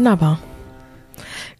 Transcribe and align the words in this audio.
Wunderbar. 0.00 0.38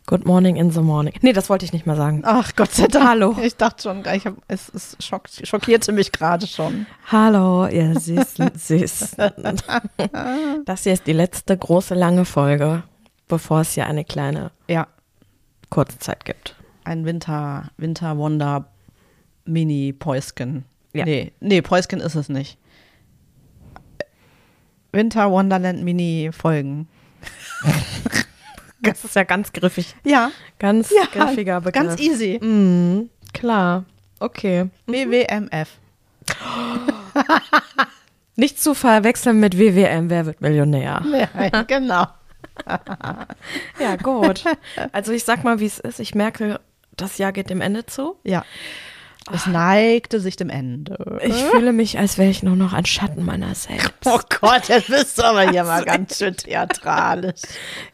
Good 0.06 0.24
morning 0.24 0.56
in 0.56 0.70
the 0.70 0.80
morning. 0.80 1.12
Nee, 1.20 1.34
das 1.34 1.50
wollte 1.50 1.66
ich 1.66 1.74
nicht 1.74 1.84
mehr 1.84 1.94
sagen. 1.96 2.22
Ach 2.24 2.56
Gott 2.56 2.70
sei 2.70 2.86
Dank. 2.86 3.06
Hallo. 3.06 3.36
Ich 3.42 3.58
dachte 3.58 3.82
schon, 3.82 4.02
ich 4.14 4.26
hab, 4.26 4.36
es, 4.48 4.70
es 4.70 4.96
schock, 4.98 5.28
schockierte 5.44 5.92
mich 5.92 6.10
gerade 6.10 6.46
schon. 6.46 6.86
Hallo, 7.12 7.66
ihr 7.66 8.00
Süßen, 8.00 8.52
Süßen. 8.56 9.32
Das 10.64 10.84
hier 10.84 10.94
ist 10.94 11.06
die 11.06 11.12
letzte 11.12 11.54
große 11.54 11.94
lange 11.94 12.24
Folge, 12.24 12.82
bevor 13.28 13.60
es 13.60 13.74
hier 13.74 13.84
eine 13.86 14.06
kleine 14.06 14.52
Ja, 14.68 14.86
Kurzzeit 15.68 16.24
gibt. 16.24 16.56
ein 16.84 17.04
Winter, 17.04 17.70
Winter 17.76 18.16
Wonder 18.16 18.70
Mini 19.44 19.92
Päusken. 19.92 20.64
Ja. 20.94 21.04
Nee, 21.04 21.34
nee, 21.40 21.60
Päusken 21.60 22.00
ist 22.00 22.14
es 22.14 22.30
nicht. 22.30 22.56
Winter 24.92 25.30
Wonderland 25.30 25.82
Mini 25.84 26.30
Folgen. 26.32 26.88
Das 28.82 29.04
ist 29.04 29.14
ja 29.14 29.24
ganz 29.24 29.52
griffig. 29.52 29.94
Ja, 30.04 30.30
Ganz 30.58 30.90
ja 30.90 31.04
griffiger 31.12 31.60
Begriff. 31.60 31.82
ganz 31.88 32.00
easy. 32.00 32.38
Mhm, 32.42 33.10
klar. 33.32 33.84
Okay. 34.20 34.68
WWMF. 34.86 35.68
Nicht 38.36 38.60
zu 38.62 38.74
verwechseln 38.74 39.40
mit 39.40 39.58
WWM, 39.58 40.08
wer 40.08 40.26
wird 40.26 40.40
Millionär? 40.40 41.02
Ja, 41.52 41.62
genau. 41.62 42.06
Ja, 43.78 43.96
gut. 44.02 44.44
Also 44.92 45.12
ich 45.12 45.24
sag 45.24 45.44
mal, 45.44 45.60
wie 45.60 45.66
es 45.66 45.78
ist. 45.78 46.00
Ich 46.00 46.14
merke, 46.14 46.60
das 46.96 47.18
Jahr 47.18 47.32
geht 47.32 47.50
dem 47.50 47.60
Ende 47.60 47.86
zu. 47.86 48.16
Ja. 48.22 48.44
Es 49.32 49.46
neigte 49.46 50.20
sich 50.20 50.36
dem 50.36 50.50
Ende. 50.50 51.20
Ich 51.22 51.34
fühle 51.34 51.72
mich, 51.72 51.98
als 51.98 52.18
wäre 52.18 52.30
ich 52.30 52.42
nur 52.42 52.56
noch 52.56 52.72
ein 52.72 52.86
Schatten 52.86 53.24
meiner 53.24 53.54
selbst. 53.54 53.90
Oh 54.06 54.18
Gott, 54.40 54.66
bist 54.88 55.18
du 55.18 55.22
aber 55.24 55.50
hier 55.50 55.64
mal 55.64 55.84
ganz 55.86 56.18
schön 56.18 56.36
theatralisch. 56.36 57.42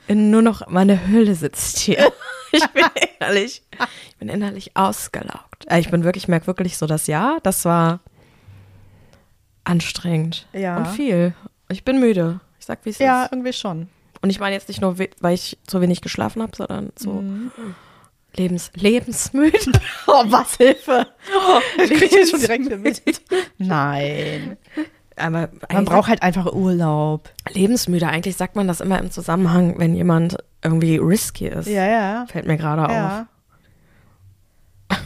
Nur 0.09 0.43
noch 0.43 0.67
meine 0.69 1.07
Hülle 1.09 1.35
sitzt 1.35 1.79
hier. 1.79 2.13
Ich 2.53 2.65
bin 2.71 2.85
innerlich, 3.19 3.63
ich 4.09 4.17
bin 4.17 4.29
innerlich 4.29 4.77
ausgelaugt. 4.77 5.67
Äh, 5.67 5.81
Ich 5.81 5.91
bin 5.91 6.05
wirklich, 6.05 6.25
ich 6.25 6.29
merke 6.29 6.47
wirklich 6.47 6.79
so 6.79 6.87
das 6.87 7.07
Jahr, 7.09 7.39
das 7.43 7.65
war 7.67 8.01
anstrengend 9.65 10.47
Ja. 10.53 10.77
und 10.79 10.87
viel. 10.89 11.35
Ich 11.69 11.85
bin 11.85 11.99
müde. 12.01 12.41
Ich 12.61 12.67
sag, 12.67 12.79
wie 12.85 12.91
es 12.91 12.99
Ja, 12.99 13.25
ist. 13.25 13.33
irgendwie 13.33 13.53
schon. 13.53 13.89
Und 14.23 14.31
ich 14.31 14.39
meine 14.41 14.55
jetzt 14.55 14.69
nicht 14.69 14.81
nur, 14.81 14.99
we- 14.99 15.11
weil 15.21 15.35
ich 15.35 15.59
zu 15.67 15.81
wenig 15.81 16.01
geschlafen 16.01 16.41
habe, 16.41 16.57
sondern 16.57 16.93
so 16.97 17.23
lebens, 18.39 18.71
lebensmüde. 18.75 19.59
Oh, 20.07 20.23
was 20.27 20.57
Hilfe. 20.57 21.07
ich 21.83 21.91
kriege 21.91 22.17
jetzt 22.17 22.31
schon 22.31 22.41
direkt 22.41 22.79
mit. 22.81 23.03
Nein. 23.59 24.57
Aber 25.17 25.49
Man 25.73 25.85
braucht 25.87 26.09
halt 26.09 26.23
einfach 26.23 26.53
Urlaub. 26.53 27.31
lebensmüde. 27.53 28.07
Eigentlich 28.07 28.37
sagt 28.37 28.55
man 28.57 28.69
das 28.69 28.81
immer 28.81 28.99
im 28.99 29.11
Zusammenhang, 29.11 29.79
wenn 29.79 29.95
jemand 29.95 30.37
irgendwie 30.63 30.97
risky 30.99 31.47
ist. 31.49 31.67
Ja, 31.69 31.87
ja. 31.87 32.27
Fällt 32.29 32.47
mir 32.47 32.57
gerade 32.57 32.85
auf. 32.85 32.91
Ja. 32.93 33.27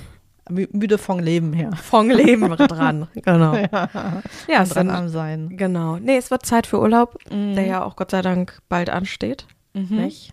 Mü- 0.50 0.68
Müde 0.72 0.98
vom 0.98 1.18
Leben 1.20 1.52
her. 1.52 1.70
Von 1.80 2.10
Leben 2.10 2.48
dran. 2.56 3.06
Genau. 3.14 3.54
Ja, 3.54 4.62
es 4.62 4.70
Dran 4.70 4.90
am 4.90 5.08
Sein. 5.08 5.56
genau. 5.56 5.96
Nee, 5.96 6.16
es 6.16 6.30
wird 6.30 6.44
Zeit 6.44 6.66
für 6.66 6.80
Urlaub, 6.80 7.16
Mhm. 7.30 7.54
der 7.54 7.66
ja 7.66 7.84
auch 7.84 7.94
Gott 7.96 8.10
sei 8.10 8.20
Dank 8.22 8.58
bald 8.68 8.90
ansteht. 8.90 9.46
Nicht? 9.72 10.32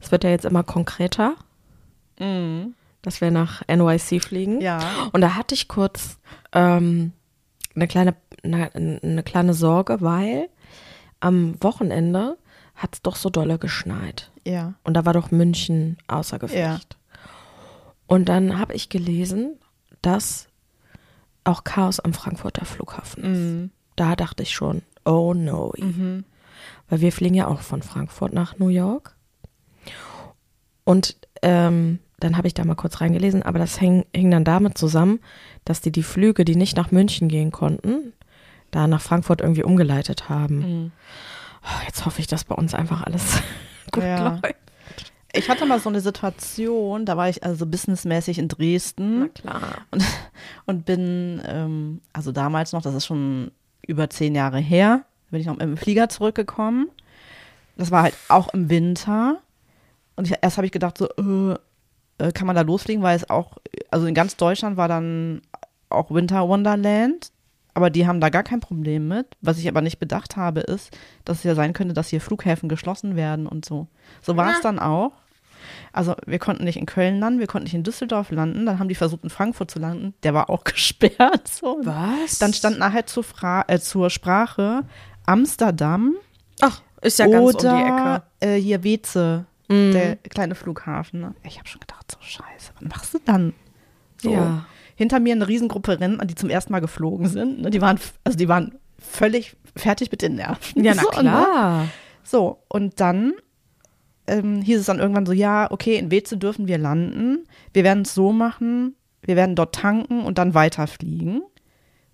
Es 0.00 0.10
wird 0.10 0.24
ja 0.24 0.30
jetzt 0.30 0.46
immer 0.46 0.62
konkreter, 0.62 1.34
Mhm. 2.18 2.74
dass 3.02 3.20
wir 3.20 3.30
nach 3.30 3.62
NYC 3.68 4.22
fliegen. 4.22 4.60
Ja. 4.60 4.80
Und 5.12 5.20
da 5.20 5.34
hatte 5.34 5.54
ich 5.54 5.68
kurz 5.68 6.18
ähm, 6.52 7.12
eine 7.74 7.86
kleine 7.86 8.16
eine, 8.42 8.74
eine 8.74 9.22
kleine 9.22 9.54
Sorge, 9.54 10.00
weil 10.00 10.48
am 11.20 11.62
Wochenende 11.62 12.36
hat 12.74 12.94
es 12.94 13.02
doch 13.02 13.16
so 13.16 13.30
dolle 13.30 13.58
geschneit. 13.58 14.30
Ja. 14.44 14.74
Und 14.84 14.94
da 14.94 15.04
war 15.04 15.12
doch 15.12 15.30
München 15.30 15.96
außer 16.08 16.38
Gefecht. 16.38 16.58
Ja. 16.58 17.20
Und 18.06 18.28
dann 18.28 18.58
habe 18.58 18.74
ich 18.74 18.88
gelesen, 18.88 19.58
dass 20.02 20.48
auch 21.44 21.64
Chaos 21.64 22.00
am 22.00 22.12
Frankfurter 22.12 22.64
Flughafen 22.64 23.24
ist. 23.24 23.38
Mhm. 23.38 23.70
Da 23.96 24.14
dachte 24.14 24.42
ich 24.42 24.52
schon, 24.52 24.82
oh 25.04 25.32
no. 25.34 25.72
Weil 26.88 27.00
wir 27.00 27.12
fliegen 27.12 27.34
ja 27.34 27.46
auch 27.46 27.60
von 27.60 27.82
Frankfurt 27.82 28.32
nach 28.32 28.58
New 28.58 28.68
York. 28.68 29.16
Und 30.84 31.16
ähm, 31.42 31.98
dann 32.20 32.36
habe 32.36 32.46
ich 32.48 32.54
da 32.54 32.64
mal 32.64 32.74
kurz 32.74 33.00
reingelesen, 33.00 33.42
aber 33.42 33.58
das 33.58 33.80
häng, 33.80 34.06
hing 34.14 34.30
dann 34.30 34.44
damit 34.44 34.78
zusammen, 34.78 35.20
dass 35.64 35.80
die 35.80 35.92
die 35.92 36.02
Flüge, 36.02 36.44
die 36.44 36.56
nicht 36.56 36.76
nach 36.76 36.90
München 36.90 37.28
gehen 37.28 37.52
konnten, 37.52 38.12
da 38.70 38.86
nach 38.86 39.00
Frankfurt 39.02 39.40
irgendwie 39.40 39.64
umgeleitet 39.64 40.28
haben. 40.28 40.58
Mhm. 40.58 40.92
Oh, 41.62 41.84
jetzt 41.86 42.06
hoffe 42.06 42.20
ich, 42.20 42.26
dass 42.26 42.44
bei 42.44 42.54
uns 42.54 42.74
einfach 42.74 43.02
alles 43.02 43.40
gut 43.92 44.02
Ja. 44.04 44.38
läuft. 44.42 44.54
Ich 45.32 45.50
hatte 45.50 45.66
mal 45.66 45.78
so 45.80 45.90
eine 45.90 46.00
Situation, 46.00 47.04
da 47.04 47.18
war 47.18 47.28
ich 47.28 47.44
also 47.44 47.66
businessmäßig 47.66 48.38
in 48.38 48.48
Dresden. 48.48 49.20
Na 49.20 49.28
klar. 49.28 49.78
und, 49.90 50.02
und 50.64 50.86
bin, 50.86 51.42
ähm, 51.46 52.00
also 52.14 52.32
damals 52.32 52.72
noch, 52.72 52.80
das 52.80 52.94
ist 52.94 53.04
schon 53.04 53.50
über 53.86 54.08
zehn 54.08 54.34
Jahre 54.34 54.58
her, 54.58 55.02
bin 55.30 55.40
ich 55.40 55.46
noch 55.46 55.58
dem 55.58 55.76
Flieger 55.76 56.08
zurückgekommen. 56.08 56.88
Das 57.76 57.90
war 57.90 58.04
halt 58.04 58.14
auch 58.28 58.48
im 58.54 58.70
Winter. 58.70 59.36
Und 60.14 60.26
ich, 60.26 60.34
erst 60.40 60.56
habe 60.56 60.64
ich 60.66 60.72
gedacht, 60.72 60.96
so, 60.96 61.08
äh, 61.10 61.58
äh, 62.18 62.32
kann 62.32 62.46
man 62.46 62.56
da 62.56 62.62
losfliegen, 62.62 63.02
weil 63.02 63.16
es 63.16 63.28
auch, 63.28 63.58
also 63.90 64.06
in 64.06 64.14
ganz 64.14 64.36
Deutschland 64.36 64.76
war 64.76 64.88
dann 64.88 65.42
auch 65.88 66.10
Winter 66.10 66.48
Wonderland. 66.48 67.30
Aber 67.74 67.90
die 67.90 68.06
haben 68.06 68.22
da 68.22 68.30
gar 68.30 68.42
kein 68.42 68.60
Problem 68.60 69.06
mit. 69.06 69.26
Was 69.42 69.58
ich 69.58 69.68
aber 69.68 69.82
nicht 69.82 69.98
bedacht 69.98 70.36
habe, 70.36 70.60
ist, 70.60 70.96
dass 71.26 71.38
es 71.38 71.44
ja 71.44 71.54
sein 71.54 71.74
könnte, 71.74 71.92
dass 71.92 72.08
hier 72.08 72.22
Flughäfen 72.22 72.70
geschlossen 72.70 73.16
werden 73.16 73.46
und 73.46 73.66
so. 73.66 73.86
So 74.22 74.34
war 74.34 74.52
es 74.52 74.62
dann 74.62 74.78
auch. 74.78 75.12
Also 75.92 76.14
wir 76.26 76.38
konnten 76.38 76.64
nicht 76.64 76.78
in 76.78 76.86
Köln 76.86 77.20
landen, 77.20 77.38
wir 77.38 77.46
konnten 77.46 77.64
nicht 77.64 77.74
in 77.74 77.82
Düsseldorf 77.82 78.30
landen. 78.30 78.64
Dann 78.64 78.78
haben 78.78 78.88
die 78.88 78.94
versucht, 78.94 79.24
in 79.24 79.30
Frankfurt 79.30 79.70
zu 79.70 79.78
landen. 79.78 80.14
Der 80.22 80.32
war 80.32 80.48
auch 80.48 80.64
gesperrt. 80.64 81.48
So. 81.48 81.78
Was? 81.82 82.38
Dann 82.38 82.54
stand 82.54 82.78
nachher 82.78 83.04
zur, 83.04 83.24
Fra 83.24 83.64
äh, 83.68 83.78
zur 83.78 84.08
Sprache 84.08 84.84
Amsterdam 85.26 86.14
Ach, 86.60 86.80
ist 87.02 87.18
ja 87.18 87.26
ganz 87.26 87.56
oder 87.56 87.72
um 87.72 87.78
die 87.78 87.84
Ecke. 87.84 88.22
Äh, 88.40 88.60
hier 88.60 88.84
Weze, 88.84 89.44
der 89.68 90.16
kleine 90.16 90.54
Flughafen. 90.54 91.20
Ne? 91.20 91.34
Ich 91.44 91.58
habe 91.58 91.68
schon 91.68 91.80
gedacht, 91.80 92.10
so 92.10 92.18
scheiße, 92.20 92.72
was 92.78 92.88
machst 92.88 93.14
du 93.14 93.18
dann? 93.24 93.52
So. 94.22 94.32
Ja. 94.32 94.66
Hinter 94.94 95.20
mir 95.20 95.34
eine 95.34 95.46
Riesengruppe 95.48 96.00
Rentner, 96.00 96.24
die 96.24 96.34
zum 96.34 96.48
ersten 96.50 96.72
Mal 96.72 96.80
geflogen 96.80 97.26
sind. 97.28 97.60
Ne? 97.62 97.70
Die 97.70 97.80
waren, 97.80 97.98
also 98.24 98.38
die 98.38 98.48
waren 98.48 98.76
völlig 98.98 99.56
fertig 99.76 100.10
mit 100.10 100.22
den 100.22 100.36
Nerven. 100.36 100.82
Ja, 100.84 100.94
na 100.96 101.02
So, 101.02 101.08
ne? 101.10 101.20
klar. 101.20 101.88
So, 102.22 102.62
und 102.68 102.98
dann 103.00 103.34
ähm, 104.26 104.62
hieß 104.62 104.80
es 104.80 104.86
dann 104.86 104.98
irgendwann 104.98 105.26
so, 105.26 105.32
ja, 105.32 105.70
okay, 105.70 105.96
in 105.96 106.10
Weze 106.10 106.36
dürfen 106.38 106.66
wir 106.66 106.78
landen. 106.78 107.46
Wir 107.72 107.84
werden 107.84 108.02
es 108.02 108.14
so 108.14 108.32
machen, 108.32 108.96
wir 109.22 109.36
werden 109.36 109.54
dort 109.54 109.74
tanken 109.74 110.22
und 110.24 110.38
dann 110.38 110.54
weiterfliegen. 110.54 111.42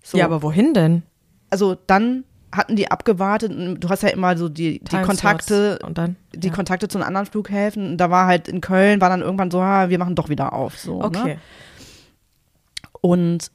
So, 0.03 0.17
Ja, 0.17 0.25
aber 0.25 0.41
wohin 0.43 0.73
denn? 0.73 1.03
also 1.49 1.75
dann 1.75 2.23
hatten 2.55 2.75
die 2.75 2.89
abgewartet. 2.91 3.51
Du 3.83 3.89
hast 3.89 4.03
ja 4.03 4.09
immer 4.09 4.37
so 4.37 4.47
die, 4.47 4.79
die 4.79 4.85
Timeslots. 4.85 5.07
Kontakte, 5.07 5.79
Und 5.83 5.97
dann? 5.97 6.15
die 6.33 6.47
ja. 6.47 6.53
Kontakte 6.53 6.87
zu 6.87 6.97
den 6.97 7.05
anderen 7.05 7.25
Flughäfen. 7.25 7.91
Und 7.91 7.97
Da 7.97 8.09
war 8.09 8.27
halt 8.27 8.47
in 8.47 8.61
Köln, 8.61 9.01
war 9.01 9.09
dann 9.09 9.21
irgendwann 9.21 9.51
so, 9.51 9.59
ah, 9.59 9.89
wir 9.89 9.99
machen 9.99 10.15
doch 10.15 10.29
wieder 10.29 10.53
auf. 10.53 10.77
So, 10.77 11.01
Okay. 11.01 11.35
Ne? 11.35 11.39
Und 13.01 13.51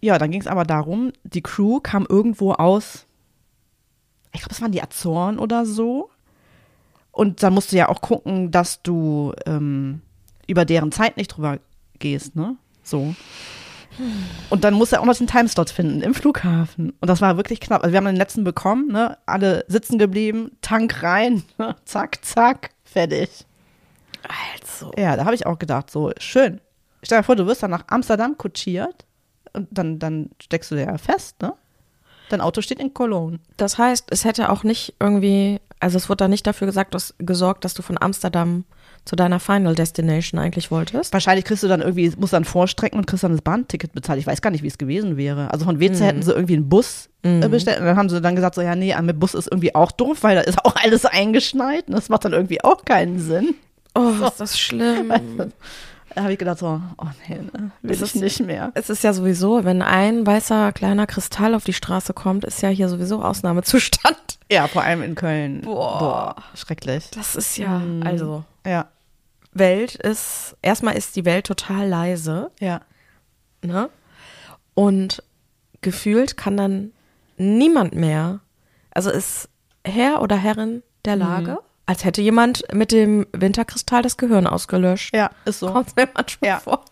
ja, 0.00 0.18
dann 0.18 0.30
ging 0.30 0.40
es 0.40 0.46
aber 0.48 0.64
darum, 0.64 1.12
die 1.22 1.42
Crew 1.42 1.78
kam 1.80 2.04
irgendwo 2.08 2.52
aus, 2.52 3.06
ich 4.32 4.40
glaube, 4.40 4.54
es 4.54 4.60
waren 4.60 4.72
die 4.72 4.82
Azoren 4.82 5.38
oder 5.38 5.66
so. 5.66 6.10
Und 7.12 7.42
dann 7.42 7.54
musst 7.54 7.70
du 7.72 7.76
ja 7.76 7.88
auch 7.88 8.00
gucken, 8.00 8.50
dass 8.50 8.82
du 8.82 9.34
ähm, 9.46 10.00
über 10.46 10.64
deren 10.64 10.90
Zeit 10.90 11.16
nicht 11.16 11.28
drüber 11.28 11.58
gehst, 11.98 12.34
ne? 12.34 12.56
So. 12.82 13.14
Und 14.50 14.64
dann 14.64 14.74
musst 14.74 14.92
du 14.92 15.00
auch 15.00 15.04
noch 15.04 15.16
den 15.16 15.26
Timeslot 15.26 15.70
finden 15.70 16.02
im 16.02 16.14
Flughafen. 16.14 16.92
Und 17.00 17.08
das 17.08 17.20
war 17.20 17.36
wirklich 17.36 17.60
knapp. 17.60 17.82
Also 17.82 17.92
wir 17.92 17.98
haben 17.98 18.06
den 18.06 18.16
letzten 18.16 18.44
bekommen, 18.44 18.88
ne? 18.88 19.18
Alle 19.26 19.64
sitzen 19.68 19.98
geblieben, 19.98 20.52
Tank 20.62 21.02
rein, 21.02 21.42
ne? 21.58 21.76
zack, 21.84 22.24
zack, 22.24 22.70
fertig. 22.84 23.46
Also. 24.22 24.92
Ja, 24.96 25.16
da 25.16 25.24
habe 25.24 25.34
ich 25.34 25.46
auch 25.46 25.58
gedacht, 25.58 25.90
so 25.90 26.12
schön. 26.18 26.60
Stell 27.02 27.18
dir 27.18 27.24
vor, 27.24 27.36
du 27.36 27.46
wirst 27.46 27.62
dann 27.62 27.70
nach 27.70 27.84
Amsterdam 27.88 28.36
kutschiert 28.36 29.06
und 29.52 29.68
dann, 29.70 29.98
dann 29.98 30.30
steckst 30.42 30.70
du 30.70 30.74
dir 30.74 30.86
ja 30.86 30.98
fest, 30.98 31.40
ne? 31.42 31.54
Dein 32.28 32.40
Auto 32.40 32.60
steht 32.60 32.78
in 32.78 32.94
Cologne. 32.94 33.40
Das 33.56 33.76
heißt, 33.76 34.06
es 34.10 34.24
hätte 34.24 34.50
auch 34.50 34.62
nicht 34.62 34.94
irgendwie, 35.00 35.60
also 35.80 35.96
es 35.96 36.08
wurde 36.08 36.18
da 36.18 36.28
nicht 36.28 36.46
dafür 36.46 36.66
gesagt, 36.66 36.94
dass, 36.94 37.14
gesorgt, 37.18 37.64
dass 37.64 37.74
du 37.74 37.82
von 37.82 38.00
Amsterdam 38.00 38.64
zu 39.04 39.16
deiner 39.16 39.40
Final 39.40 39.74
Destination 39.74 40.38
eigentlich 40.38 40.70
wolltest. 40.70 41.12
Wahrscheinlich 41.12 41.44
kriegst 41.44 41.62
du 41.62 41.68
dann 41.68 41.80
irgendwie, 41.80 42.12
musst 42.18 42.32
dann 42.32 42.44
vorstrecken 42.44 42.98
und 42.98 43.06
kriegst 43.06 43.24
dann 43.24 43.32
das 43.32 43.42
Bahnticket 43.42 43.92
bezahlt. 43.92 44.18
Ich 44.18 44.26
weiß 44.26 44.42
gar 44.42 44.50
nicht, 44.50 44.62
wie 44.62 44.68
es 44.68 44.78
gewesen 44.78 45.16
wäre. 45.16 45.50
Also 45.52 45.64
von 45.64 45.80
Weze 45.80 46.04
hätten 46.04 46.22
sie 46.22 46.32
irgendwie 46.32 46.54
einen 46.54 46.68
Bus 46.68 47.08
äh, 47.22 47.48
bestellt 47.48 47.80
und 47.80 47.86
dann 47.86 47.96
haben 47.96 48.08
sie 48.08 48.20
dann 48.20 48.36
gesagt, 48.36 48.54
so 48.54 48.62
ja, 48.62 48.76
nee, 48.76 48.94
mit 49.02 49.18
Bus 49.18 49.34
ist 49.34 49.48
irgendwie 49.48 49.74
auch 49.74 49.92
doof, 49.92 50.18
weil 50.22 50.36
da 50.36 50.42
ist 50.42 50.64
auch 50.64 50.76
alles 50.76 51.04
eingeschneit 51.04 51.88
und 51.88 51.94
das 51.94 52.08
macht 52.08 52.24
dann 52.24 52.32
irgendwie 52.32 52.62
auch 52.62 52.84
keinen 52.84 53.18
Sinn. 53.18 53.54
Oh, 53.94 54.12
ist 54.26 54.40
das 54.40 54.58
schlimm. 54.58 55.12
Da 56.14 56.22
habe 56.22 56.32
ich 56.32 56.38
gedacht 56.38 56.58
so, 56.58 56.80
oh 56.98 57.06
nee, 57.28 57.36
ne, 57.36 57.70
will 57.82 57.90
Es 57.90 58.02
ich 58.02 58.14
nicht 58.16 58.40
mehr. 58.40 58.72
Es 58.74 58.90
ist 58.90 59.04
ja 59.04 59.12
sowieso, 59.12 59.64
wenn 59.64 59.80
ein 59.80 60.26
weißer 60.26 60.72
kleiner 60.72 61.06
Kristall 61.06 61.54
auf 61.54 61.64
die 61.64 61.72
Straße 61.72 62.14
kommt, 62.14 62.44
ist 62.44 62.62
ja 62.62 62.68
hier 62.68 62.88
sowieso 62.88 63.22
Ausnahmezustand. 63.22 64.16
Ja, 64.52 64.66
vor 64.66 64.82
allem 64.82 65.02
in 65.02 65.14
Köln. 65.14 65.60
Boah. 65.60 66.34
schrecklich. 66.56 67.08
Das 67.12 67.36
ist 67.36 67.56
ja, 67.56 67.80
also 68.04 68.42
Ja, 68.66 68.88
Welt 69.52 69.94
ist, 69.94 70.56
erstmal 70.60 70.96
ist 70.96 71.14
die 71.14 71.24
Welt 71.24 71.46
total 71.46 71.88
leise, 71.88 72.50
ja. 72.58 72.80
ne? 73.62 73.90
Und 74.74 75.22
gefühlt 75.82 76.36
kann 76.36 76.56
dann 76.56 76.90
niemand 77.36 77.94
mehr, 77.94 78.40
also 78.90 79.10
ist 79.10 79.48
Herr 79.84 80.20
oder 80.20 80.36
Herrin 80.36 80.82
der 81.04 81.16
Lage, 81.16 81.58
als 81.90 82.04
hätte 82.04 82.22
jemand 82.22 82.62
mit 82.72 82.92
dem 82.92 83.26
Winterkristall 83.32 84.02
das 84.02 84.16
Gehirn 84.16 84.46
ausgelöscht. 84.46 85.12
Ja, 85.12 85.30
ist 85.44 85.58
so. 85.58 85.72
Kommt 85.72 85.96
mir 85.96 86.08
manchmal 86.14 86.48
Ja. 86.48 86.60
vor. 86.60 86.84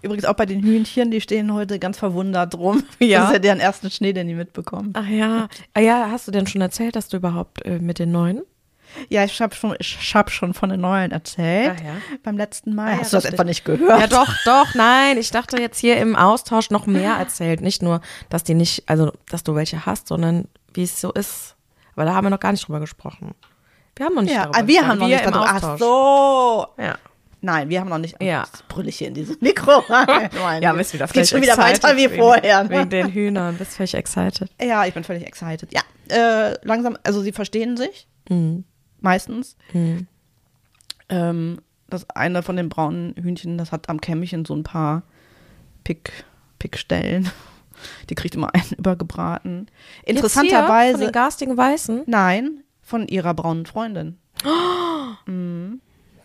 Übrigens 0.00 0.24
auch 0.24 0.32
bei 0.32 0.46
den 0.46 0.62
Hühnchen, 0.62 1.10
die 1.10 1.20
stehen 1.20 1.52
heute 1.52 1.78
ganz 1.78 1.98
verwundert 1.98 2.54
rum. 2.56 2.82
Ja. 2.98 3.18
Das 3.20 3.28
ist 3.28 3.32
ja 3.34 3.38
deren 3.40 3.60
ersten 3.60 3.90
Schnee, 3.90 4.14
den 4.14 4.26
die 4.26 4.34
mitbekommen. 4.34 4.94
Ach 4.94 5.06
ja. 5.06 5.48
Ah 5.74 5.80
ja, 5.80 6.08
hast 6.10 6.26
du 6.26 6.32
denn 6.32 6.46
schon 6.46 6.62
erzählt, 6.62 6.96
dass 6.96 7.08
du 7.08 7.18
überhaupt 7.18 7.62
äh, 7.66 7.78
mit 7.78 7.98
den 7.98 8.10
neuen? 8.10 8.40
Ja, 9.10 9.22
ich 9.22 9.38
habe 9.42 9.54
schon, 9.54 9.76
ich 9.78 10.14
hab 10.14 10.30
schon 10.30 10.54
von 10.54 10.70
den 10.70 10.80
neuen 10.80 11.10
erzählt. 11.12 11.76
Ach 11.78 11.84
ja. 11.84 11.92
Beim 12.22 12.38
letzten 12.38 12.74
Mal. 12.74 12.86
Ah 12.86 12.92
ja, 12.94 12.98
Hast 13.00 13.12
du 13.12 13.16
das 13.18 13.26
etwa 13.26 13.44
nicht 13.44 13.66
gehört? 13.66 14.00
Ja, 14.00 14.06
doch, 14.06 14.32
doch, 14.46 14.74
nein. 14.74 15.18
Ich 15.18 15.30
dachte 15.30 15.60
jetzt 15.60 15.78
hier 15.78 15.98
im 15.98 16.16
Austausch 16.16 16.70
noch 16.70 16.86
mehr 16.86 17.16
erzählt. 17.16 17.60
Nicht 17.60 17.82
nur, 17.82 18.00
dass 18.30 18.44
die 18.44 18.54
nicht, 18.54 18.84
also, 18.88 19.12
dass 19.28 19.44
du 19.44 19.54
welche 19.54 19.84
hast, 19.84 20.08
sondern 20.08 20.48
wie 20.72 20.84
es 20.84 21.02
so 21.02 21.12
ist. 21.12 21.54
Aber 21.94 22.06
da 22.06 22.14
haben 22.14 22.24
wir 22.24 22.30
noch 22.30 22.40
gar 22.40 22.52
nicht 22.52 22.66
drüber 22.66 22.80
gesprochen. 22.80 23.34
Wir 23.98 24.06
haben 24.06 24.14
noch 24.14 24.22
nicht 24.22 24.34
Ja, 24.34 24.46
darüber 24.46 24.66
wir 24.68 24.86
haben 24.86 24.98
noch 24.98 25.06
nicht 25.08 25.24
im 25.24 25.30
darüber. 25.32 25.46
Ach 25.50 25.78
so. 25.78 26.66
Ja. 26.82 26.98
Nein, 27.40 27.68
wir 27.68 27.80
haben 27.80 27.88
noch 27.88 27.98
nicht. 27.98 28.20
Ja. 28.20 28.44
Jetzt 28.44 28.66
brüll 28.68 28.88
ich 28.88 28.96
hier 28.98 29.08
in 29.08 29.14
dieses 29.14 29.40
Mikro. 29.40 29.82
Meine 29.88 30.30
Ja, 30.62 30.72
bist 30.72 30.92
wieder 30.94 31.06
geht 31.06 31.28
schon 31.28 31.40
wieder 31.42 31.56
weiter 31.56 31.96
wie 31.96 32.10
wegen- 32.10 32.16
vorher. 32.16 32.64
ne? 32.64 32.70
Wegen 32.70 32.90
den 32.90 33.08
Hühnern. 33.12 33.56
Bist 33.56 33.74
völlig 33.76 33.94
excited. 33.94 34.50
Ja, 34.60 34.84
ich 34.86 34.94
bin 34.94 35.04
völlig 35.04 35.24
excited. 35.26 35.70
Ja, 35.72 35.82
äh, 36.08 36.56
langsam, 36.66 36.96
also 37.04 37.20
sie 37.20 37.32
verstehen 37.32 37.76
sich. 37.76 38.08
Mhm. 38.28 38.64
Meistens. 39.00 39.56
Mhm. 39.72 40.06
Ähm, 41.08 41.58
das 41.88 42.08
eine 42.10 42.42
von 42.42 42.56
den 42.56 42.68
braunen 42.68 43.14
Hühnchen, 43.16 43.56
das 43.56 43.72
hat 43.72 43.88
am 43.88 44.00
Kämmchen 44.00 44.44
so 44.44 44.54
ein 44.54 44.62
paar 44.64 45.02
Pick, 45.84 46.24
Pickstellen. 46.58 47.30
Die 48.10 48.14
kriegt 48.16 48.34
immer 48.34 48.52
einen 48.52 48.72
übergebraten. 48.76 49.68
Hier, 50.04 50.06
von 50.06 50.16
Interessanterweise. 50.16 50.98
den 50.98 51.12
garstigen 51.12 51.56
Weißen. 51.56 52.02
Nein, 52.06 52.64
von 52.88 53.06
ihrer 53.06 53.34
braunen 53.34 53.66
Freundin. 53.66 54.18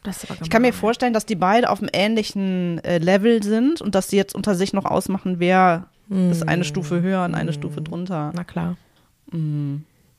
Ist 0.06 0.30
aber 0.30 0.42
Ich 0.42 0.50
kann 0.50 0.62
mir 0.62 0.74
vorstellen, 0.74 1.14
dass 1.14 1.26
die 1.26 1.36
beide 1.36 1.70
auf 1.70 1.80
einem 1.80 1.90
ähnlichen 1.94 2.84
äh, 2.84 2.98
Level 2.98 3.44
sind 3.44 3.82
und 3.82 3.96
dass 3.96 4.10
sie 4.10 4.18
jetzt 4.18 4.34
unter 4.36 4.56
sich 4.56 4.74
noch 4.74 4.86
ausmachen, 4.86 5.40
wer 5.40 5.88
ist 6.10 6.48
eine 6.48 6.64
Stufe 6.64 7.02
höher 7.02 7.24
und 7.24 7.34
eine 7.34 7.54
Stufe 7.54 7.82
drunter. 7.82 8.32
Na 8.36 8.44
klar. 8.44 8.76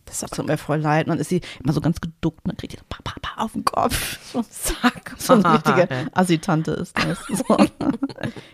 Das 0.06 0.20
tut 0.20 0.46
mir 0.46 0.56
voll 0.56 0.78
leid. 0.78 1.06
Und 1.06 1.10
dann 1.10 1.18
ist 1.18 1.28
sie 1.28 1.40
immer 1.62 1.72
so 1.72 1.80
ganz 1.80 2.00
geduckt 2.00 2.40
und 2.44 2.48
dann 2.48 2.56
kriegt 2.56 2.72
sie 2.72 2.78
so 2.78 2.84
pa, 2.88 2.98
pa, 3.04 3.14
pa 3.20 3.42
auf 3.42 3.52
den 3.52 3.64
Kopf. 3.64 4.18
So, 4.32 4.44
Sag 4.50 5.14
so 5.18 5.34
eine 5.34 5.54
richtige 5.54 5.88
Assitante 6.12 6.72
ist 6.72 6.96
das. 6.98 7.18
So. 7.48 7.56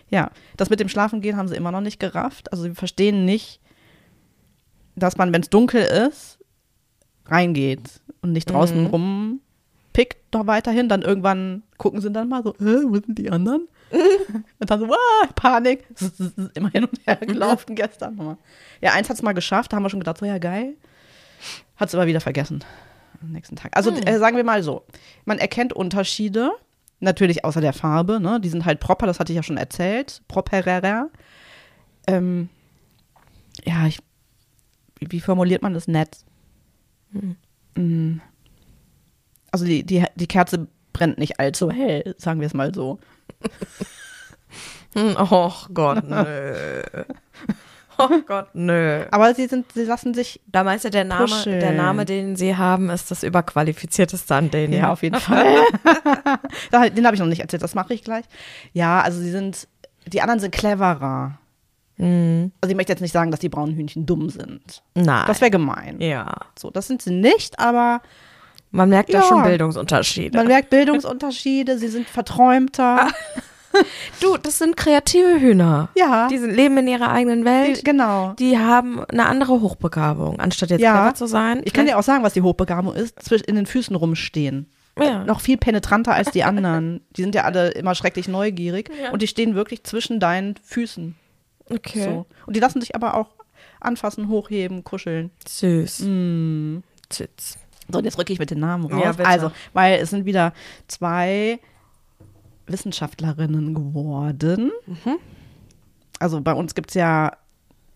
ja, 0.09 0.29
das 0.57 0.69
mit 0.69 0.79
dem 0.79 0.89
Schlafengehen 0.89 1.37
haben 1.37 1.47
sie 1.47 1.55
immer 1.55 1.71
noch 1.71 1.81
nicht 1.81 1.99
gerafft. 1.99 2.51
Also 2.51 2.63
sie 2.63 2.75
verstehen 2.75 3.25
nicht, 3.25 3.59
dass 4.95 5.17
man, 5.17 5.33
wenn 5.33 5.41
es 5.41 5.49
dunkel 5.49 5.81
ist, 5.81 6.37
reingeht 7.25 8.01
und 8.21 8.31
nicht 8.33 8.49
draußen 8.49 8.83
Mhm. 8.83 8.87
rumpickt 8.87 10.33
noch 10.33 10.47
weiterhin. 10.47 10.89
Dann 10.89 11.01
irgendwann 11.01 11.63
gucken 11.77 12.01
sie 12.01 12.11
dann 12.11 12.29
mal 12.29 12.43
so, 12.43 12.53
äh, 12.55 12.83
wo 12.87 12.95
sind 12.95 13.17
die 13.17 13.29
anderen? 13.31 13.67
und 14.59 14.69
dann 14.69 14.79
so, 14.79 14.87
wow, 14.87 15.35
Panik. 15.35 15.85
Immer 16.55 16.69
hin 16.69 16.85
und 16.85 16.99
her 17.05 17.17
gelaufen 17.17 17.75
gestern. 17.75 18.15
nochmal. 18.15 18.37
Ja, 18.81 18.93
eins 18.93 19.09
hat 19.09 19.15
es 19.17 19.21
mal 19.21 19.33
geschafft, 19.33 19.71
da 19.71 19.77
haben 19.77 19.83
wir 19.83 19.89
schon 19.89 19.99
gedacht, 19.99 20.17
so 20.17 20.25
ja 20.25 20.37
geil. 20.37 20.75
Hat 21.75 21.89
es 21.89 21.95
aber 21.95 22.07
wieder 22.07 22.21
vergessen 22.21 22.63
am 23.21 23.31
nächsten 23.31 23.55
Tag. 23.55 23.75
Also 23.75 23.91
äh, 23.91 24.17
sagen 24.17 24.37
wir 24.37 24.43
mal 24.43 24.63
so, 24.63 24.83
man 25.25 25.37
erkennt 25.39 25.73
Unterschiede, 25.73 26.51
natürlich 26.99 27.43
außer 27.45 27.61
der 27.61 27.73
Farbe, 27.73 28.19
ne? 28.19 28.39
Die 28.39 28.49
sind 28.49 28.65
halt 28.65 28.79
proper, 28.79 29.05
das 29.07 29.19
hatte 29.19 29.31
ich 29.33 29.37
ja 29.37 29.43
schon 29.43 29.57
erzählt, 29.57 30.21
properer. 30.27 31.09
Ähm, 32.07 32.49
ja, 33.65 33.85
ich, 33.87 33.99
wie, 34.99 35.11
wie 35.11 35.19
formuliert 35.19 35.61
man 35.61 35.73
das 35.73 35.87
nett? 35.87 36.17
Mm. 37.75 38.19
Also 39.51 39.65
die, 39.65 39.83
die, 39.83 40.03
die 40.15 40.27
Kerze 40.27 40.67
brennt 40.93 41.17
nicht 41.17 41.39
allzu 41.39 41.71
hell, 41.71 42.15
sagen 42.17 42.39
wir 42.39 42.47
es 42.47 42.53
mal 42.53 42.73
so. 42.73 42.99
Hm, 44.93 45.15
Oh 45.17 45.51
Gott, 45.73 46.03
nö. 46.07 46.81
Oh 47.97 48.09
Gott, 48.25 48.47
nö. 48.53 49.05
Aber 49.11 49.35
sie 49.35 49.45
sind, 49.45 49.73
sie 49.73 49.83
lassen 49.83 50.15
sich 50.15 50.41
Da 50.47 50.63
meinst 50.63 50.85
du, 50.85 50.89
der 50.89 51.03
Name, 51.03 51.25
Kuscheln. 51.25 51.59
der 51.59 51.73
Name, 51.73 52.05
den 52.05 52.35
sie 52.35 52.55
haben, 52.55 52.89
ist 52.89 53.11
das 53.11 53.21
überqualifizierteste 53.21 54.33
an 54.33 54.49
denen. 54.49 54.73
Ja, 54.73 54.91
auf 54.91 55.03
jeden 55.03 55.19
Fall. 55.19 55.45
Den 56.95 57.05
habe 57.05 57.13
ich 57.15 57.19
noch 57.19 57.27
nicht 57.27 57.41
erzählt, 57.41 57.61
das 57.61 57.75
mache 57.75 57.93
ich 57.93 58.03
gleich. 58.03 58.25
Ja, 58.73 59.01
also 59.01 59.19
sie 59.19 59.29
sind, 59.29 59.67
die 60.07 60.21
anderen 60.21 60.39
sind 60.39 60.51
cleverer. 60.51 61.37
Mhm. 62.01 62.51
Also 62.61 62.71
ich 62.71 62.75
möchte 62.75 62.91
jetzt 62.91 63.01
nicht 63.01 63.11
sagen, 63.11 63.31
dass 63.31 63.39
die 63.39 63.49
braunen 63.49 63.75
Hühnchen 63.75 64.05
dumm 64.05 64.29
sind. 64.29 64.83
Nein. 64.95 65.23
Das 65.27 65.39
wäre 65.41 65.51
gemein. 65.51 65.97
ja. 65.99 66.35
So, 66.57 66.69
das 66.69 66.87
sind 66.87 67.01
sie 67.01 67.11
nicht, 67.13 67.59
aber 67.59 68.01
Man 68.71 68.89
merkt 68.89 69.13
da 69.13 69.19
Ja. 69.19 69.23
schon 69.23 69.43
Bildungsunterschiede. 69.43 70.37
man 70.37 70.47
merkt 70.47 70.69
Bildungsunterschiede, 70.69 71.77
sie 71.77 71.87
sind 71.89 72.07
verträumter. 72.07 73.07
du, 74.21 74.37
das 74.37 74.57
sind 74.57 74.75
kreative 74.77 75.39
Hühner. 75.39 75.89
Ja. 75.95 76.27
Die 76.29 76.37
sind, 76.37 76.51
leben 76.55 76.77
in 76.77 76.87
ihrer 76.87 77.11
eigenen 77.11 77.45
Welt. 77.45 77.79
Die- 77.79 77.83
genau. 77.83 78.33
Die 78.39 78.57
haben 78.57 79.03
eine 79.05 79.25
andere 79.27 79.61
Hochbegabung, 79.61 80.39
anstatt 80.39 80.69
jetzt 80.71 80.81
Ja. 80.81 80.93
clever 81.01 81.15
zu 81.15 81.25
sein. 81.27 81.61
Ich 81.65 81.73
kann 81.73 81.85
dir 81.85 81.97
auch 81.97 82.03
sagen, 82.03 82.23
was 82.23 82.33
die 82.33 82.41
Hochbegabung 82.41 82.93
ist, 82.93 83.17
in 83.31 83.55
den 83.55 83.65
Füßen 83.65 83.95
rumstehen. 83.95 84.69
Ja. 85.01 85.23
Noch 85.23 85.39
viel 85.39 85.57
penetranter 85.57 86.13
als 86.13 86.31
die 86.31 86.43
anderen. 86.43 86.99
Die 87.15 87.21
sind 87.21 87.33
ja 87.33 87.43
alle 87.45 87.69
immer 87.69 87.95
schrecklich 87.95 88.27
neugierig 88.27 88.89
Ja. 89.01 89.11
und 89.11 89.21
die 89.21 89.27
stehen 89.27 89.55
wirklich 89.55 89.83
zwischen 89.83 90.19
deinen 90.19 90.55
Füßen. 90.63 91.15
Okay. 91.71 92.03
So. 92.03 92.25
Und 92.45 92.55
die 92.55 92.59
lassen 92.59 92.81
sich 92.81 92.95
aber 92.95 93.15
auch 93.15 93.29
anfassen, 93.79 94.27
hochheben, 94.27 94.83
kuscheln. 94.83 95.31
Süß. 95.47 96.01
Mm. 96.01 96.77
Süß. 97.11 97.57
So, 97.89 97.97
und 97.97 98.05
jetzt 98.05 98.17
rücke 98.17 98.31
ich 98.33 98.39
mit 98.39 98.51
den 98.51 98.59
Namen 98.59 98.85
raus. 98.85 99.17
Ja, 99.17 99.25
also, 99.25 99.51
weil 99.73 99.99
es 99.99 100.09
sind 100.09 100.25
wieder 100.25 100.53
zwei 100.87 101.59
Wissenschaftlerinnen 102.67 103.73
geworden. 103.73 104.71
Mhm. 104.85 105.17
Also 106.19 106.41
bei 106.41 106.53
uns 106.53 106.75
gibt 106.75 106.91
es 106.91 106.95
ja 106.95 107.35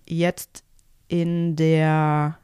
jetzt 0.07 0.63
in 1.07 1.55
der 1.55 2.37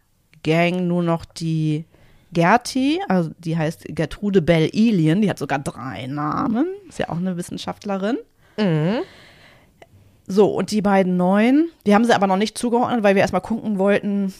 Gang 0.43 0.87
nur 0.87 1.03
noch 1.03 1.25
die 1.25 1.85
Gerti, 2.33 3.01
also 3.09 3.31
die 3.39 3.57
heißt 3.57 3.85
Gertrude 3.89 4.41
Bell 4.41 4.69
Elien, 4.71 5.21
die 5.21 5.29
hat 5.29 5.39
sogar 5.39 5.59
drei 5.59 6.07
Namen, 6.07 6.67
ist 6.87 6.99
ja 6.99 7.09
auch 7.09 7.17
eine 7.17 7.35
Wissenschaftlerin. 7.35 8.17
Mhm. 8.57 9.01
So, 10.27 10.53
und 10.53 10.71
die 10.71 10.81
beiden 10.81 11.17
neuen, 11.17 11.69
die 11.85 11.93
haben 11.93 12.05
sie 12.05 12.15
aber 12.15 12.27
noch 12.27 12.37
nicht 12.37 12.57
zugeordnet, 12.57 13.03
weil 13.03 13.15
wir 13.15 13.21
erstmal 13.21 13.41
gucken 13.41 13.79
wollten, 13.79 14.33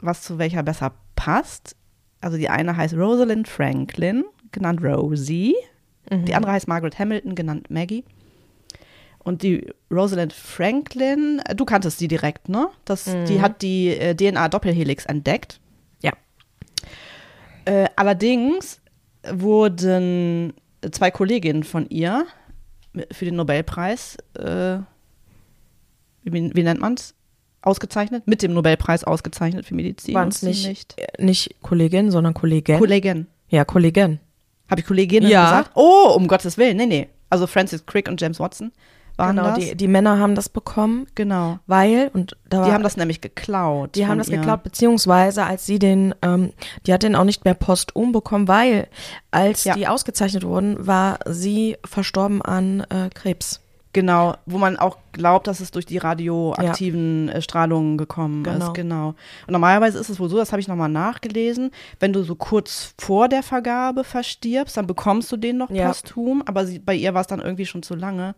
was 0.00 0.22
zu 0.22 0.38
welcher 0.38 0.62
besser 0.62 0.92
passt. 1.16 1.76
Also 2.20 2.36
die 2.36 2.48
eine 2.48 2.76
heißt 2.76 2.94
Rosalind 2.94 3.48
Franklin, 3.48 4.24
genannt 4.52 4.82
Rosie. 4.82 5.54
Die 6.10 6.34
andere 6.34 6.52
heißt 6.52 6.68
Margaret 6.68 6.98
Hamilton, 6.98 7.34
genannt 7.34 7.70
Maggie. 7.70 8.04
Und 9.24 9.42
die 9.42 9.68
Rosalind 9.90 10.32
Franklin, 10.32 11.40
äh, 11.46 11.54
du 11.54 11.64
kanntest 11.64 12.00
die 12.00 12.08
direkt, 12.08 12.48
ne? 12.48 12.68
Das, 12.84 13.04
Die 13.04 13.40
hat 13.40 13.62
die 13.62 13.88
äh, 13.88 14.14
DNA-Doppelhelix 14.14 15.06
entdeckt. 15.06 15.60
Ja. 16.02 16.12
Äh, 17.64 17.88
allerdings 17.94 18.80
wurden 19.30 20.54
zwei 20.90 21.12
Kolleginnen 21.12 21.62
von 21.62 21.88
ihr 21.88 22.26
für 23.10 23.24
den 23.24 23.36
Nobelpreis, 23.36 24.16
äh, 24.38 24.78
wie, 26.24 26.54
wie 26.54 26.62
nennt 26.62 26.80
man 26.80 26.94
es? 26.94 27.14
Ausgezeichnet? 27.62 28.26
Mit 28.26 28.42
dem 28.42 28.54
Nobelpreis 28.54 29.04
ausgezeichnet 29.04 29.66
für 29.66 29.74
Medizin. 29.74 30.14
Waren 30.14 30.24
und 30.26 30.34
es 30.34 30.40
sie 30.40 30.68
nicht, 30.68 30.98
äh, 30.98 31.22
nicht 31.22 31.54
Kollegin, 31.62 32.10
sondern 32.10 32.34
Kollegin? 32.34 32.78
Kollegin. 32.78 33.26
ja, 33.48 33.64
Kollegin. 33.64 34.18
Habe 34.68 34.80
ich 34.80 34.86
Kolleginnen 34.86 35.30
Ja. 35.30 35.44
gesagt? 35.44 35.70
Oh, 35.74 36.12
um 36.16 36.26
Gottes 36.26 36.58
Willen. 36.58 36.76
Nee, 36.76 36.86
nee. 36.86 37.08
Also 37.30 37.46
Francis 37.46 37.86
Crick 37.86 38.08
und 38.08 38.20
James 38.20 38.40
Watson 38.40 38.72
waren 39.16 39.36
genau, 39.36 39.48
das. 39.48 39.58
die, 39.58 39.74
die 39.76 39.88
Männer 39.88 40.18
haben 40.18 40.34
das 40.34 40.48
bekommen, 40.48 41.06
genau. 41.14 41.58
weil, 41.66 42.10
und 42.14 42.36
da 42.48 42.64
Die 42.64 42.72
haben 42.72 42.82
das 42.82 42.96
nämlich 42.96 43.20
geklaut. 43.20 43.94
Die 43.94 44.06
haben 44.06 44.18
das 44.18 44.28
ihr. 44.28 44.38
geklaut, 44.38 44.62
beziehungsweise 44.62 45.44
als 45.44 45.66
sie 45.66 45.78
den, 45.78 46.14
ähm, 46.22 46.52
die 46.86 46.92
hat 46.92 47.02
den 47.02 47.14
auch 47.16 47.24
nicht 47.24 47.44
mehr 47.44 47.54
postum 47.54 48.12
bekommen, 48.12 48.48
weil 48.48 48.88
als 49.30 49.64
Ja. 49.64 49.74
die 49.74 49.86
ausgezeichnet 49.88 50.44
wurden, 50.44 50.86
war 50.86 51.18
sie 51.26 51.76
verstorben 51.84 52.42
an 52.42 52.80
äh, 52.90 53.08
Krebs. 53.14 53.60
Genau, 53.94 54.36
wo 54.46 54.56
man 54.56 54.78
auch 54.78 54.96
glaubt, 55.12 55.46
dass 55.46 55.60
es 55.60 55.70
durch 55.70 55.84
die 55.84 55.98
radioaktiven 55.98 57.28
äh, 57.28 57.42
Strahlungen 57.42 57.98
gekommen 57.98 58.42
Genau. 58.42 58.68
ist. 58.68 58.74
Genau. 58.74 59.08
Und 59.08 59.50
normalerweise 59.52 59.98
ist 59.98 60.08
es 60.08 60.18
wohl 60.18 60.30
so, 60.30 60.38
das 60.38 60.50
habe 60.52 60.60
ich 60.60 60.68
nochmal 60.68 60.88
nachgelesen, 60.88 61.70
wenn 62.00 62.12
du 62.14 62.22
so 62.22 62.34
kurz 62.34 62.94
vor 62.98 63.28
der 63.28 63.42
Vergabe 63.42 64.02
verstirbst, 64.04 64.78
dann 64.78 64.86
bekommst 64.86 65.30
du 65.30 65.36
den 65.36 65.58
noch 65.58 65.70
Ja. 65.70 65.88
posthum, 65.88 66.42
aber 66.46 66.64
sie, 66.64 66.78
bei 66.78 66.94
ihr 66.94 67.12
war 67.12 67.20
es 67.20 67.26
dann 67.26 67.40
irgendwie 67.40 67.66
schon 67.66 67.82
zu 67.82 67.94
lange. 67.94 68.34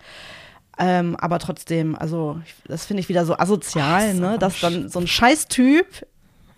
Ähm, 0.78 1.14
aber 1.16 1.38
trotzdem, 1.38 1.94
also 1.96 2.40
ich, 2.44 2.54
das 2.66 2.84
finde 2.86 3.00
ich 3.00 3.08
wieder 3.08 3.24
so 3.26 3.36
asozial, 3.38 4.08
Oh, 4.08 4.10
ist 4.12 4.18
ne? 4.20 4.38
dass 4.38 4.60
dann 4.60 4.88
so 4.88 4.98
ein 5.00 5.06
Scheißtyp 5.06 6.06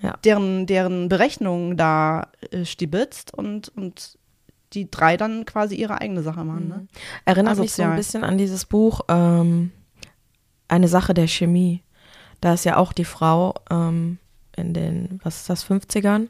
Ja. 0.01 0.15
deren, 0.25 0.67
deren 0.67 1.09
Berechnungen 1.09 1.77
da 1.77 2.29
äh, 2.51 2.65
stibitzt 2.65 3.35
und, 3.35 3.69
und 3.77 4.19
die 4.73 4.91
drei 4.91 5.17
dann 5.17 5.45
quasi 5.45 5.75
ihre 5.77 6.01
eigene 6.01 6.23
Sache 6.23 6.45
machen. 6.45 6.69
Ne? 6.69 6.87
Erinnert 7.25 7.59
mich 7.59 7.73
so 7.75 7.83
ein 7.83 7.89
Asozial. 7.91 7.97
bisschen 7.97 8.25
an 8.25 8.39
dieses 8.39 8.65
Buch 8.65 9.01
ähm, 9.09 9.71
Eine 10.69 10.89
Sache 10.89 11.15
der 11.15 11.29
Chemie. 11.29 11.83
Da 12.41 12.55
ist 12.55 12.65
ja 12.65 12.77
auch 12.77 12.93
die 12.93 13.05
Frau 13.05 13.55
ähm, 13.71 14.19
in 14.57 14.73
den, 14.75 15.21
was 15.23 15.37
ist 15.43 15.51
das, 15.51 15.65
50ern, 15.69 16.29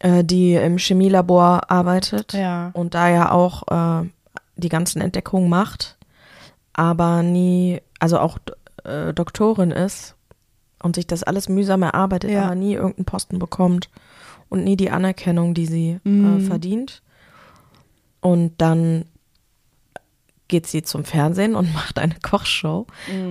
äh, 0.00 0.24
die 0.24 0.54
im 0.54 0.78
Chemielabor 0.78 1.70
arbeitet 1.70 2.32
Ja. 2.32 2.70
und 2.74 2.94
da 2.94 3.08
ja 3.08 3.30
auch 3.32 3.62
äh, 4.02 4.08
die 4.60 4.68
ganzen 4.68 5.00
Entdeckungen 5.02 5.48
macht, 5.48 5.96
aber 6.72 7.22
nie, 7.22 7.80
also 7.98 8.18
auch 8.18 8.38
äh, 8.84 9.12
Doktorin 9.12 9.70
ist 9.70 10.14
und 10.82 10.94
sich 10.96 11.06
das 11.06 11.22
alles 11.22 11.48
mühsam 11.48 11.82
erarbeitet, 11.82 12.30
Ja. 12.30 12.44
aber 12.46 12.54
nie 12.54 12.74
irgendeinen 12.74 13.04
Posten 13.04 13.38
bekommt 13.38 13.90
und 14.48 14.64
nie 14.64 14.76
die 14.76 14.90
Anerkennung, 14.90 15.54
die 15.54 15.66
sie 15.66 15.98
äh, 16.04 16.08
Mhm. 16.08 16.40
verdient. 16.40 17.02
Und 18.20 18.52
dann 18.60 19.04
geht 20.48 20.66
sie 20.66 20.82
zum 20.82 21.04
Fernsehen 21.04 21.54
und 21.54 21.72
macht 21.74 21.98
eine 21.98 22.16
Kochshow, 22.22 22.86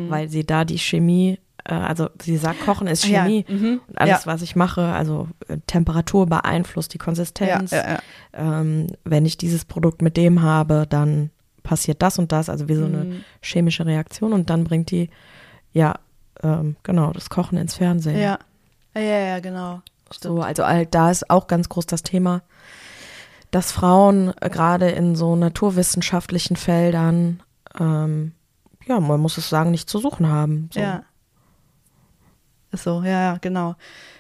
weil 0.10 0.30
sie 0.30 0.46
da 0.46 0.66
die 0.66 0.80
Chemie, 0.80 1.32
äh, 1.34 1.38
also 1.66 2.10
sie 2.22 2.38
sagt, 2.38 2.62
Kochen 2.62 2.88
ist 2.88 3.06
Ah 3.06 3.08
ja, 3.10 3.24
Chemie. 3.24 3.46
mhm, 3.48 3.82
Und 3.88 3.98
alles, 4.00 4.26
ja. 4.26 4.32
was 4.32 4.42
ich 4.42 4.56
mache, 4.56 4.82
also 4.82 5.28
äh, 5.48 5.58
Temperatur 5.68 6.26
beeinflusst 6.28 6.94
die 6.94 6.98
Ja, 6.98 7.04
Konsistenz. 7.06 7.72
ja, 7.72 7.92
ja. 7.94 8.00
Ähm, 8.34 8.88
wenn 9.04 9.26
ich 9.26 9.38
dieses 9.38 9.66
Produkt 9.66 10.02
mit 10.02 10.18
dem 10.18 10.42
habe, 10.42 10.86
dann 10.90 11.30
passiert 11.64 12.02
das 12.02 12.18
und 12.20 12.32
das, 12.32 12.50
also 12.50 12.68
wie 12.70 12.76
so 12.76 12.86
eine 12.86 13.04
Mhm. 13.06 13.24
chemische 13.42 13.86
Reaktion 13.86 14.34
und 14.34 14.50
dann 14.50 14.64
bringt 14.64 14.92
die, 14.92 15.10
ja, 15.74 15.96
ähm, 16.42 16.76
genau, 16.84 17.12
das 17.12 17.30
Kochen 17.30 17.58
ins 17.58 17.76
Fernsehen. 17.76 18.20
Ja. 18.20 18.40
Ja, 18.96 19.02
ja, 19.02 19.20
ja, 19.20 19.40
genau. 19.40 19.82
So, 20.20 20.42
also 20.42 20.64
da 20.90 21.12
ist 21.12 21.30
auch 21.30 21.46
ganz 21.48 21.70
groß 21.70 21.86
das 21.86 22.02
Thema, 22.02 22.42
dass 23.52 23.72
Frauen 23.72 24.34
äh, 24.42 24.50
gerade 24.50 24.90
in 24.90 25.16
so 25.16 25.36
naturwissenschaftlichen 25.36 26.56
Feldern, 26.56 27.42
ähm, 27.80 28.32
ja, 28.88 29.00
man 29.00 29.20
muss 29.20 29.38
es 29.38 29.50
sagen, 29.50 29.70
nicht 29.72 29.88
zu 29.90 30.00
suchen 30.00 30.28
haben. 30.28 30.70
So. 30.74 30.80
Ja. 30.80 31.04
Ist 32.72 32.84
so, 32.84 33.02
ja, 33.04 33.10
ja, 33.34 33.38
genau. 33.42 33.76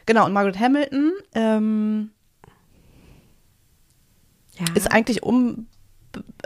Genau, 0.05 0.25
und 0.25 0.33
Margaret 0.33 0.59
Hamilton 0.59 1.11
ähm, 1.35 2.09
Ja. 4.57 4.65
ist 4.75 4.91
eigentlich 4.91 5.23
um, 5.23 5.67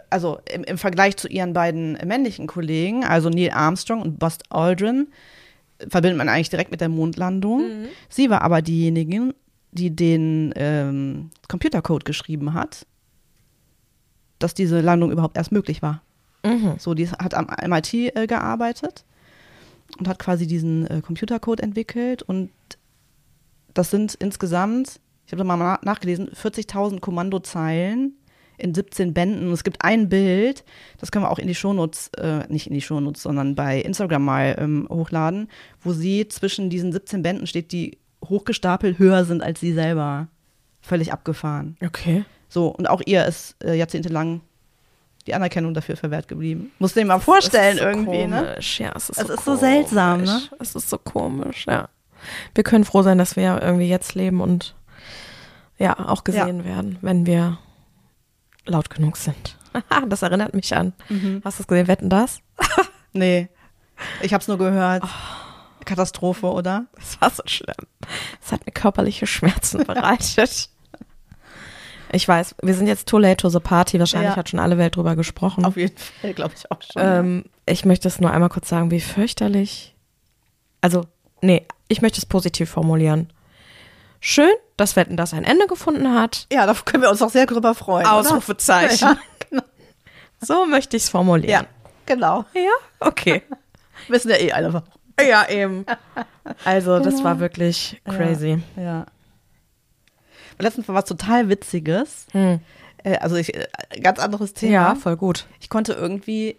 also 0.10 0.40
im, 0.54 0.64
im 0.66 0.78
Vergleich 0.78 1.16
zu 1.18 1.28
ihren 1.28 1.54
beiden 1.54 1.94
männlichen 2.06 2.48
Kollegen, 2.48 3.06
also 3.06 3.30
Neil 3.30 3.52
Armstrong 3.52 4.02
und 4.02 4.20
Buzz 4.20 4.40
Aldrin, 4.50 5.08
verbindet 5.88 6.18
man 6.18 6.30
eigentlich 6.30 6.50
direkt 6.50 6.72
mit 6.72 6.82
der 6.82 6.90
Mondlandung. 6.90 7.64
Sie 8.10 8.30
war 8.30 8.42
aber 8.42 8.62
diejenige, 8.62 9.34
die 9.72 9.96
den 9.96 10.54
ähm, 10.56 11.32
Computercode 11.48 12.06
geschrieben 12.06 12.54
hat, 12.54 12.86
dass 14.40 14.54
diese 14.54 14.82
Landung 14.82 15.12
überhaupt 15.12 15.38
erst 15.38 15.52
möglich 15.52 15.82
war. 15.82 16.02
Mhm. 16.46 16.76
So, 16.78 16.94
die 16.94 17.10
hat 17.10 17.34
am 17.34 17.48
MIT 17.66 17.94
äh, 17.94 18.28
gearbeitet 18.28 19.06
und 20.00 20.08
hat 20.08 20.20
quasi 20.20 20.48
diesen 20.48 20.88
äh, 20.88 21.02
Computercode 21.02 21.62
entwickelt 21.62 22.24
und 22.24 22.50
das 23.74 23.90
sind 23.90 24.14
insgesamt, 24.16 25.00
ich 25.26 25.32
habe 25.32 25.40
da 25.40 25.44
mal 25.44 25.58
na- 25.58 25.80
nachgelesen, 25.84 26.30
40.000 26.30 27.00
Kommandozeilen 27.00 28.14
in 28.58 28.74
17 28.76 29.14
Bänden. 29.14 29.48
Und 29.48 29.54
es 29.54 29.64
gibt 29.64 29.84
ein 29.84 30.10
Bild, 30.10 30.64
das 31.00 31.12
können 31.12 31.26
wir 31.26 31.32
auch 31.32 31.40
in 31.40 31.48
die 31.48 31.56
Shownotes, 31.56 32.10
äh, 32.18 32.46
nicht 32.50 32.68
in 32.68 32.74
die 32.74 32.82
Shownotes, 32.82 33.24
sondern 33.24 33.56
bei 33.56 33.82
Instagram 33.82 34.24
mal 34.24 34.56
ähm, 34.60 34.88
hochladen, 34.90 35.50
wo 35.82 35.92
sie 35.94 36.28
zwischen 36.28 36.70
diesen 36.70 36.92
17 36.92 37.24
Bänden 37.24 37.48
steht, 37.48 37.72
die 37.72 37.98
hochgestapelt 38.24 39.00
höher 39.00 39.26
sind 39.26 39.42
als 39.42 39.60
sie 39.60 39.74
selber. 39.74 40.28
Völlig 40.82 41.12
abgefahren. 41.14 41.78
Okay. 41.84 42.26
So, 42.50 42.68
und 42.68 42.90
auch 42.90 43.02
ihr 43.06 43.26
ist 43.26 43.56
äh, 43.64 43.74
jahrzehntelang 43.76 44.42
die 45.28 45.34
Anerkennung 45.34 45.74
dafür 45.74 45.96
verwehrt 45.98 46.28
geblieben. 46.28 46.72
Musst 46.80 46.96
du 46.96 47.00
dir 47.00 47.06
mal 47.06 47.20
vorstellen 47.20 47.78
Es 47.78 47.82
so 47.84 47.88
irgendwie, 47.90 48.28
ne? 48.28 48.44
komisch. 48.46 48.80
Ja, 48.80 48.92
es 48.96 49.10
ist, 49.10 49.20
Es 49.20 49.28
so, 49.28 49.34
ist 49.34 49.46
so 49.46 49.56
seltsam, 49.56 50.24
ne? 50.24 50.42
Es 50.60 50.76
ist 50.76 50.90
so 50.90 50.98
komisch, 50.98 51.66
ja. 51.68 51.90
Wir 52.56 52.64
können 52.64 52.84
froh 52.84 53.02
sein, 53.04 53.18
dass 53.18 53.36
wir 53.36 53.62
irgendwie 53.62 53.90
jetzt 53.90 54.16
leben 54.16 54.42
und 54.42 54.76
ja, 55.78 55.98
auch 55.98 56.24
gesehen 56.24 56.64
werden, 56.66 56.98
wenn 57.02 57.26
wir 57.26 57.58
laut 58.66 58.90
genug 58.90 59.18
sind. 59.18 59.58
das 60.08 60.22
erinnert 60.22 60.54
mich 60.54 60.76
an. 60.76 60.94
Mhm. 61.10 61.42
Hast 61.44 61.60
du 61.60 61.64
es 61.64 61.68
gesehen? 61.68 61.88
Wetten 61.88 62.10
das? 62.10 62.40
Nee. 63.16 63.48
Ich 64.24 64.34
hab's 64.34 64.48
nur 64.48 64.58
gehört. 64.58 65.04
Oh. 65.06 65.84
Katastrophe, 65.86 66.48
oder? 66.48 66.86
Das 66.96 67.22
war 67.22 67.30
so 67.30 67.44
schlimm. 67.46 67.76
Es 68.44 68.52
hat 68.52 68.66
mir 68.66 68.72
körperliche 68.72 69.28
Schmerzen 69.28 69.84
bereitet. 69.86 70.70
Ich 72.14 72.28
weiß, 72.28 72.56
wir 72.62 72.74
sind 72.76 72.88
jetzt 72.88 73.08
too 73.10 73.18
late 73.18 73.38
to 73.38 73.50
the 73.50 73.60
party. 73.60 74.00
Wahrscheinlich 74.00 74.30
Ja. 74.32 74.36
hat 74.38 74.48
schon 74.50 74.60
alle 74.60 74.78
Welt 74.78 74.96
drüber 74.96 75.16
gesprochen. 75.16 75.66
Auf 75.66 75.76
jeden 75.78 75.98
Fall, 75.98 76.34
glaube 76.34 76.54
ich 76.56 76.70
auch 76.72 76.80
schon. 76.82 77.02
Ähm, 77.02 77.46
ich 77.66 77.86
möchte 77.86 78.08
es 78.08 78.22
nur 78.22 78.32
einmal 78.32 78.50
kurz 78.50 78.70
sagen, 78.70 78.92
wie 78.92 79.02
fürchterlich. 79.02 79.96
Also, 80.80 81.06
nee, 81.42 81.66
ich 81.88 82.02
möchte 82.02 82.20
es 82.20 82.26
positiv 82.26 82.70
formulieren. 82.70 83.34
Schön, 84.20 84.52
dass 84.78 84.96
Wetten 84.96 85.18
das 85.18 85.34
ein 85.34 85.44
Ende 85.44 85.66
gefunden 85.68 86.14
hat. 86.14 86.48
ja, 86.52 86.66
da 86.66 86.74
können 86.86 87.04
wir 87.04 87.10
uns 87.10 87.22
auch 87.22 87.30
sehr 87.32 87.46
drüber 87.46 87.74
freuen. 87.76 88.06
Ausrufezeichen. 88.06 89.08
Ja, 89.10 89.18
genau. 89.50 89.64
So 90.40 90.66
möchte 90.66 90.98
ich 90.98 91.04
es 91.04 91.10
formulieren. 91.10 91.50
ja, 91.64 91.66
genau. 92.06 92.46
Ja, 92.54 92.72
okay. 93.00 93.42
Wissen 94.08 94.30
ja 94.30 94.38
eh 94.38 94.52
alle 94.52 94.72
warum. 94.74 94.88
ja, 95.20 95.48
eben. 95.50 95.86
Also, 96.66 97.00
das 97.00 97.24
war 97.24 97.40
wirklich 97.40 98.02
crazy. 98.06 98.62
Ja. 98.76 99.06
Letztens 100.60 100.88
war 100.88 100.96
was 100.96 101.06
total 101.06 101.50
Witziges. 101.50 102.28
Hm. 102.32 102.60
Äh, 103.04 103.18
also 103.18 103.36
ich, 103.36 103.54
äh, 103.56 103.68
ganz 104.02 104.20
anderes 104.20 104.54
Thema. 104.54 104.72
Ja, 104.74 104.96
voll 104.96 105.18
gut. 105.18 105.46
Ich 105.60 105.70
konnte 105.70 105.94
irgendwie 105.94 106.56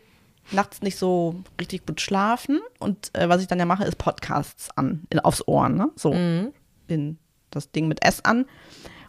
nachts 0.52 0.82
nicht 0.82 0.96
so 0.98 1.36
richtig 1.60 1.86
gut 1.86 2.00
schlafen 2.02 2.60
und 2.78 3.10
äh, 3.14 3.28
was 3.28 3.40
ich 3.40 3.46
dann 3.46 3.58
ja 3.58 3.64
mache, 3.64 3.84
ist 3.84 3.96
Podcasts 3.96 4.68
an, 4.76 5.04
in, 5.10 5.18
aufs 5.20 5.46
Ohr, 5.48 5.68
ne? 5.70 5.90
So, 5.96 6.12
Mhm. 6.12 6.52
in 6.86 7.18
das 7.50 7.70
Ding 7.70 7.88
mit 7.88 8.04
S 8.04 8.22
an. 8.24 8.44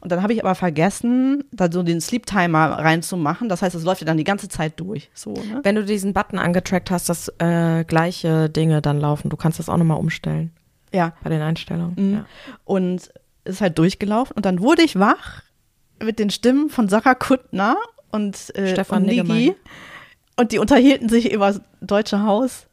Und 0.02 0.12
dann 0.12 0.22
habe 0.22 0.34
ich 0.34 0.44
aber 0.46 0.54
vergessen, 0.54 1.44
da 1.52 1.70
so 1.72 1.82
den 1.82 2.00
Sleep 2.00 2.28
Timer 2.28 2.68
reinzumachen. 2.74 3.50
Das 3.50 3.64
heißt, 3.64 3.74
es 3.74 3.84
läuft 3.84 4.02
ja 4.02 4.06
dann 4.06 4.18
die 4.18 4.24
ganze 4.24 4.48
Zeit 4.48 4.80
durch. 4.80 5.10
So, 5.16 5.34
ne? 5.34 5.62
Wenn 5.64 5.74
du 5.76 5.84
diesen 5.84 6.14
Button 6.14 6.38
angetrackt 6.38 6.92
hast, 6.92 7.10
dass 7.10 7.28
äh, 7.40 7.84
gleiche 7.86 8.48
Dinge 8.52 8.84
dann 8.84 9.00
laufen, 9.00 9.30
du 9.30 9.36
kannst 9.36 9.58
das 9.58 9.68
auch 9.68 9.78
nochmal 9.78 9.98
umstellen 9.98 10.52
Ja. 10.94 11.14
bei 11.24 11.32
den 11.32 11.42
Einstellungen. 11.42 11.96
Mhm. 11.98 12.14
Ja. 12.14 12.26
Und 12.66 13.10
ist 13.46 13.62
halt 13.62 13.78
durchgelaufen. 13.78 14.36
Und 14.36 14.46
dann 14.46 14.60
wurde 14.60 14.84
ich 14.84 15.00
wach 15.00 15.44
mit 16.02 16.20
den 16.20 16.30
Stimmen 16.30 16.70
von 16.70 16.90
Sarah 16.90 17.16
Kuttner 17.16 17.78
und, 18.12 18.56
äh, 18.56 18.74
Stefan 18.74 19.04
und 19.04 19.10
Nigi. 19.10 19.56
Und 20.36 20.52
die 20.52 20.60
unterhielten 20.60 21.08
sich 21.08 21.32
über 21.32 21.48
das 21.48 21.62
Deutsche 21.82 22.24
Haus. 22.24 22.68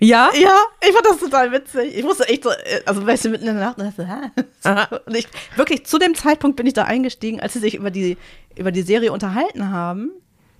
Ja? 0.00 0.30
Ja, 0.34 0.56
ich 0.86 0.92
fand 0.92 1.06
das 1.06 1.18
total 1.18 1.50
witzig. 1.50 1.96
Ich 1.96 2.04
musste 2.04 2.28
echt 2.28 2.44
so, 2.44 2.50
äh, 2.50 2.82
also 2.86 3.04
weißt 3.04 3.24
du, 3.24 3.30
mitten 3.30 3.48
in 3.48 3.56
der 3.56 3.64
Nacht, 3.64 3.78
und 3.78 3.86
dachte, 3.86 4.06
hä? 4.06 4.96
Und 5.06 5.16
ich, 5.16 5.26
wirklich, 5.56 5.86
zu 5.86 5.98
dem 5.98 6.14
Zeitpunkt 6.14 6.56
bin 6.56 6.66
ich 6.66 6.74
da 6.74 6.84
eingestiegen, 6.84 7.40
als 7.40 7.54
sie 7.54 7.58
sich 7.58 7.74
über 7.74 7.90
die, 7.90 8.16
über 8.56 8.70
die 8.70 8.82
Serie 8.82 9.12
unterhalten 9.12 9.70
haben. 9.70 10.10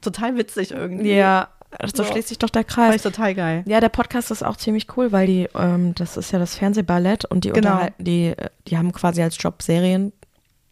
Total 0.00 0.36
witzig 0.36 0.72
irgendwie. 0.72 1.14
Ja, 1.14 1.48
so 1.94 2.02
Ja. 2.02 2.08
schließt 2.10 2.28
sich 2.28 2.38
doch 2.38 2.50
der 2.50 2.62
Fand 2.62 2.90
Kreis. 2.90 2.96
ich 2.96 3.02
total 3.02 3.34
geil. 3.34 3.62
Ja, 3.66 3.80
der 3.80 3.88
Podcast 3.90 4.30
ist 4.30 4.42
auch 4.44 4.56
ziemlich 4.56 4.86
cool, 4.96 5.12
weil 5.12 5.26
die, 5.26 5.48
ähm, 5.54 5.94
das 5.94 6.16
ist 6.16 6.32
ja 6.32 6.38
das 6.38 6.54
Fernsehballett 6.56 7.24
und 7.26 7.44
die 7.44 7.50
Genau. 7.50 7.86
die, 7.98 8.28
äh, 8.28 8.48
die 8.66 8.78
haben 8.78 8.92
quasi 8.92 9.22
als 9.22 9.36
Job 9.40 9.62
Serien 9.62 10.12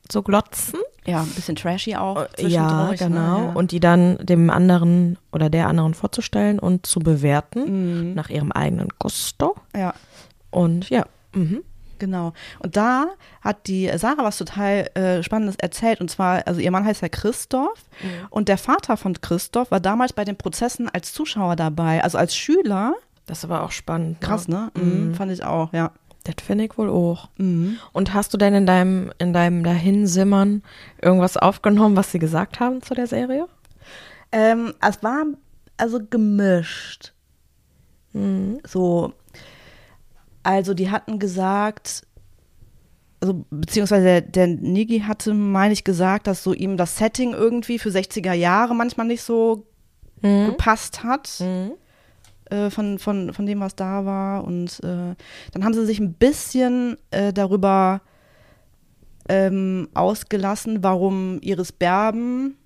zu 0.08 0.22
glotzen. 0.22 0.78
Ja, 1.04 1.20
ein 1.20 1.28
bisschen 1.28 1.54
trashy 1.56 1.94
auch. 1.96 2.16
Ja, 2.16 2.28
zwischendurch, 2.36 2.98
genau. 2.98 3.38
Ne? 3.40 3.46
Ja. 3.46 3.52
Und 3.52 3.70
die 3.72 3.80
dann 3.80 4.18
dem 4.24 4.50
anderen 4.50 5.18
oder 5.32 5.50
der 5.50 5.68
anderen 5.68 5.94
vorzustellen 5.94 6.58
und 6.58 6.86
zu 6.86 6.98
bewerten 7.00 8.08
Mhm. 8.08 8.14
nach 8.14 8.28
ihrem 8.30 8.50
eigenen 8.52 8.88
Gusto. 8.98 9.54
ja. 9.76 9.94
Und 10.50 10.88
ja, 10.90 11.04
mhm. 11.34 11.62
Genau. 11.98 12.32
Und 12.58 12.76
da 12.76 13.06
hat 13.40 13.66
die 13.66 13.90
Sarah 13.96 14.24
was 14.24 14.38
total 14.38 14.90
äh, 14.94 15.22
Spannendes 15.22 15.56
erzählt. 15.56 16.00
Und 16.00 16.10
zwar, 16.10 16.46
also 16.46 16.60
ihr 16.60 16.70
Mann 16.70 16.84
heißt 16.84 17.02
ja 17.02 17.08
Christoph. 17.08 17.84
Und 18.30 18.48
der 18.48 18.58
Vater 18.58 18.96
von 18.96 19.20
Christoph 19.20 19.70
war 19.70 19.80
damals 19.80 20.12
bei 20.12 20.24
den 20.24 20.36
Prozessen 20.36 20.88
als 20.88 21.12
Zuschauer 21.12 21.56
dabei, 21.56 22.02
also 22.02 22.18
als 22.18 22.36
Schüler. 22.36 22.94
das 23.26 23.44
aber 23.44 23.62
auch 23.62 23.72
spannend. 23.72 24.20
Krass, 24.20 24.48
ne? 24.48 24.70
Mhm. 24.74 25.08
Mhm. 25.08 25.14
Fand 25.14 25.32
ich 25.32 25.44
auch, 25.44 25.72
ja. 25.72 25.92
Das 26.24 26.44
finde 26.44 26.64
ich 26.64 26.76
wohl 26.76 26.90
auch. 26.90 27.28
Mhm. 27.38 27.78
Und 27.92 28.12
hast 28.12 28.34
du 28.34 28.38
denn 28.38 28.54
in 28.54 28.66
deinem, 28.66 29.12
in 29.18 29.32
deinem 29.32 29.62
Dahinsimmern 29.62 30.62
irgendwas 31.00 31.36
aufgenommen, 31.36 31.96
was 31.96 32.10
sie 32.10 32.18
gesagt 32.18 32.58
haben 32.58 32.82
zu 32.82 32.94
der 32.94 33.06
Serie? 33.06 33.46
Ähm, 34.32 34.74
es 34.80 35.02
war 35.02 35.24
also 35.76 36.00
gemischt. 36.10 37.12
Mhm. 38.12 38.60
So, 38.66 39.12
also 40.46 40.74
die 40.74 40.90
hatten 40.90 41.18
gesagt, 41.18 42.06
also 43.20 43.44
beziehungsweise 43.50 44.04
der, 44.04 44.20
der 44.20 44.46
Nigi 44.46 45.00
hatte, 45.00 45.34
meine 45.34 45.72
ich, 45.72 45.84
gesagt, 45.84 46.26
dass 46.26 46.42
so 46.42 46.52
ihm 46.52 46.76
das 46.76 46.96
Setting 46.96 47.32
irgendwie 47.32 47.78
für 47.78 47.88
60er 47.90 48.32
Jahre 48.32 48.74
manchmal 48.74 49.06
nicht 49.06 49.22
so 49.22 49.66
Mhm. 50.22 50.46
gepasst 50.46 51.04
hat. 51.04 51.40
Mhm. 51.40 51.72
äh, 52.48 52.70
von, 52.70 52.98
von, 52.98 53.32
von 53.32 53.44
dem, 53.44 53.60
was 53.60 53.74
da 53.74 54.04
war. 54.06 54.44
Und 54.44 54.78
äh, 54.84 55.14
dann 55.52 55.64
haben 55.64 55.74
sie 55.74 55.84
sich 55.84 55.98
ein 55.98 56.14
bisschen 56.14 56.96
äh, 57.10 57.32
darüber 57.32 58.00
ähm, 59.28 59.88
ausgelassen, 59.94 60.82
warum 60.84 61.40
Iris 61.42 61.72
Berben, 61.72 62.56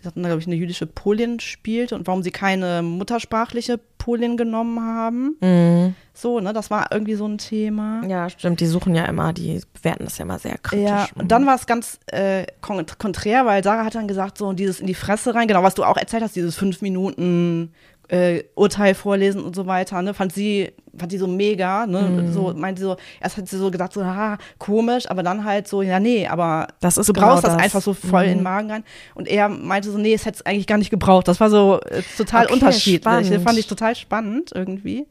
sie 0.00 0.06
hatten 0.06 0.22
da, 0.22 0.28
glaube 0.28 0.40
ich, 0.40 0.46
eine 0.46 0.56
jüdische 0.56 0.86
Polin 0.86 1.40
spielt 1.40 1.92
und 1.92 2.06
warum 2.06 2.22
sie 2.22 2.30
keine 2.30 2.82
muttersprachliche 2.82 3.80
Polin 3.98 4.36
genommen 4.36 4.80
haben. 4.80 5.36
Mhm. 5.40 5.94
So, 6.14 6.40
ne, 6.40 6.52
das 6.52 6.70
war 6.70 6.90
irgendwie 6.90 7.14
so 7.14 7.26
ein 7.26 7.38
Thema. 7.38 8.02
Ja, 8.06 8.30
stimmt. 8.30 8.60
Die 8.60 8.66
suchen 8.66 8.94
ja 8.94 9.04
immer, 9.04 9.32
die 9.32 9.60
bewerten 9.74 10.04
das 10.04 10.18
ja 10.18 10.24
immer 10.24 10.38
sehr 10.38 10.56
kritisch. 10.58 10.88
Ja, 10.88 11.08
und 11.14 11.30
dann 11.30 11.46
war 11.46 11.54
es 11.54 11.66
ganz 11.66 11.98
äh, 12.06 12.46
kon 12.60 12.84
konträr, 12.98 13.44
weil 13.44 13.62
Sarah 13.62 13.84
hat 13.84 13.94
dann 13.94 14.08
gesagt, 14.08 14.38
so 14.38 14.52
dieses 14.52 14.80
in 14.80 14.86
die 14.86 14.94
Fresse 14.94 15.34
rein, 15.34 15.46
genau, 15.48 15.62
was 15.62 15.74
du 15.74 15.84
auch 15.84 15.96
erzählt 15.96 16.22
hast, 16.22 16.36
dieses 16.36 16.56
fünf 16.56 16.80
Minuten 16.80 17.72
äh, 18.08 18.42
Urteil 18.54 18.94
vorlesen 18.94 19.42
und 19.44 19.54
so 19.54 19.66
weiter, 19.66 20.00
ne, 20.02 20.14
fand 20.14 20.32
sie, 20.32 20.72
fand 20.96 21.12
sie 21.12 21.18
so 21.18 21.26
mega, 21.26 21.86
ne, 21.86 22.22
Mhm. 22.26 22.32
so, 22.32 22.54
meinte 22.54 22.80
sie 22.80 22.86
so, 22.86 22.96
erst 23.20 23.36
hat 23.36 23.48
sie 23.48 23.58
so 23.58 23.70
gedacht, 23.70 23.92
so, 23.92 24.02
haha, 24.04 24.38
komisch, 24.58 25.10
aber 25.10 25.22
dann 25.22 25.44
halt 25.44 25.68
so, 25.68 25.82
ja, 25.82 26.00
nee, 26.00 26.26
aber 26.26 26.68
Das 26.80 26.96
ist 26.96 27.06
du 27.08 27.12
genau 27.12 27.28
brauchst 27.28 27.44
das. 27.44 27.52
das. 27.54 27.62
einfach 27.62 27.82
so 27.82 27.92
voll 27.92 28.22
in 28.22 28.28
den 28.28 28.38
Mhm. 28.38 28.44
Magen 28.44 28.70
rein. 28.70 28.84
Und 29.14 29.28
er 29.28 29.48
meinte 29.50 29.90
so, 29.90 29.98
nee, 29.98 30.14
es 30.14 30.24
hätte 30.24 30.36
es 30.36 30.46
eigentlich 30.46 30.66
gar 30.66 30.78
nicht 30.78 30.88
gebraucht. 30.90 31.28
Das 31.28 31.38
war 31.40 31.50
so 31.50 31.80
äh, 31.82 32.02
total 32.16 32.44
Okay, 32.46 32.54
unterschiedlich. 32.54 33.02
spannend. 33.02 33.30
Das 33.30 33.42
fand 33.42 33.58
ich 33.58 33.66
total 33.66 33.94
spannend 33.94 34.52
irgendwie. 34.54 35.06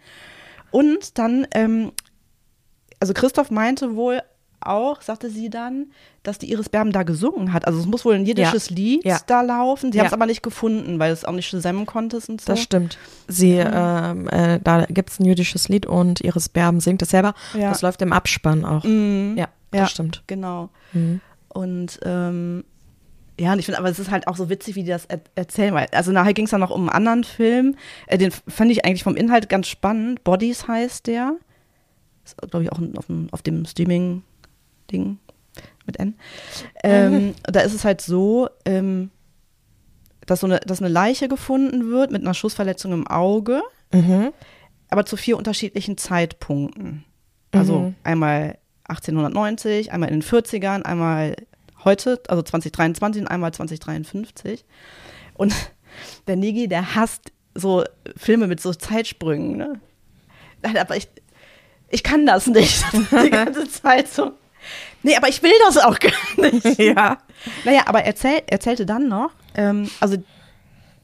Und 0.72 1.18
dann, 1.20 1.46
ähm, 1.52 1.92
also 3.00 3.14
Christoph 3.14 3.52
meinte 3.52 3.96
wohl 3.96 4.22
auch, 4.60 5.02
sagte 5.02 5.30
sie 5.30 5.50
dann, 5.50 5.88
dass 6.24 6.38
die 6.40 6.52
Iris 6.52 6.70
Berben 6.70 6.92
da 6.92 7.04
gesungen 7.04 7.54
hat. 7.54 7.66
Also 7.68 7.80
es 7.80 7.86
muss 7.86 8.04
wohl 8.06 8.16
ein 8.16 8.26
jiddisches 8.26 8.70
Lied 8.70 9.06
Ja. 9.06 9.20
da 9.28 9.42
laufen. 9.42 9.92
Sie 9.92 9.98
Ja. 9.98 10.04
haben 10.04 10.08
es 10.08 10.14
aber 10.14 10.26
nicht 10.26 10.44
gefunden, 10.44 11.00
weil 11.00 11.12
es 11.12 11.26
auch 11.26 11.32
nicht 11.34 11.50
zusammen 11.50 11.86
konntest 11.86 12.30
und 12.30 12.42
so. 12.42 12.48
Das 12.54 12.62
stimmt. 12.62 12.98
Sie, 13.28 13.54
ähm, 13.58 14.28
äh, 14.30 14.60
da 14.64 14.86
gibt 14.86 15.10
es 15.12 15.20
ein 15.20 15.26
jüdisches 15.26 15.70
Lied 15.70 15.86
und 15.86 16.22
Iris 16.22 16.50
Berben 16.50 16.80
singt 16.80 17.02
es 17.02 17.10
selber. 17.10 17.34
Ja. 17.54 17.70
Das 17.70 17.82
läuft 17.82 18.02
im 18.02 18.12
Abspann 18.14 18.66
auch. 18.66 18.84
Mhm. 18.84 19.36
Ja, 19.38 19.48
das 19.72 19.80
Ja. 19.82 19.88
stimmt. 19.88 20.24
Genau. 20.28 20.70
Mhm. 20.94 21.22
Und 21.50 22.00
ähm, 22.04 22.64
ja, 23.40 23.54
und 23.54 23.60
ich 23.60 23.66
finde, 23.66 23.78
aber 23.80 23.90
es 23.90 24.00
ist 24.00 24.10
halt 24.10 24.28
auch 24.28 24.36
so 24.36 24.50
witzig, 24.50 24.76
wie 24.76 24.84
die 24.84 24.90
das 24.90 25.06
er 25.06 25.20
erzählen. 25.36 25.74
Weil, 25.76 25.88
also 25.92 26.12
nachher 26.12 26.34
ging 26.34 26.46
es 26.46 26.52
dann 26.52 26.60
noch 26.62 26.72
um 26.72 26.82
einen 26.82 26.90
anderen 26.90 27.24
Film. 27.24 27.76
Äh, 28.08 28.18
den 28.18 28.32
fand 28.32 28.72
ich 28.72 28.84
eigentlich 28.84 29.04
vom 29.04 29.16
Inhalt 29.16 29.48
ganz 29.50 29.68
spannend. 29.68 30.24
Bodies 30.24 30.68
heißt 30.68 31.06
der. 31.08 31.36
Ist, 32.26 32.36
glaube 32.50 32.64
ich, 32.64 32.72
auch 32.72 32.80
auf 32.98 33.06
dem, 33.06 33.28
auf 33.32 33.42
dem 33.44 33.66
Streaming-Ding 34.88 35.20
mit 35.86 36.00
N. 36.00 36.16
Ähm, 36.84 37.34
Da 37.44 37.62
ist 37.62 37.74
es 37.74 37.86
halt 37.86 38.02
so, 38.02 38.50
ähm, 38.66 39.10
dass, 40.26 40.42
so 40.42 40.48
eine, 40.48 40.60
dass 40.60 40.80
eine 40.82 40.90
Leiche 40.90 41.28
gefunden 41.28 41.90
wird 41.90 42.12
mit 42.12 42.22
einer 42.22 42.34
Schussverletzung 42.34 42.92
im 42.94 43.08
Auge, 43.08 43.62
Mhm. 43.94 44.34
aber 44.90 45.06
zu 45.06 45.16
vier 45.16 45.38
unterschiedlichen 45.38 45.98
Zeitpunkten. 45.98 47.06
Also 47.52 47.80
Mhm. 47.80 47.96
einmal 48.04 48.58
1890, 48.90 49.92
einmal 49.92 50.10
in 50.10 50.16
den 50.20 50.24
40ern, 50.24 50.82
einmal 50.84 51.36
heute, 51.86 52.22
also 52.28 52.42
2023 52.44 53.22
und 53.22 53.28
einmal 53.30 53.54
2053. 53.54 54.66
Und 55.36 55.54
der 56.28 56.36
Nigi, 56.36 56.68
der 56.68 56.96
hasst 56.96 57.32
so 57.56 57.84
Filme 58.18 58.48
mit 58.48 58.60
so 58.60 58.74
Zeitsprüngen. 58.74 59.56
Ne? 59.58 59.80
Nein, 60.62 60.78
aber 60.78 60.98
ich, 60.98 61.08
ich 61.90 62.04
kann 62.04 62.26
das 62.26 62.48
nicht 62.48 62.84
die 63.24 63.30
ganze 63.30 63.70
Zeit 63.70 64.10
so. 64.10 64.34
Nee, 65.04 65.16
aber 65.16 65.30
ich 65.30 65.42
will 65.44 65.52
das 65.66 65.78
auch 65.78 65.98
gar 66.00 66.12
nicht. 66.52 66.80
Ja. 66.80 67.18
Naja, 67.66 67.84
aber 67.86 68.00
er 68.00 68.08
erzähl, 68.08 68.42
erzählte 68.48 68.86
dann 68.86 69.08
noch, 69.08 69.32
ähm, 69.56 69.90
also 70.00 70.18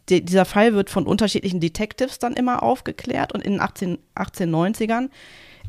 die, 0.09 0.23
dieser 0.25 0.45
Fall 0.45 0.73
wird 0.73 0.89
von 0.89 1.05
unterschiedlichen 1.07 1.59
Detectives 1.61 2.19
dann 2.19 2.33
immer 2.33 2.61
aufgeklärt 2.63 3.33
und 3.33 3.41
in 3.43 3.53
den 3.53 3.61
18, 3.61 3.97
1890ern 4.15 5.09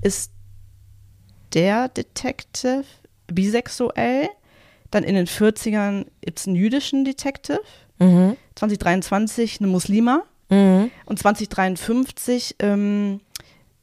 ist 0.03 0.33
der 1.53 1.89
Detective 1.89 2.85
bisexuell, 3.29 4.29
dann 4.91 5.05
in 5.05 5.15
den 5.15 5.27
40ern 5.27 6.07
gibt 6.21 6.39
es 6.41 6.47
einen 6.47 6.57
jüdischen 6.57 7.05
Detective, 7.05 7.61
Mhm. 8.01 8.37
2023 8.57 9.61
eine 9.61 9.69
Muslima 9.69 10.23
Mhm. 10.51 10.91
und 11.07 11.19
2053 11.21 12.57
ähm, 12.59 13.21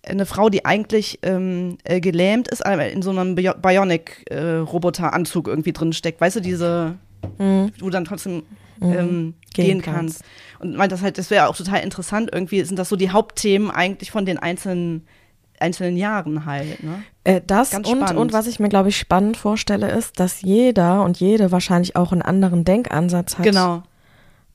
eine 0.06 0.26
Frau, 0.26 0.50
die 0.50 0.66
eigentlich 0.66 1.20
ähm, 1.22 1.78
äh, 1.84 2.00
gelähmt 2.00 2.48
ist, 2.48 2.66
aber 2.66 2.90
in 2.90 3.02
so 3.02 3.12
einem 3.12 3.36
Bio 3.36 3.54
Bionic-Roboter-Anzug 3.54 5.48
irgendwie 5.48 5.74
drin 5.74 5.94
steckt. 5.94 6.22
Weißt 6.22 6.38
du, 6.38 6.40
diese, 6.40 6.96
Mhm. 7.38 7.72
wo 7.80 7.86
du 7.86 7.92
dann 7.92 8.06
trotzdem 8.06 8.44
ähm, 8.82 9.36
Gehen 9.54 9.66
gehen, 9.68 9.82
kannst. 9.82 10.22
kannst. 10.22 10.24
Und 10.60 10.76
meint 10.76 10.92
das 10.92 11.02
halt, 11.04 11.18
das 11.20 11.30
wäre 11.30 11.48
auch 11.48 11.56
total 11.56 11.82
interessant. 11.82 12.30
Irgendwie 12.34 12.64
sind 12.64 12.80
das 12.80 12.90
so 12.90 12.96
die 12.96 13.12
Hauptthemen 13.12 13.70
eigentlich 13.70 14.10
von 14.10 14.26
den 14.26 14.40
einzelnen, 14.40 15.06
einzelnen 15.60 15.98
Jahren 15.98 16.46
halt. 16.46 16.84
Ne? 16.84 17.04
Äh, 17.24 17.42
das 17.46 17.76
und, 17.76 17.86
und 17.86 18.34
was 18.34 18.48
ich 18.48 18.60
mir, 18.60 18.70
glaube 18.70 18.90
ich, 18.90 18.98
spannend 18.98 19.38
vorstelle, 19.38 19.92
ist, 19.92 20.20
dass 20.20 20.42
jeder 20.42 21.04
und 21.04 21.20
jede 21.20 21.52
wahrscheinlich 21.52 21.96
auch 21.96 22.12
einen 22.12 22.24
anderen 22.24 22.66
Denkansatz 22.66 23.38
hat. 23.38 23.44
Genau. 23.46 23.84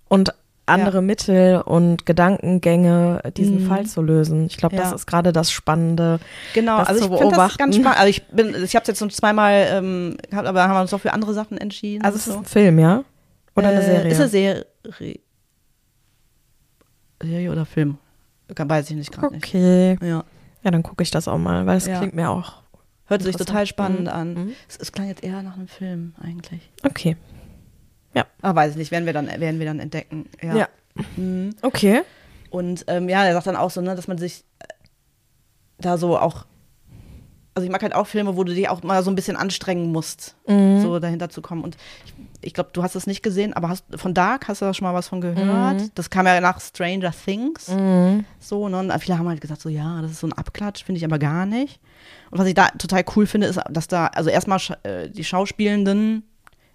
Und 0.08 0.34
andere 0.66 1.00
Mittel 1.02 1.60
und 1.62 2.06
Gedankengänge, 2.06 3.20
diesen 3.36 3.62
Mhm. 3.62 3.68
Fall 3.68 3.86
zu 3.86 4.02
lösen. 4.02 4.46
Ich 4.46 4.56
glaube, 4.56 4.76
das 4.76 4.90
Ja. 4.90 4.94
ist 4.96 5.06
gerade 5.06 5.32
das 5.32 5.50
Spannende. 5.52 6.18
Genau, 6.54 6.78
das 6.78 6.88
also 6.88 7.00
zu 7.00 7.06
ich 7.06 7.10
finde 7.18 7.24
das 7.24 7.30
beobachten. 7.36 7.58
ganz 7.58 7.76
spannend. 7.76 7.98
Also 7.98 8.08
ich 8.10 8.26
bin, 8.28 8.48
ich 8.64 8.74
habe 8.74 8.82
es 8.82 8.88
jetzt 8.88 8.98
schon 8.98 9.10
zweimal 9.10 9.66
ähm, 9.70 10.16
gehabt, 10.28 10.46
aber 10.48 10.64
haben 10.64 10.74
wir 10.74 10.80
uns 10.80 10.90
doch 10.90 11.00
für 11.00 11.12
andere 11.12 11.32
Sachen 11.34 11.56
entschieden. 11.58 12.04
Also 12.04 12.16
es 12.18 12.26
ist 12.26 12.36
ein 12.36 12.44
Film, 12.44 12.78
ja? 12.78 13.04
Oder 13.54 13.68
eine 13.68 13.80
Äh, 13.80 13.84
Serie? 13.84 14.10
Ist 14.12 14.20
eine 14.20 14.28
Serie. 14.28 14.66
Serie 17.22 17.50
oder 17.52 17.64
Film? 17.64 17.98
Weiß 18.48 18.90
ich 18.90 18.96
nicht 18.96 19.12
gerade 19.12 19.34
Okay. 19.36 19.90
nicht. 19.92 20.02
Ja. 20.02 20.24
Ja, 20.62 20.70
dann 20.70 20.82
gucke 20.82 21.02
ich 21.02 21.10
das 21.10 21.28
auch 21.28 21.38
mal, 21.38 21.66
weil 21.66 21.76
es 21.76 21.86
Ja. 21.86 21.98
klingt 21.98 22.14
mir 22.14 22.30
auch. 22.30 22.62
Hört 23.06 23.22
sich 23.22 23.36
total 23.36 23.66
spannend 23.66 24.02
Mhm. 24.02 24.08
an. 24.08 24.52
Es, 24.68 24.76
es 24.78 24.92
klang 24.92 25.06
jetzt 25.08 25.22
eher 25.22 25.42
nach 25.42 25.54
einem 25.56 25.68
Film 25.68 26.14
eigentlich. 26.20 26.70
Okay. 26.84 27.16
Aber 28.42 28.60
weiß 28.60 28.72
ich 28.72 28.76
nicht, 28.76 28.90
werden 28.90 29.06
wir 29.06 29.12
dann, 29.12 29.26
werden 29.26 29.58
wir 29.58 29.66
dann 29.66 29.80
entdecken. 29.80 30.26
Ja. 30.42 30.54
Ja. 30.56 30.68
Mhm. 31.16 31.54
Okay. 31.62 32.02
Und 32.50 32.84
ähm, 32.88 33.08
ja, 33.08 33.24
er 33.24 33.34
sagt 33.34 33.46
dann 33.46 33.56
auch 33.56 33.70
so, 33.70 33.80
ne, 33.80 33.94
dass 33.94 34.08
man 34.08 34.18
sich 34.18 34.44
äh, 34.60 34.64
da 35.78 35.98
so 35.98 36.18
auch, 36.18 36.46
also 37.54 37.64
ich 37.66 37.72
mag 37.72 37.82
halt 37.82 37.94
auch 37.94 38.06
Filme, 38.06 38.36
wo 38.36 38.44
du 38.44 38.54
dich 38.54 38.68
auch 38.68 38.82
mal 38.82 39.02
so 39.02 39.10
ein 39.10 39.14
bisschen 39.14 39.36
anstrengen 39.36 39.90
musst, 39.92 40.36
Mhm. 40.46 40.80
so 40.82 40.98
dahinter 40.98 41.28
zu 41.28 41.42
kommen. 41.42 41.62
Und 41.64 41.76
ich, 42.04 42.14
ich 42.48 42.54
glaube, 42.54 42.70
du 42.72 42.82
hast 42.82 42.94
es 42.94 43.06
nicht 43.06 43.22
gesehen, 43.22 43.52
aber 43.52 43.68
hast 43.68 43.84
von 43.96 44.14
Dark 44.14 44.48
hast 44.48 44.60
du 44.62 44.66
da 44.66 44.72
schon 44.74 44.86
mal 44.86 44.94
was 44.94 45.08
von 45.08 45.20
gehört? 45.20 45.80
Mhm. 45.80 45.90
Das 45.94 46.08
kam 46.10 46.26
ja 46.26 46.40
nach 46.40 46.60
Stranger 46.60 47.12
Things. 47.12 47.68
Mhm. 47.68 48.24
So, 48.38 48.68
ne? 48.68 48.78
Und 48.78 48.92
viele 49.00 49.18
haben 49.18 49.28
halt 49.28 49.40
gesagt, 49.40 49.60
so 49.60 49.68
ja, 49.68 50.00
das 50.02 50.12
ist 50.12 50.20
so 50.20 50.26
ein 50.28 50.32
Abklatsch, 50.32 50.84
finde 50.84 50.98
ich 50.98 51.04
aber 51.04 51.18
gar 51.18 51.44
nicht. 51.46 51.80
Und 52.30 52.38
was 52.38 52.46
ich 52.46 52.54
da 52.54 52.68
total 52.68 53.04
cool 53.16 53.26
finde, 53.26 53.48
ist, 53.48 53.58
dass 53.70 53.88
da, 53.88 54.06
also 54.08 54.30
erstmal 54.30 54.60
äh, 54.84 55.08
die 55.10 55.24
Schauspielenden 55.24 56.22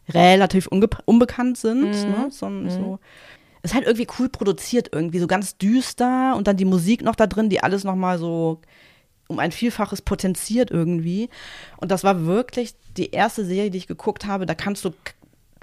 relativ 0.09 0.67
unbekannt 0.67 1.57
sind. 1.57 2.05
Mhm. 2.05 2.11
Ne? 2.11 2.27
So, 2.29 2.49
so. 2.69 2.99
Ist 3.63 3.75
halt 3.75 3.85
irgendwie 3.85 4.07
cool 4.19 4.27
produziert, 4.29 4.89
irgendwie 4.91 5.19
so 5.19 5.27
ganz 5.27 5.57
düster 5.57 6.35
und 6.35 6.47
dann 6.47 6.57
die 6.57 6.65
Musik 6.65 7.03
noch 7.03 7.15
da 7.15 7.27
drin, 7.27 7.49
die 7.49 7.61
alles 7.61 7.83
nochmal 7.83 8.17
so 8.17 8.59
um 9.27 9.39
ein 9.39 9.51
Vielfaches 9.51 10.01
potenziert 10.01 10.71
irgendwie. 10.71 11.29
Und 11.77 11.91
das 11.91 12.03
war 12.03 12.25
wirklich 12.25 12.73
die 12.97 13.11
erste 13.11 13.45
Serie, 13.45 13.69
die 13.69 13.77
ich 13.77 13.87
geguckt 13.87 14.25
habe, 14.25 14.45
da 14.45 14.55
kannst 14.55 14.83
du 14.83 14.91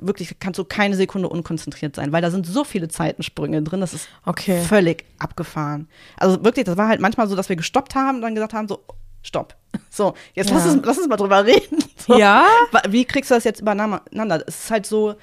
wirklich, 0.01 0.39
kannst 0.39 0.59
du 0.59 0.65
keine 0.65 0.97
Sekunde 0.97 1.29
unkonzentriert 1.29 1.97
sein, 1.97 2.13
weil 2.13 2.23
da 2.23 2.31
sind 2.31 2.47
so 2.47 2.65
viele 2.65 2.89
Zeitensprünge 2.89 3.63
drin, 3.63 3.81
das 3.81 3.95
ist 3.95 4.09
Okay. 4.25 4.61
völlig 4.63 5.05
abgefahren. 5.19 5.89
Also 6.17 6.45
wirklich, 6.45 6.65
das 6.65 6.77
war 6.77 6.89
halt 6.89 7.01
manchmal 7.01 7.29
so, 7.29 7.35
dass 7.35 7.49
wir 7.49 7.57
gestoppt 7.57 7.95
haben 7.95 8.17
und 8.17 8.23
dann 8.23 8.35
gesagt 8.35 8.55
haben, 8.55 8.69
so, 8.69 8.81
stopp. 9.23 9.55
So, 9.91 10.15
jetzt 10.35 10.51
lass, 10.51 10.65
Ja. 10.65 10.73
uns, 10.73 10.83
lass 10.87 10.99
uns 10.99 11.09
mal 11.09 11.17
drüber 11.17 11.45
reden. 11.47 11.79
So, 11.97 12.19
Ja? 12.19 12.47
Wie 12.89 13.05
kriegst 13.05 13.31
du 13.31 13.35
das 13.35 13.45
jetzt 13.45 13.61
übereinander? 13.61 14.43
Es 14.47 14.65
ist 14.65 14.71
halt 14.71 14.87
so, 14.87 15.15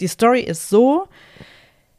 die 0.00 0.06
Story 0.08 0.40
ist 0.40 0.68
so, 0.68 1.08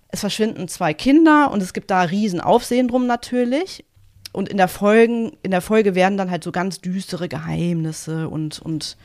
es 0.10 0.22
verschwinden 0.22 0.68
zwei 0.68 0.94
Kinder 0.94 1.52
und 1.52 1.62
es 1.62 1.74
gibt 1.74 1.92
da 1.92 2.02
riesen 2.02 2.42
Aufsehen 2.42 2.88
drum 2.88 3.06
natürlich. 3.08 3.86
Und 4.34 4.50
in 4.50 4.58
der, 4.58 4.68
Folgen, 4.68 5.38
in 5.44 5.52
der 5.52 5.62
Folge 5.62 5.96
werden 5.96 6.18
dann 6.18 6.30
halt 6.32 6.44
so 6.44 6.52
ganz 6.52 6.82
düstere 6.82 7.30
Geheimnisse 7.30 8.28
und, 8.28 8.60
und 8.60 8.98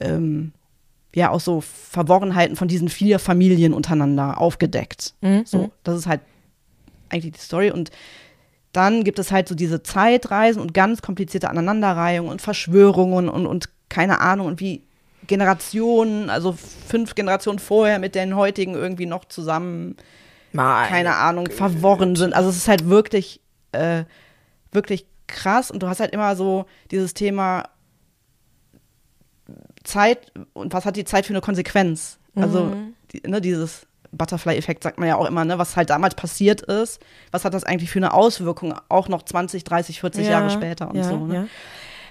ähm, 0.00 0.52
ja 1.14 1.30
auch 1.30 1.40
so 1.40 1.60
Verworrenheiten 1.60 2.56
von 2.56 2.68
diesen 2.68 2.88
vier 2.88 3.18
Familien 3.18 3.74
untereinander 3.74 4.40
aufgedeckt. 4.40 5.14
Mhm. 5.20 5.44
So, 5.44 5.70
das 5.82 5.98
ist 5.98 6.06
halt 6.06 6.20
eigentlich 7.10 7.32
die 7.34 7.40
Story. 7.40 7.70
Und 7.70 7.90
dann 8.76 9.04
gibt 9.04 9.18
es 9.18 9.30
halt 9.30 9.48
so 9.48 9.54
diese 9.54 9.82
Zeitreisen 9.82 10.60
und 10.60 10.74
ganz 10.74 11.00
komplizierte 11.00 11.48
Aneinanderreihungen 11.48 12.30
und 12.30 12.42
Verschwörungen 12.42 13.28
und, 13.28 13.46
und 13.46 13.68
keine 13.88 14.20
Ahnung 14.20 14.48
und 14.48 14.60
wie 14.60 14.82
Generationen, 15.26 16.28
also 16.28 16.52
fünf 16.52 17.14
Generationen 17.14 17.58
vorher 17.58 17.98
mit 17.98 18.14
den 18.14 18.36
heutigen 18.36 18.74
irgendwie 18.74 19.06
noch 19.06 19.24
zusammen 19.24 19.96
Meine 20.52 20.88
keine 20.88 21.14
Ahnung, 21.16 21.48
verworren 21.50 22.16
sind. 22.16 22.34
Also 22.34 22.50
es 22.50 22.56
ist 22.56 22.68
halt 22.68 22.88
wirklich, 22.88 23.40
äh, 23.72 24.04
wirklich 24.72 25.06
krass 25.26 25.70
und 25.70 25.82
du 25.82 25.88
hast 25.88 26.00
halt 26.00 26.12
immer 26.12 26.36
so 26.36 26.66
dieses 26.90 27.14
Thema 27.14 27.68
Zeit 29.84 30.32
und 30.52 30.72
was 30.72 30.84
hat 30.84 30.96
die 30.96 31.04
Zeit 31.04 31.26
für 31.26 31.32
eine 31.32 31.40
Konsequenz? 31.40 32.18
Also, 32.34 32.74
die, 33.12 33.22
ne, 33.28 33.40
dieses 33.40 33.86
Butterfly-Effekt 34.16 34.82
sagt 34.82 34.98
man 34.98 35.08
ja 35.08 35.16
auch 35.16 35.26
immer, 35.26 35.44
ne, 35.44 35.58
was 35.58 35.76
halt 35.76 35.90
damals 35.90 36.14
passiert 36.14 36.60
ist, 36.62 37.00
was 37.30 37.44
hat 37.44 37.54
das 37.54 37.64
eigentlich 37.64 37.90
für 37.90 37.98
eine 37.98 38.12
Auswirkung, 38.14 38.74
auch 38.88 39.08
noch 39.08 39.22
20, 39.22 39.64
30, 39.64 40.00
40 40.00 40.24
Ja, 40.24 40.30
Jahre 40.32 40.50
später 40.50 40.88
und 40.90 40.96
ja, 40.96 41.04
so. 41.04 41.16
Ne? 41.26 41.34
ja. 41.34 41.46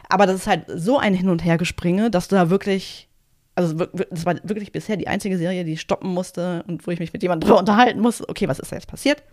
Aber 0.09 0.25
das 0.27 0.35
ist 0.35 0.47
halt 0.47 0.65
so 0.67 0.99
ein 0.99 1.13
Hin- 1.13 1.29
und 1.29 1.43
Hergespringe, 1.43 2.11
dass 2.11 2.27
du 2.27 2.35
da 2.35 2.49
wirklich, 2.49 3.07
also 3.55 3.73
das 3.73 4.25
war 4.25 4.35
wirklich 4.43 4.71
bisher 4.71 4.97
die 4.97 5.07
einzige 5.07 5.37
Serie, 5.37 5.63
die 5.65 5.73
ich 5.73 5.81
stoppen 5.81 6.09
musste 6.13 6.63
und 6.67 6.85
wo 6.85 6.91
ich 6.91 6.99
mich 6.99 7.13
mit 7.13 7.23
jemandem 7.23 7.47
drüber 7.47 7.59
unterhalten 7.59 7.99
musste. 7.99 8.27
Okay, 8.29 8.47
was 8.47 8.59
ist 8.59 8.71
da 8.71 8.75
jetzt 8.75 8.87
passiert? 8.87 9.23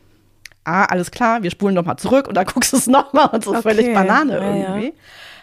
Ah, 0.64 0.85
alles 0.85 1.11
klar, 1.11 1.42
wir 1.42 1.50
spulen 1.50 1.74
nochmal 1.74 1.96
zurück 1.96 2.28
und 2.28 2.35
dann 2.35 2.46
guckst 2.54 2.72
du 2.72 2.76
es 2.76 2.87
nochmal 2.87 3.28
und 3.28 3.44
so 3.44 3.50
Okay, 3.50 3.62
völlig 3.62 3.92
Banane 3.94 4.37
irgendwie. 4.38 4.94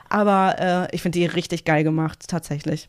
Aber 0.09 0.55
äh, 0.89 0.95
ich 0.95 1.01
finde 1.01 1.19
die 1.19 1.25
richtig 1.25 1.65
geil 1.65 1.83
gemacht, 1.83 2.25
tatsächlich. 2.27 2.87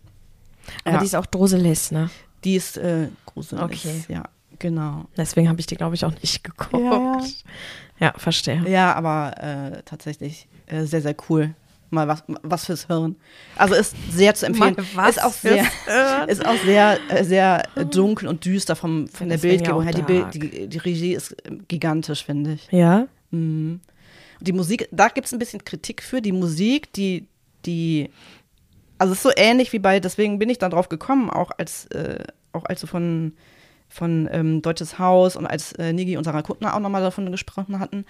Aber 0.85 0.95
Ja. 0.95 0.99
die 1.01 1.07
ist 1.07 1.17
auch 1.17 1.27
druselig, 1.27 1.91
ne? 1.91 2.11
Die 2.45 2.57
ist 2.57 2.77
äh, 2.79 3.09
gruselig. 3.27 3.63
Okay. 3.63 4.05
Ja, 4.09 4.25
genau. 4.59 5.07
Deswegen 5.17 5.49
habe 5.49 5.61
ich 5.61 5.67
die, 5.67 5.77
glaube 5.77 5.95
ich, 5.95 6.05
auch 6.05 6.13
nicht 6.23 6.45
geguckt. 6.45 6.73
Ja, 6.83 7.19
Ja, 7.21 8.07
ja. 8.07 8.13
verstehe. 8.17 8.63
Ja, 8.69 8.95
aber 8.95 9.35
äh, 9.43 9.83
tatsächlich 9.85 10.47
äh, 10.67 10.85
sehr, 10.85 11.03
sehr 11.03 11.17
cool. 11.29 11.55
Mal 11.91 12.07
was, 12.07 12.23
was 12.43 12.67
fürs 12.67 12.87
Hirn. 12.87 13.17
Also 13.57 13.75
ist 13.75 13.95
sehr 14.13 14.35
zu 14.35 14.45
empfehlen. 14.47 14.77
Mal 14.95 15.07
was 15.07 15.17
ist 15.17 15.25
auch 15.25 15.33
sehr, 15.33 15.65
Hirn. 15.87 16.29
ist 16.29 16.45
auch 16.45 16.57
sehr, 16.65 16.99
äh, 17.09 17.25
sehr 17.25 17.63
äh, 17.77 17.87
dunkel 17.87 18.29
und 18.29 18.45
düster 18.45 18.77
vom, 18.77 19.09
von 19.09 19.29
der 19.31 19.39
Deswegen 19.39 19.57
Bildgebung 19.65 19.83
her. 19.85 19.93
Die, 19.95 20.03
Bild, 20.03 20.35
die, 20.35 20.69
die 20.69 20.79
Regie 20.79 21.15
ist 21.15 21.33
äh, 21.47 21.57
gigantisch, 21.67 22.25
finde 22.25 22.53
ich. 22.53 22.69
Ja? 22.71 23.07
Mhm. 23.31 23.81
Die 24.41 24.53
Musik, 24.53 24.87
da 24.93 25.09
gibt 25.09 25.27
es 25.29 25.33
ein 25.33 25.39
bisschen 25.39 25.65
Kritik 25.65 26.03
für. 26.03 26.21
Die 26.21 26.31
Musik, 26.33 26.93
die, 26.93 27.27
die, 27.65 28.11
also 28.99 29.13
es 29.13 29.19
ist 29.19 29.23
so 29.23 29.31
ähnlich 29.37 29.73
wie 29.73 29.79
bei, 29.79 30.01
deswegen 30.01 30.39
bin 30.39 30.51
ich 30.51 30.59
dann 30.59 30.71
drauf 30.71 30.89
gekommen, 30.89 31.31
auch 31.31 31.51
als, 31.57 31.87
äh, 31.87 32.25
auch 32.53 32.65
als 32.65 32.81
du 32.81 32.87
von, 32.87 33.33
von 33.89 34.29
ähm, 34.33 34.63
Deutsches 34.63 34.99
Haus 34.99 35.37
und 35.37 35.47
als 35.47 35.73
äh, 35.73 35.93
Nigi 35.93 36.17
und 36.17 36.25
Sarah 36.25 36.43
Kuttner 36.43 36.75
auch 36.75 36.81
nochmal 36.81 37.03
davon 37.03 37.31
gesprochen 37.31 37.79
hatten. 37.79 38.05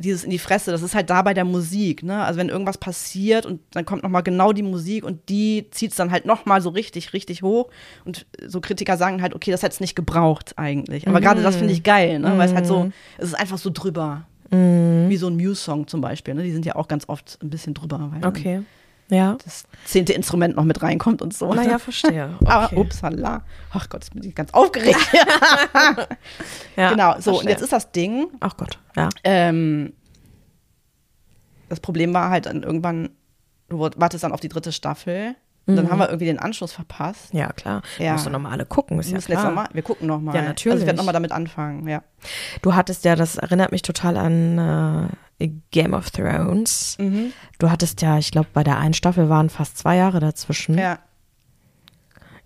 Dieses 0.00 0.22
in 0.22 0.30
die 0.30 0.38
Fresse, 0.38 0.70
das 0.70 0.82
ist 0.82 0.94
halt 0.94 1.10
da 1.10 1.22
bei 1.22 1.34
der 1.34 1.44
Musik, 1.44 2.04
ne? 2.04 2.22
Also 2.22 2.38
wenn 2.38 2.48
irgendwas 2.48 2.78
passiert 2.78 3.44
und 3.44 3.60
dann 3.72 3.84
kommt 3.84 4.04
nochmal 4.04 4.22
genau 4.22 4.52
die 4.52 4.62
Musik 4.62 5.04
und 5.04 5.28
die 5.28 5.66
zieht 5.72 5.90
es 5.90 5.96
dann 5.96 6.12
halt 6.12 6.24
nochmal 6.24 6.60
so 6.60 6.68
richtig, 6.68 7.12
richtig 7.12 7.42
hoch. 7.42 7.68
Und 8.04 8.24
so 8.46 8.60
Kritiker 8.60 8.96
sagen 8.96 9.22
halt, 9.22 9.34
okay, 9.34 9.50
das 9.50 9.64
hätte 9.64 9.72
es 9.72 9.80
nicht 9.80 9.96
gebraucht 9.96 10.52
eigentlich. 10.56 11.08
Aber 11.08 11.20
gerade 11.20 11.42
das 11.42 11.56
finde 11.56 11.72
ich 11.72 11.82
geil, 11.82 12.20
ne? 12.20 12.38
Weil 12.38 12.48
es 12.48 12.54
halt 12.54 12.66
so, 12.66 12.92
es 13.18 13.24
ist 13.30 13.34
einfach 13.34 13.58
so 13.58 13.70
drüber. 13.70 14.28
Wie 15.08 15.16
so 15.16 15.26
ein 15.26 15.36
Muse-Song 15.36 15.88
zum 15.88 16.00
Beispiel, 16.00 16.34
ne? 16.34 16.44
Die 16.44 16.52
sind 16.52 16.64
ja 16.64 16.76
auch 16.76 16.86
ganz 16.86 17.08
oft 17.08 17.36
ein 17.42 17.50
bisschen 17.50 17.74
drüber, 17.74 18.10
weil 18.12 18.24
Okay. 18.24 18.62
Ja. 19.10 19.36
das 19.44 19.64
zehnte 19.86 20.12
Instrument 20.12 20.54
noch 20.56 20.64
mit 20.64 20.82
reinkommt 20.82 21.22
und 21.22 21.32
so. 21.34 21.52
Naja, 21.54 21.78
verstehe. 21.78 22.36
Aber 22.44 22.66
Okay. 22.66 22.76
upsala. 22.76 23.42
Ach 23.72 23.88
Gott, 23.88 24.04
jetzt 24.04 24.12
bin 24.12 24.22
ich 24.24 24.34
ganz 24.34 24.52
aufgeregt. 24.52 24.98
Ja, 26.76 26.90
genau, 26.90 27.12
so, 27.20 27.30
und 27.30 27.36
verstehe. 27.38 27.50
jetzt 27.50 27.62
ist 27.62 27.72
das 27.72 27.90
Ding, 27.92 28.28
Ach 28.40 28.56
Gott, 28.56 28.78
ja. 28.96 29.08
ähm, 29.24 29.92
das 31.68 31.80
Problem 31.80 32.14
war 32.14 32.30
halt 32.30 32.46
dann 32.46 32.62
irgendwann, 32.62 33.10
du 33.68 33.80
wartest 33.80 34.24
dann 34.24 34.32
auf 34.32 34.40
die 34.40 34.48
dritte 34.48 34.72
Staffel 34.72 35.34
und 35.68 35.76
dann 35.76 35.90
haben 35.90 35.98
wir 35.98 36.08
irgendwie 36.08 36.24
den 36.26 36.38
Anschluss 36.38 36.72
verpasst. 36.72 37.32
Ja, 37.32 37.52
klar. 37.52 37.82
Ja. 37.98 38.12
Musst 38.12 38.26
du 38.26 38.30
noch 38.30 38.40
mal 38.40 38.50
alle 38.52 38.66
gucken, 38.66 38.98
ist 38.98 39.10
Wir 39.12 39.18
ja 39.18 39.24
klar. 39.24 39.44
noch 39.44 39.54
mal, 39.54 39.68
wir 39.72 39.82
gucken 39.82 40.06
nochmal. 40.08 40.34
Ja, 40.34 40.40
Also 40.40 40.48
natürlich. 40.48 40.80
ich 40.80 40.86
werde 40.86 40.96
nochmal 40.96 41.12
damit 41.12 41.30
anfangen, 41.32 41.86
ja. 41.88 42.02
Du 42.62 42.74
hattest 42.74 43.04
ja, 43.04 43.14
das 43.14 43.36
erinnert 43.36 43.70
mich 43.70 43.82
total 43.82 44.16
an 44.16 45.10
äh, 45.38 45.48
Game 45.70 45.94
of 45.94 46.10
Thrones. 46.10 46.96
Mhm. 46.98 47.32
Du 47.58 47.70
hattest 47.70 48.02
ja, 48.02 48.18
ich 48.18 48.30
glaube, 48.32 48.48
bei 48.52 48.64
der 48.64 48.78
einen 48.78 48.94
Staffel 48.94 49.28
waren 49.28 49.50
fast 49.50 49.78
zwei 49.78 49.96
Jahre 49.96 50.18
dazwischen. 50.20 50.76
Ja, 50.78 50.98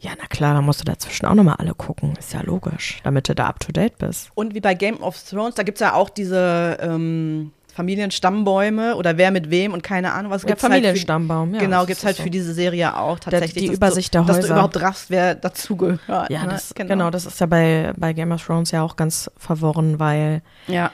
Ja, 0.01 0.11
na 0.21 0.27
klar, 0.27 0.55
da 0.55 0.61
musst 0.63 0.81
du 0.81 0.85
dazwischen 0.85 1.27
auch 1.27 1.35
nochmal 1.35 1.57
alle 1.59 1.75
gucken. 1.75 2.17
Ist 2.19 2.33
ja 2.35 2.43
logisch, 2.43 2.99
damit 3.05 3.29
du 3.29 3.35
da 3.37 3.47
up 3.47 3.61
to 3.61 3.71
date 3.71 3.99
bist. 3.99 4.31
Und 4.35 4.53
wie 4.55 4.61
bei 4.61 4.75
Game 4.75 5.01
of 5.01 5.17
Thrones, 5.23 5.55
da 5.55 5.63
gibt 5.63 5.77
es 5.77 5.81
ja 5.81 5.95
auch 5.95 6.11
diese 6.11 6.77
ähm, 6.81 7.53
Familienstammbäume 7.75 8.97
oder 8.97 9.17
wer 9.17 9.31
mit 9.31 9.51
wem 9.51 9.73
und 9.73 9.83
keine 9.83 10.13
Ahnung 10.13 10.31
was. 10.33 10.43
Der 10.43 10.49
gibt's 10.49 10.63
halt 10.63 10.73
für- 10.73 10.77
Familienstammbaum, 10.79 11.55
ja. 11.55 11.61
genau, 11.61 11.87
gibt 11.87 11.99
es 11.99 12.05
halt 12.05 12.17
so. 12.17 12.23
für 12.25 12.31
diese 12.31 12.53
Serie 12.55 12.97
auch 12.97 13.19
tatsächlich. 13.19 13.55
die 13.65 13.67
dass 13.69 13.77
Übersicht 13.77 14.15
du, 14.15 14.19
der 14.19 14.27
Dass 14.27 14.37
du 14.37 14.43
Häuser. 14.45 14.55
überhaupt 14.55 14.81
raffst, 14.81 15.11
wer 15.11 15.35
dazugehört. 15.35 16.31
Ja, 16.31 16.43
ne? 16.45 16.49
das, 16.51 16.75
genau. 16.75 17.11
das 17.11 17.27
ist 17.27 17.41
ja 17.41 17.47
bei, 17.47 17.93
bei 17.97 18.13
Game 18.13 18.33
of 18.33 18.45
Thrones 18.45 18.71
ja 18.71 18.83
auch 18.83 18.97
ganz 18.97 19.31
verworren, 19.37 19.99
weil 19.99 20.43
Ja, 20.67 20.91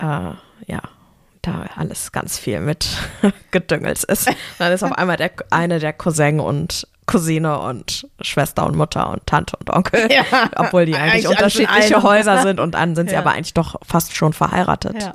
äh, 0.00 0.04
ja, 0.66 0.80
da 1.42 1.66
alles 1.76 2.12
ganz 2.12 2.38
viel 2.38 2.60
mit 2.60 2.86
Gedüngels 3.50 4.04
ist. 4.04 4.28
Dann 4.58 4.72
ist 4.72 4.82
auf 4.82 4.92
einmal 4.92 5.16
der 5.16 5.30
eine 5.50 5.78
der 5.78 5.92
Cousin 5.92 6.40
und 6.40 6.88
Cousine 7.06 7.60
und 7.60 8.08
Schwester 8.20 8.66
und 8.66 8.74
Mutter 8.74 9.08
und 9.10 9.24
Tante 9.26 9.56
und 9.58 9.70
Onkel, 9.70 10.08
Ja. 10.10 10.24
obwohl 10.56 10.86
die 10.86 10.96
eigentlich, 10.96 11.12
Eigentlich 11.12 11.28
unterschiedliche. 11.28 12.02
Häuser 12.02 12.42
sind 12.42 12.58
und 12.58 12.74
dann 12.74 12.96
sind 12.96 13.10
sie 13.10 13.14
Ja. 13.14 13.20
aber 13.20 13.30
eigentlich 13.30 13.54
doch 13.54 13.76
fast 13.86 14.16
schon 14.16 14.32
verheiratet 14.32 15.00
Ja. 15.00 15.10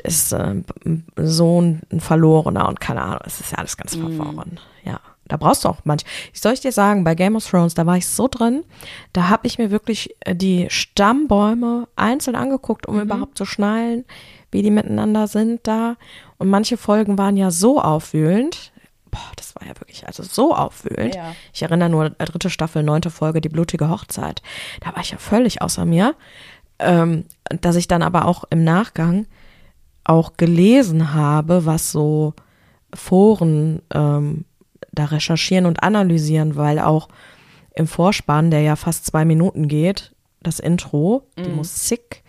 Ist 0.00 0.32
äh, 0.32 0.54
ein 0.84 1.04
Sohn 1.16 1.80
ein 1.92 2.00
Verlorener 2.00 2.68
und 2.68 2.80
keine 2.80 3.02
Ahnung, 3.02 3.20
es 3.24 3.40
ist 3.40 3.52
ja 3.52 3.58
alles 3.58 3.76
ganz 3.76 3.96
Mhm. 3.96 4.16
verworren. 4.16 4.60
Ja, 4.84 5.00
da 5.26 5.36
brauchst 5.36 5.64
du 5.64 5.68
auch 5.68 5.78
manch. 5.84 6.02
Soll 6.32 6.52
ich 6.54 6.60
dir 6.60 6.72
sagen, 6.72 7.04
bei 7.04 7.14
Game 7.14 7.36
of 7.36 7.46
Thrones, 7.48 7.74
da 7.74 7.86
war 7.86 7.96
ich 7.96 8.06
so 8.08 8.28
drin, 8.28 8.64
da 9.12 9.28
habe 9.28 9.46
ich 9.46 9.58
mir 9.58 9.70
wirklich 9.70 10.14
äh, 10.20 10.34
die 10.34 10.66
Stammbäume 10.70 11.88
einzeln 11.96 12.36
angeguckt, 12.36 12.88
Mhm. 12.88 12.94
um 12.94 13.00
überhaupt 13.00 13.36
zu 13.38 13.44
schnallen, 13.44 14.04
wie 14.50 14.62
die 14.62 14.70
miteinander 14.70 15.26
sind 15.28 15.60
da. 15.66 15.96
Und 16.38 16.48
manche 16.48 16.76
Folgen 16.76 17.18
waren 17.18 17.36
ja 17.36 17.50
so 17.50 17.80
aufwühlend. 17.80 18.72
Boah, 19.10 19.20
das 19.36 19.54
war 19.56 19.66
ja 19.66 19.74
wirklich 19.80 20.06
also 20.06 20.22
so 20.22 20.54
aufwühlend. 20.54 21.14
Ja. 21.16 21.34
Ich 21.52 21.62
erinnere 21.62 21.88
nur, 21.88 22.06
äh, 22.18 22.24
dritte 22.24 22.48
Staffel, 22.50 22.82
neunte 22.82 23.10
Folge, 23.10 23.40
die 23.40 23.48
blutige 23.48 23.88
Hochzeit. 23.90 24.40
Da 24.80 24.94
war 24.94 25.02
ich 25.02 25.10
ja 25.10 25.18
völlig 25.18 25.62
außer 25.62 25.84
mir. 25.84 26.14
Ähm, 26.78 27.24
dass 27.60 27.76
ich 27.76 27.88
dann 27.88 28.02
aber 28.02 28.24
auch 28.24 28.44
im 28.50 28.64
Nachgang 28.64 29.26
auch 30.04 30.36
gelesen 30.36 31.14
habe, 31.14 31.66
was 31.66 31.92
so 31.92 32.34
Foren 32.92 33.82
ähm, 33.92 34.44
da 34.92 35.04
recherchieren 35.06 35.66
und 35.66 35.82
analysieren, 35.82 36.56
weil 36.56 36.78
auch 36.78 37.08
im 37.74 37.86
Vorspann, 37.86 38.50
der 38.50 38.62
ja 38.62 38.76
fast 38.76 39.06
zwei 39.06 39.24
Minuten 39.24 39.68
geht, 39.68 40.12
das 40.42 40.58
Intro, 40.58 41.28
die 41.38 41.50
Musik, 41.50 42.22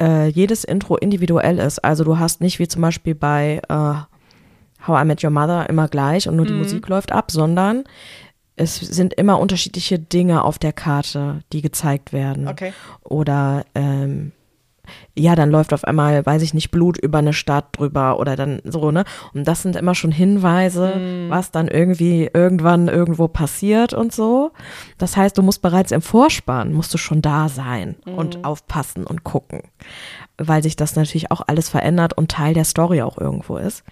äh, 0.00 0.28
jedes 0.28 0.64
Intro 0.64 0.96
individuell 0.96 1.58
ist. 1.58 1.80
Also 1.80 2.04
du 2.04 2.18
hast 2.18 2.40
nicht 2.40 2.58
wie 2.58 2.68
zum 2.68 2.82
Beispiel 2.82 3.14
bei 3.14 3.60
äh, 3.68 4.86
How 4.86 5.02
I 5.02 5.04
Met 5.04 5.24
Your 5.24 5.30
Mother 5.30 5.68
immer 5.68 5.88
gleich 5.88 6.28
und 6.28 6.36
nur 6.36 6.46
die 6.46 6.52
Musik 6.52 6.86
läuft 6.88 7.10
ab, 7.10 7.30
sondern 7.30 7.84
es 8.56 8.76
sind 8.76 9.14
immer 9.14 9.38
unterschiedliche 9.38 9.98
Dinge 9.98 10.44
auf 10.44 10.58
der 10.58 10.72
Karte, 10.72 11.42
die 11.52 11.62
gezeigt 11.62 12.12
werden. 12.12 12.48
Okay. 12.48 12.72
Oder 13.02 13.64
ähm, 13.74 14.32
ja, 15.16 15.34
dann 15.34 15.50
läuft 15.50 15.72
auf 15.72 15.84
einmal, 15.84 16.24
weiß 16.24 16.42
ich 16.42 16.54
nicht, 16.54 16.70
Blut 16.70 16.98
über 16.98 17.18
eine 17.18 17.32
Stadt 17.32 17.78
drüber 17.78 18.18
oder 18.18 18.36
dann 18.36 18.60
so, 18.64 18.90
ne? 18.90 19.04
Und 19.34 19.46
das 19.46 19.62
sind 19.62 19.76
immer 19.76 19.94
schon 19.94 20.12
Hinweise, 20.12 21.28
was 21.28 21.50
dann 21.50 21.68
irgendwie 21.68 22.30
irgendwann 22.32 22.88
irgendwo 22.88 23.28
passiert 23.28 23.94
und 23.94 24.12
so. 24.12 24.52
Das 24.98 25.16
heißt, 25.16 25.36
du 25.36 25.42
musst 25.42 25.62
bereits 25.62 25.92
im 25.92 26.02
Vorspann, 26.02 26.72
musst 26.72 26.92
du 26.94 26.98
schon 26.98 27.22
da 27.22 27.48
sein 27.48 27.96
und 28.04 28.44
aufpassen 28.44 29.06
und 29.06 29.24
gucken. 29.24 29.62
Weil 30.36 30.62
sich 30.62 30.76
das 30.76 30.94
natürlich 30.94 31.30
auch 31.32 31.42
alles 31.46 31.68
verändert 31.68 32.16
und 32.16 32.30
Teil 32.30 32.54
der 32.54 32.64
Story 32.64 33.02
auch 33.02 33.18
irgendwo 33.18 33.56
ist. 33.56 33.82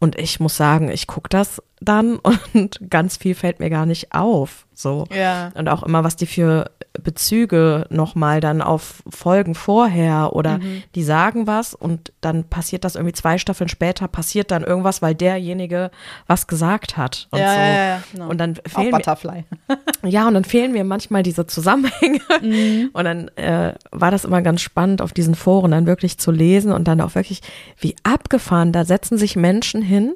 Und 0.00 0.18
ich 0.18 0.40
muss 0.40 0.56
sagen, 0.56 0.90
ich 0.90 1.06
gucke 1.06 1.28
das 1.28 1.62
dann 1.80 2.16
und 2.54 2.80
ganz 2.90 3.16
viel 3.16 3.34
fällt 3.34 3.60
mir 3.60 3.70
gar 3.70 3.86
nicht 3.86 4.14
auf. 4.14 4.66
So. 4.74 5.06
Ja. 5.12 5.50
Und 5.54 5.68
auch 5.68 5.82
immer, 5.82 6.04
was 6.04 6.16
die 6.16 6.26
für 6.26 6.70
Bezüge 7.00 7.86
nochmal 7.88 8.40
dann 8.40 8.60
auf 8.60 9.02
Folgen 9.08 9.54
vorher 9.54 10.34
oder 10.34 10.58
Mhm. 10.58 10.82
die 10.94 11.02
sagen 11.02 11.46
was 11.46 11.74
und 11.74 12.12
dann 12.20 12.44
passiert 12.44 12.84
das 12.84 12.96
irgendwie 12.96 13.14
zwei 13.14 13.38
Staffeln 13.38 13.68
später, 13.68 14.08
passiert 14.08 14.50
dann 14.50 14.62
irgendwas, 14.62 15.00
weil 15.00 15.14
derjenige 15.14 15.90
was 16.26 16.46
gesagt 16.46 16.96
hat 16.96 17.28
und 17.30 17.38
Ja, 17.40 17.48
so. 17.48 17.58
ja, 17.60 17.74
ja, 17.86 18.02
genau. 18.12 18.28
Und 18.28 18.38
dann 18.38 18.58
Auch 18.58 18.70
fehlen 18.70 18.90
mir, 18.90 18.96
Butterfly. 18.98 19.44
ja, 20.04 20.28
und 20.28 20.34
dann 20.34 20.44
fehlen 20.44 20.72
mir 20.72 20.84
manchmal 20.84 21.22
diese 21.22 21.46
Zusammenhänge. 21.46 22.20
Mhm. 22.42 22.90
Und 22.92 23.04
dann 23.04 23.28
äh, 23.36 23.74
war 23.90 24.10
das 24.10 24.24
immer 24.24 24.42
ganz 24.42 24.60
spannend, 24.60 25.00
auf 25.00 25.12
diesen 25.12 25.34
Foren 25.34 25.70
dann 25.70 25.86
wirklich 25.86 26.18
zu 26.18 26.30
lesen 26.30 26.72
und 26.72 26.88
dann 26.88 27.00
auch 27.00 27.14
wirklich, 27.14 27.40
wie 27.78 27.96
abgefahren, 28.02 28.72
da 28.72 28.84
setzen 28.84 29.16
sich 29.16 29.34
Menschen 29.36 29.80
hin 29.80 30.12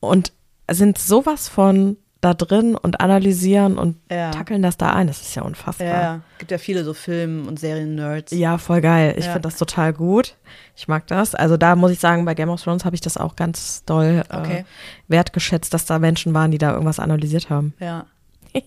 und 0.00 0.32
sind 0.70 0.98
sowas 0.98 1.48
von 1.48 1.96
da 2.20 2.32
drin 2.34 2.74
und 2.76 3.00
analysieren 3.00 3.78
und 3.78 3.96
Ja. 4.10 4.30
tackeln 4.30 4.62
das 4.62 4.76
da 4.76 4.92
ein. 4.94 5.06
Das 5.06 5.20
ist 5.20 5.34
ja 5.34 5.42
unfassbar. 5.42 5.86
Ja, 5.86 6.20
gibt 6.38 6.50
ja 6.50 6.58
viele 6.58 6.82
so 6.82 6.94
Film- 6.94 7.46
und 7.46 7.60
Serien-Nerds. 7.60 8.32
Ja, 8.32 8.58
voll 8.58 8.80
geil. 8.80 9.14
Ich 9.18 9.26
Ja. 9.26 9.32
finde 9.32 9.48
das 9.48 9.58
total 9.58 9.92
gut. 9.92 10.34
Ich 10.74 10.88
mag 10.88 11.06
das. 11.06 11.34
Also 11.34 11.56
da 11.56 11.76
muss 11.76 11.90
ich 11.92 12.00
sagen, 12.00 12.24
bei 12.24 12.34
Game 12.34 12.48
of 12.48 12.62
Thrones 12.62 12.84
habe 12.84 12.94
ich 12.94 13.00
das 13.02 13.16
auch 13.16 13.36
ganz 13.36 13.84
doll 13.84 14.24
äh, 14.30 14.34
Okay. 14.36 14.64
wertgeschätzt, 15.08 15.72
dass 15.74 15.84
da 15.84 15.98
Menschen 15.98 16.32
waren, 16.34 16.50
die 16.50 16.58
da 16.58 16.72
irgendwas 16.72 16.98
analysiert 16.98 17.50
haben. 17.50 17.74
Ja. 17.80 18.06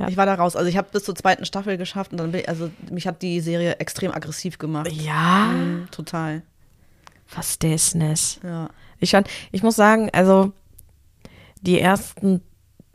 Ja. 0.00 0.06
Ich 0.06 0.16
war 0.16 0.26
da 0.26 0.34
raus. 0.36 0.54
Also 0.54 0.68
ich 0.68 0.76
habe 0.76 0.86
bis 0.92 1.02
zur 1.02 1.16
zweiten 1.16 1.44
Staffel 1.44 1.76
geschafft 1.76 2.12
und 2.12 2.18
dann 2.18 2.30
bin 2.30 2.42
ich, 2.42 2.48
also 2.48 2.70
mich 2.88 3.08
hat 3.08 3.20
die 3.20 3.40
Serie 3.40 3.80
extrem 3.80 4.12
aggressiv 4.12 4.56
gemacht. 4.56 4.92
Ja, 4.92 5.46
Mhm, 5.52 5.88
total. 5.90 6.42
was 7.34 7.56
ist 7.60 7.96
das? 7.96 8.38
Ja. 8.44 8.68
Ich 9.00 9.10
fand, 9.10 9.26
ich 9.50 9.64
muss 9.64 9.74
sagen, 9.74 10.08
also 10.12 10.52
die 11.62 11.80
ersten, 11.80 12.42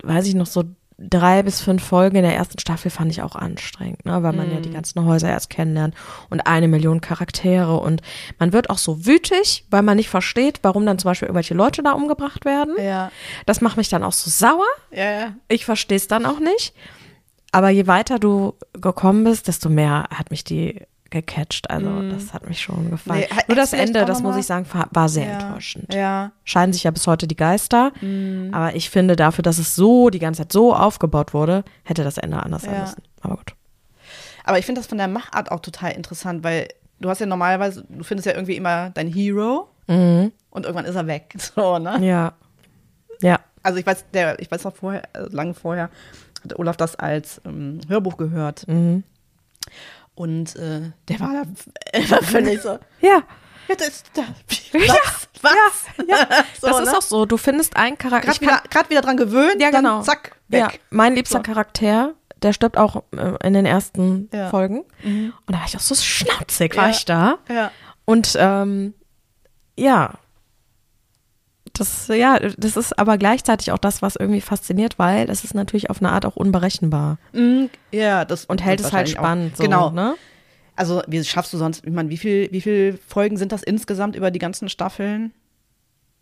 weiß 0.04 0.28
ich 0.28 0.36
noch, 0.36 0.46
so 0.46 0.64
drei 0.98 1.44
bis 1.44 1.62
fünf 1.62 1.84
Folgen 1.84 2.18
in 2.18 2.24
der 2.24 2.36
ersten 2.36 2.60
Staffel 2.60 2.92
fand 2.92 3.12
ich 3.12 3.22
auch 3.22 3.36
anstrengend, 3.36 4.06
ne? 4.06 4.22
weil 4.24 4.34
man 4.34 4.52
ja 4.52 4.60
die 4.60 4.70
ganzen 4.72 5.04
Häuser 5.06 5.30
erst 5.30 5.50
kennenlernt 5.50 5.96
und 6.30 6.42
eine 6.42 6.68
Million 6.68 7.02
Charaktere 7.02 7.78
und 7.80 8.02
man 8.40 8.54
wird 8.54 8.70
auch 8.70 8.78
so 8.78 9.06
wütig, 9.06 9.66
weil 9.70 9.82
man 9.82 9.98
nicht 9.98 10.10
versteht, 10.10 10.60
warum 10.62 10.86
dann 10.86 11.00
zum 11.00 11.10
Beispiel 11.10 11.28
irgendwelche 11.28 11.56
Leute 11.56 11.84
da 11.84 11.94
umgebracht 11.94 12.46
werden. 12.46 12.76
Ja. 12.78 13.12
Das 13.46 13.62
macht 13.62 13.78
mich 13.78 13.90
dann 13.90 14.04
auch 14.04 14.14
so 14.14 14.30
sauer. 14.30 14.68
Ja, 14.92 15.12
ja. 15.12 15.34
Ich 15.48 15.66
verstehe 15.66 15.98
es 15.98 16.08
dann 16.08 16.26
auch 16.26 16.40
nicht. 16.40 16.74
Aber 17.52 17.70
je 17.70 17.86
weiter 17.88 18.18
du 18.18 18.56
gekommen 18.74 19.24
bist, 19.24 19.48
desto 19.48 19.70
mehr 19.70 20.08
hat 20.10 20.32
mich 20.32 20.44
die 20.44 20.82
gecatcht. 21.14 21.70
Also 21.70 22.10
das 22.10 22.34
hat 22.34 22.48
mich 22.50 22.60
schon 22.60 22.90
gefallen. 22.92 23.24
Nee, 23.32 23.38
Nur 23.48 23.56
das 23.56 23.72
Ende, 23.72 24.04
das 24.06 24.22
muss 24.22 24.36
ich 24.36 24.46
sagen, 24.46 24.66
war 24.92 25.08
sehr 25.08 25.28
Ja. 25.28 25.40
enttäuschend. 25.40 25.94
Ja. 25.94 26.32
Scheinen 26.44 26.74
sich 26.74 26.84
ja 26.84 26.92
bis 26.92 27.08
heute 27.08 27.28
die 27.28 27.38
Geister. 27.38 27.92
Aber 28.52 28.76
ich 28.76 28.90
finde 28.90 29.16
dafür, 29.16 29.42
dass 29.44 29.58
es 29.60 29.76
so 29.76 30.10
die 30.10 30.20
ganze 30.20 30.42
Zeit 30.42 30.52
so 30.52 30.76
aufgebaut 30.76 31.34
wurde, 31.34 31.64
hätte 31.84 32.04
das 32.04 32.18
Ende 32.18 32.44
anders 32.44 32.64
sein 32.64 32.74
Ja. 32.74 32.82
müssen. 32.82 33.02
Aber 33.22 33.38
gut. 33.38 33.54
Aber 34.44 34.60
ich 34.60 34.66
finde 34.66 34.82
das 34.82 34.88
von 34.88 34.98
der 34.98 35.08
Machart 35.08 35.50
auch 35.52 35.62
total 35.62 35.92
interessant, 35.94 36.44
weil 36.44 36.68
du 37.00 37.10
hast 37.10 37.20
ja 37.20 37.26
normalerweise, 37.26 37.86
du 37.88 38.04
findest 38.04 38.26
ja 38.26 38.34
irgendwie 38.34 38.58
immer 38.58 38.90
dein 38.90 39.08
Hero 39.08 39.70
und 39.88 40.32
irgendwann 40.66 40.86
ist 40.86 40.96
er 40.96 41.08
weg. 41.08 41.34
So, 41.56 41.80
ne? 41.80 41.98
Ja. 42.06 42.34
Ja. 43.22 43.40
Also 43.62 43.80
ich 43.80 43.86
weiß, 43.86 44.06
der, 44.14 44.40
ich 44.42 44.52
weiß 44.52 44.64
noch 44.66 44.76
vorher, 44.76 45.04
äh, 45.14 45.28
lange 45.30 45.54
vorher, 45.54 45.90
hat 46.44 46.60
Olaf 46.60 46.76
das 46.76 46.96
als 46.98 47.40
ähm, 47.46 47.80
Hörbuch 47.88 48.18
gehört. 48.18 48.68
Mhm. 48.68 49.04
Und 50.16 50.56
äh, 50.56 50.92
der 51.08 51.20
war 51.20 51.30
da 51.34 52.00
war 52.10 52.22
völlig 52.24 52.62
so. 52.62 52.80
Ja. 53.02 53.24
Ja, 53.70 53.76
das, 53.78 54.04
das, 54.14 54.26
Ja, 54.74 54.94
was? 54.94 55.30
Was? 55.42 56.08
Ja. 56.08 56.28
So, 56.62 56.68
das 56.68 56.80
ist 56.82 56.92
ne? 56.92 56.98
auch 56.98 57.02
so. 57.02 57.26
Du 57.26 57.38
findest 57.38 57.76
einen 57.78 57.98
Charakter. 57.98 58.28
Gerade 58.28 58.42
wieder, 58.42 58.62
grad 58.70 58.90
wieder 58.90 59.02
dran 59.02 59.18
gewöhnt, 59.18 59.62
Ja, 59.62 59.72
genau. 59.72 59.96
dann 59.98 60.04
zack, 60.04 60.36
weg. 60.50 60.60
Ja, 60.62 60.70
mein 60.90 61.16
liebster 61.16 61.38
So. 61.40 61.44
Charakter, 61.44 62.14
der 62.42 62.52
stirbt 62.54 62.78
auch 62.78 63.04
äh, 63.16 63.48
in 63.48 63.54
den 63.54 63.66
ersten 63.66 64.30
Ja. 64.34 64.48
Mhm. 64.48 64.50
Folgen. 64.50 64.80
Und 65.04 65.34
da 65.48 65.60
war 65.60 65.66
ich 65.66 65.76
auch 65.78 65.82
so 65.82 65.96
schnauzig, 65.96 66.76
war 66.76 66.86
Ja. 66.86 66.90
ich 66.92 67.06
da. 67.06 67.38
Ja. 67.50 67.72
Und 68.06 68.36
ähm, 68.38 68.94
ja, 69.78 70.14
das, 71.74 72.08
ja, 72.08 72.40
das 72.40 72.78
ist 72.78 72.98
aber 73.00 73.18
gleichzeitig 73.18 73.72
auch 73.72 73.78
das, 73.78 74.02
was 74.02 74.16
irgendwie 74.16 74.42
fasziniert, 74.42 75.00
weil 75.00 75.30
es 75.30 75.44
ist 75.44 75.54
natürlich 75.56 75.90
auf 75.90 76.00
eine 76.02 76.12
Art 76.12 76.26
auch 76.26 76.36
unberechenbar 76.36 77.18
Mhm, 77.34 77.70
ja, 77.92 78.26
das 78.26 78.46
und 78.46 78.64
hält 78.64 78.80
es 78.80 78.86
halt 78.86 78.94
wahrscheinlich 78.94 79.18
auch- 79.20 79.24
spannend. 79.24 79.58
So, 79.58 79.64
genau. 79.64 79.90
Ne? 79.90 80.16
Also, 80.76 81.02
wie 81.08 81.24
schaffst 81.24 81.54
du 81.54 81.58
sonst, 81.58 81.86
ich 81.86 81.94
meine, 81.94 82.10
wie 82.10 82.18
viel, 82.18 82.50
wie 82.52 82.62
viel 82.62 82.98
Folgen 83.08 83.38
sind 83.38 83.52
das 83.52 83.62
insgesamt 83.64 84.16
über 84.16 84.32
die 84.32 84.40
ganzen 84.40 84.70
Staffeln 84.70 85.32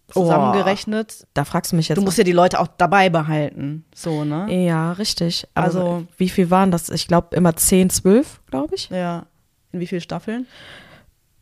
zusammengerechnet? 0.09 1.25
Da 1.33 1.45
fragst 1.45 1.71
du 1.71 1.75
mich 1.75 1.87
jetzt. 1.89 1.97
Du 1.97 2.01
musst 2.01 2.17
ja 2.17 2.23
die 2.23 2.31
Leute 2.31 2.59
auch 2.59 2.67
dabei 2.77 3.09
behalten. 3.09 3.85
So, 3.95 4.23
ne? 4.25 4.47
ja, 4.65 4.91
richtig. 4.93 5.47
Also, 5.53 5.79
Also- 5.79 6.07
wie 6.17 6.29
viel 6.29 6.49
waren 6.49 6.71
das? 6.71 6.89
Ich 6.89 7.07
glaube 7.07 7.35
immer 7.35 7.55
10, 7.55 7.89
12, 7.89 8.41
glaube 8.49 8.75
ich. 8.75 8.89
Ja. 8.89 9.25
In 9.71 9.79
wie 9.79 9.87
vielen 9.87 10.01
Staffeln? 10.01 10.47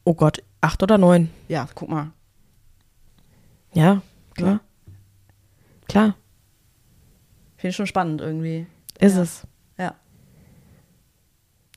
Oh 0.03 0.13
Gott, 0.13 0.41
acht 0.61 0.81
oder 0.83 0.97
neun. 0.97 1.29
Ja, 1.47 1.67
guck 1.73 1.89
mal. 1.89 2.11
Ja, 3.73 4.01
klar. 4.35 4.51
Ja. 4.51 4.59
Klar, 5.87 6.15
Finde 7.57 7.69
ich 7.71 7.75
schon 7.75 7.87
spannend 7.87 8.21
irgendwie. 8.21 8.67
ist 8.99 9.15
Ja. 9.15 9.21
es. 9.23 9.41
Ja. 9.77 9.95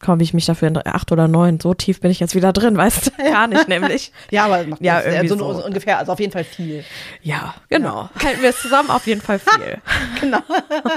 Kaum 0.00 0.18
wie 0.18 0.24
ich 0.24 0.34
mich 0.34 0.46
dafür 0.46 0.68
in 0.68 0.76
acht 0.84 1.12
oder 1.12 1.28
neun, 1.28 1.60
so 1.60 1.74
tief 1.74 2.00
bin 2.00 2.10
ich 2.10 2.18
jetzt 2.20 2.34
wieder 2.34 2.52
drin, 2.52 2.76
weißt 2.76 3.06
du? 3.06 3.10
Gar 3.30 3.46
nicht, 3.46 3.68
nämlich. 3.68 4.12
Ja, 4.30 4.44
aber 4.46 4.64
macht 4.66 4.80
Ja, 4.82 5.00
irgendwie 5.00 5.28
so, 5.28 5.36
so. 5.36 5.64
ungefähr, 5.64 5.98
also 5.98 6.12
auf 6.12 6.20
jeden 6.20 6.32
Fall 6.32 6.42
viel. 6.44 6.84
Ja, 7.22 7.54
genau. 7.68 8.10
Halten 8.22 8.42
wir 8.42 8.50
es 8.50 8.60
zusammen 8.60 8.90
auf 8.90 9.06
jeden 9.06 9.20
Fall 9.20 9.38
viel. 9.38 9.80
Genau. 10.20 10.40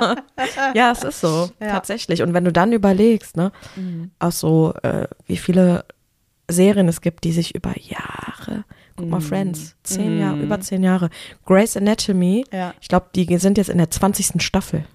ja, 0.74 0.92
es 0.92 1.04
ist 1.04 1.22
so, 1.22 1.50
Ja. 1.60 1.70
tatsächlich. 1.72 2.22
Und 2.22 2.34
wenn 2.34 2.46
du 2.46 2.52
dann 2.52 2.74
überlegst, 2.74 3.38
ne, 3.38 3.52
auch 4.20 4.32
so, 4.32 4.74
äh, 4.84 5.08
wie 5.28 5.38
viele 5.38 5.86
Serien 6.50 6.88
es 6.88 7.02
gibt, 7.02 7.24
die 7.24 7.32
sich 7.32 7.56
über 7.56 7.74
Jahre, 7.80 8.66
guck 8.96 9.10
mal, 9.10 9.22
Friends, 9.22 9.76
zehn 9.84 10.20
Jahre, 10.20 10.40
über 10.42 10.60
zehn 10.62 10.84
Jahre. 10.84 11.10
Grey's 11.46 11.76
Anatomy, 11.78 12.46
Ja. 12.52 12.74
ich 12.82 12.88
glaube, 12.88 13.08
die 13.16 13.38
sind 13.38 13.58
jetzt 13.58 13.70
in 13.70 13.78
der 13.78 13.90
20. 13.92 14.42
Staffel. 14.42 14.86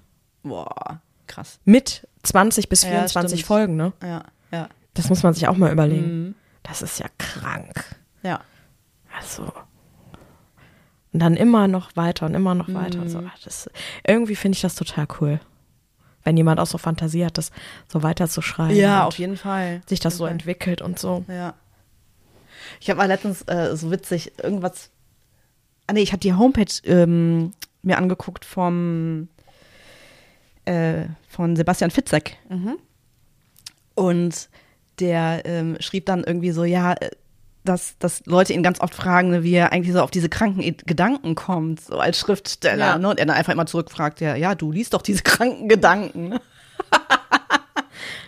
Boah, 0.42 1.00
krass. 1.26 1.60
Mit 1.64 2.06
20 2.22 2.68
bis 2.68 2.82
Ja, 2.82 2.90
24 2.90 3.40
stimmt. 3.40 3.46
Folgen, 3.46 3.76
ne? 3.76 3.92
Ja, 4.02 4.24
ja, 4.52 4.68
Das 4.94 5.08
muss 5.08 5.22
man 5.22 5.34
sich 5.34 5.46
auch 5.48 5.56
mal 5.56 5.72
überlegen. 5.72 6.34
Das 6.62 6.82
ist 6.82 6.98
ja 6.98 7.06
krank. 7.18 7.84
ja. 8.22 8.40
Also. 9.18 9.52
Und 11.12 11.20
dann 11.20 11.34
immer 11.36 11.66
noch 11.66 11.96
weiter 11.96 12.26
und 12.26 12.34
immer 12.34 12.54
noch 12.54 12.72
weiter 12.72 13.00
und 13.00 13.08
so. 13.08 13.20
Ach, 13.26 13.36
Das, 13.44 13.68
irgendwie 14.06 14.36
finde 14.36 14.54
ich 14.56 14.62
das 14.62 14.76
total 14.76 15.08
cool. 15.20 15.40
Wenn 16.22 16.36
jemand 16.36 16.60
auch 16.60 16.66
so 16.66 16.78
Fantasie 16.78 17.24
hat, 17.24 17.36
das 17.38 17.50
so 17.88 18.02
weiter 18.04 18.28
zu 18.28 18.42
schreiben. 18.42 18.76
Ja, 18.76 19.04
auf 19.06 19.18
jeden 19.18 19.36
Fall. 19.36 19.80
Sich 19.86 19.98
das 20.00 20.16
so 20.18 20.24
Auf 20.24 20.30
jeden 20.30 20.38
entwickelt 20.40 20.82
und 20.82 20.98
so. 20.98 21.24
Ja. 21.28 21.54
Ich 22.80 22.90
habe 22.90 22.98
mal 22.98 23.06
letztens 23.06 23.42
äh, 23.42 23.76
so 23.76 23.90
witzig 23.90 24.32
irgendwas. 24.42 24.90
Ah, 25.86 25.92
nee, 25.92 26.02
ich 26.02 26.12
habe 26.12 26.20
die 26.20 26.34
Homepage 26.34 26.72
ähm, 26.84 27.52
mir 27.82 27.98
angeguckt 27.98 28.44
vom 28.44 29.28
äh, 30.64 31.06
von 31.28 31.56
Sebastian 31.56 31.90
Fitzek. 31.90 32.36
Und 33.94 34.48
der 34.98 35.42
ähm, 35.44 35.76
schrieb 35.80 36.06
dann 36.06 36.24
irgendwie 36.24 36.50
so, 36.52 36.64
ja, 36.64 36.92
äh, 36.92 37.10
dass, 37.64 37.98
dass 37.98 38.24
Leute 38.26 38.52
ihn 38.52 38.62
ganz 38.62 38.80
oft 38.80 38.94
fragen, 38.94 39.30
ne, 39.30 39.42
wie 39.42 39.52
er 39.52 39.72
eigentlich 39.72 39.92
so 39.92 40.00
auf 40.00 40.10
diese 40.10 40.28
kranken 40.28 40.76
Gedanken 40.86 41.34
kommt, 41.34 41.80
so 41.80 41.98
als 41.98 42.18
Schriftsteller. 42.18 42.86
Ja. 42.86 42.98
Ne? 42.98 43.08
Und 43.08 43.18
er 43.18 43.26
dann 43.26 43.36
einfach 43.36 43.52
immer 43.52 43.66
zurückfragt, 43.66 44.20
ja, 44.20 44.34
ja, 44.34 44.54
du 44.54 44.72
liest 44.72 44.94
doch 44.94 45.02
diese 45.02 45.22
kranken 45.22 45.68
Gedanken. 45.68 46.38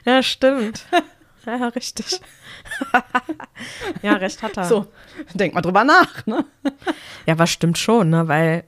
Ja, 0.05 0.23
stimmt. 0.23 0.87
ja, 1.47 1.69
richtig. 1.69 2.21
ja, 4.03 4.15
recht 4.15 4.43
hat 4.43 4.57
er. 4.57 4.65
So, 4.65 4.87
denk 5.35 5.55
mal 5.55 5.61
drüber 5.61 5.85
nach. 5.85 6.27
Ne? 6.27 6.45
Ja, 7.27 7.39
was 7.39 7.51
stimmt 7.51 7.79
schon, 7.79 8.11
ne? 8.11 8.29
Weil, 8.29 8.65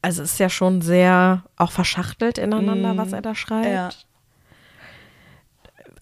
also 0.00 0.22
es 0.22 0.32
ist 0.32 0.38
ja 0.38 0.48
schon 0.48 0.82
sehr 0.82 1.44
auch 1.56 1.72
verschachtelt 1.72 2.38
ineinander, 2.38 2.96
was 2.96 3.12
er 3.12 3.22
da 3.22 3.34
schreibt. 3.34 3.66
Ja. 3.66 3.90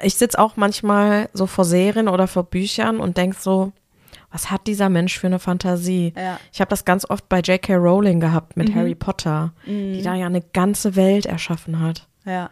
Ich 0.03 0.14
sitze 0.14 0.38
auch 0.38 0.57
manchmal 0.57 1.29
so 1.33 1.46
vor 1.46 1.64
Serien 1.64 2.09
oder 2.09 2.26
vor 2.26 2.44
Büchern 2.44 3.00
und 3.00 3.16
denk 3.16 3.35
so, 3.35 3.72
was 4.31 4.50
hat 4.50 4.66
dieser 4.66 4.88
Mensch 4.88 5.18
für 5.18 5.26
eine 5.26 5.38
Fantasie? 5.38 6.12
Ja. 6.16 6.33
Mhm. 6.33 6.38
Ich 6.53 6.61
habe 6.61 6.68
das 6.70 6.85
ganz 6.85 7.05
oft 7.09 7.29
bei 7.29 7.40
J.K. 7.40 7.74
Rowling 7.74 8.20
gehabt 8.20 8.57
mit 8.57 8.74
Harry 8.74 8.94
Potter, 8.94 9.53
die 9.66 10.03
da 10.03 10.14
ja 10.14 10.26
eine 10.26 10.40
ganze 10.40 10.96
Welt 10.96 11.26
erschaffen 11.26 11.81
hat. 11.81 12.07
Ja. 12.24 12.50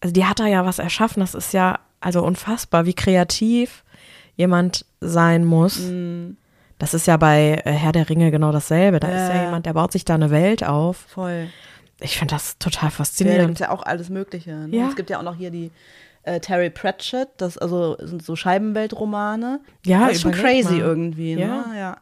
Also 0.00 0.12
die 0.12 0.24
hat 0.24 0.40
da 0.40 0.46
ja 0.46 0.64
was 0.64 0.78
erschaffen, 0.78 1.20
das 1.20 1.34
ist 1.34 1.52
ja 1.52 1.80
also 2.06 2.22
unfassbar, 2.24 2.86
wie 2.86 2.94
kreativ 2.94 3.84
jemand 4.36 4.86
sein 5.00 5.44
muss. 5.44 5.80
Mhm. 5.80 6.36
Das 6.78 6.94
ist 6.94 7.06
ja 7.06 7.16
bei 7.16 7.62
äh, 7.64 7.72
Herr 7.72 7.92
der 7.92 8.08
Ringe 8.08 8.30
genau 8.30 8.52
dasselbe. 8.52 9.00
Da 9.00 9.08
ist 9.08 9.28
ja 9.30 9.34
Ja. 9.34 9.44
jemand, 9.46 9.66
der 9.66 9.72
baut 9.72 9.92
sich 9.92 10.04
da 10.04 10.14
eine 10.14 10.30
Welt 10.30 10.62
auf. 10.64 10.98
Voll. 11.08 11.48
Ich 12.00 12.18
finde 12.18 12.34
das 12.34 12.58
total 12.58 12.84
Ja, 12.84 12.88
da 12.90 12.94
faszinierend. 12.96 13.46
gibt 13.48 13.60
ja 13.60 13.70
auch 13.70 13.82
alles 13.82 14.08
Mögliche. 14.10 14.50
Ne? 14.54 14.76
Ja. 14.76 14.88
Es 14.88 14.94
gibt 14.96 15.10
ja 15.10 15.18
auch 15.18 15.22
noch 15.22 15.36
hier 15.36 15.50
die 15.50 15.70
äh, 16.22 16.38
Terry 16.40 16.70
Pratchett, 16.70 17.28
das 17.38 17.56
also 17.58 17.96
sind 18.00 18.22
so 18.22 18.36
Scheibenweltromane. 18.36 19.60
Ja, 19.84 20.06
das 20.06 20.16
ist 20.16 20.22
schon 20.22 20.32
crazy 20.32 20.74
mal. 20.74 20.80
irgendwie. 20.80 21.34
Ne? 21.36 21.40
Ja. 21.42 21.64
Ja. 21.74 21.96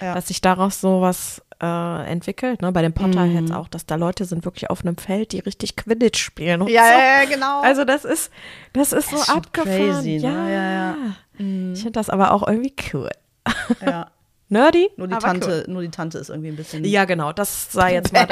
Ja. 0.00 0.14
Dass 0.14 0.28
sich 0.28 0.40
daraus 0.40 0.80
so 0.80 1.00
was 1.00 1.42
äh, 1.62 2.10
entwickelt, 2.10 2.62
ne? 2.62 2.72
Bei 2.72 2.82
den 2.82 2.90
Mhm. 2.90 2.94
Potterheads 2.94 3.50
auch, 3.52 3.68
dass 3.68 3.86
da 3.86 3.96
Leute 3.96 4.24
sind 4.24 4.44
wirklich 4.44 4.70
auf 4.70 4.80
einem 4.82 4.96
Feld, 4.96 5.32
die 5.32 5.40
richtig 5.40 5.76
Quidditch 5.76 6.18
spielen 6.22 6.62
und 6.62 6.68
Ja, 6.68 6.84
so. 6.86 6.92
ja, 6.98 7.22
ja, 7.22 7.24
genau. 7.28 7.60
Also 7.62 7.84
das 7.84 8.04
ist, 8.04 8.30
das 8.72 8.92
ist 8.92 9.10
Das 9.12 9.18
so 9.26 9.32
ist 9.32 9.36
abgefahren. 9.36 9.92
crazy, 9.92 10.18
ne? 10.18 10.22
ja. 10.22 10.48
Ja, 10.48 10.72
ja. 10.72 10.96
Mhm. 11.38 11.72
Ich 11.74 11.80
finde 11.80 11.92
das 11.92 12.10
aber 12.10 12.32
auch 12.32 12.46
irgendwie 12.46 12.74
cool. 12.92 13.10
ja. 13.84 14.08
Nerdy? 14.52 14.90
Nur 14.96 15.06
die 15.06 15.14
Tante, 15.14 15.64
nur 15.68 15.80
die 15.82 15.90
Tante 15.90 16.18
ist 16.18 16.28
irgendwie 16.28 16.48
ein 16.48 16.56
bisschen. 16.56 16.84
Ja, 16.84 17.04
genau. 17.04 17.32
Das 17.32 17.70
sei 17.70 17.92
jetzt 17.94 18.12
mal 18.12 18.26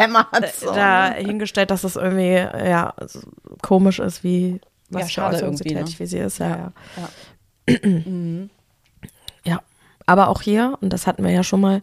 so, 0.58 0.72
da 0.74 1.10
ne? 1.10 1.14
hingestellt, 1.16 1.70
dass 1.70 1.84
es 1.84 1.94
irgendwie 1.94 2.32
ja 2.34 2.92
so 3.06 3.20
komisch 3.62 4.00
ist, 4.00 4.24
wie 4.24 4.60
was 4.90 5.02
Ja, 5.02 5.08
schade 5.08 5.38
irgendwie, 5.38 5.74
ne? 5.74 5.84
wie 5.86 6.06
sie 6.06 6.18
ist. 6.18 6.38
Ja, 6.38 6.48
ja. 6.48 6.72
Ja. 7.68 7.78
ja. 9.44 9.60
Aber 10.06 10.28
auch 10.28 10.40
hier, 10.42 10.76
und 10.80 10.90
das 10.92 11.06
hatten 11.06 11.22
wir 11.22 11.30
ja 11.30 11.42
schon 11.42 11.60
mal, 11.60 11.82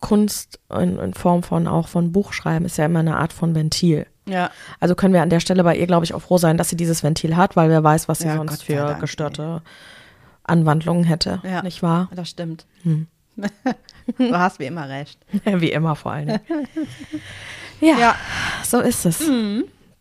Kunst 0.00 0.58
in, 0.74 0.98
in 0.98 1.14
Form 1.14 1.42
von 1.42 1.66
auch 1.68 1.88
von 1.88 2.10
Buchschreiben 2.12 2.64
ist 2.66 2.78
ja 2.78 2.86
immer 2.86 3.00
eine 3.00 3.16
Art 3.18 3.32
von 3.32 3.54
Ventil. 3.54 4.06
Ja. 4.26 4.50
Also 4.78 4.94
können 4.94 5.12
wir 5.14 5.22
an 5.22 5.30
der 5.30 5.40
Stelle 5.40 5.62
bei 5.64 5.76
ihr, 5.76 5.86
glaube 5.86 6.04
ich, 6.04 6.14
auch 6.14 6.20
froh 6.20 6.38
sein, 6.38 6.56
dass 6.56 6.68
sie 6.68 6.76
dieses 6.76 7.02
Ventil 7.02 7.36
hat, 7.36 7.56
weil 7.56 7.68
wer 7.68 7.82
weiß, 7.84 8.08
was 8.08 8.20
sie 8.20 8.28
Ja, 8.28 8.36
sonst 8.36 8.64
für 8.64 8.74
Dank, 8.76 9.00
gestörte 9.00 9.62
Anwandlungen 10.44 11.04
hätte. 11.04 11.40
Ja. 11.44 11.62
Nicht 11.62 11.82
wahr? 11.82 12.08
Das 12.14 12.30
stimmt. 12.30 12.66
Hm. 12.82 13.06
du 14.18 14.36
hast 14.38 14.58
wie 14.58 14.66
immer 14.66 14.88
recht. 14.88 15.18
Wie 15.44 15.70
immer 15.72 15.96
vor 15.96 16.12
allen 16.12 16.26
Dingen. 16.28 16.66
Ja, 17.80 17.98
Ja. 17.98 18.14
so 18.64 18.80
ist 18.80 19.06
es. 19.06 19.22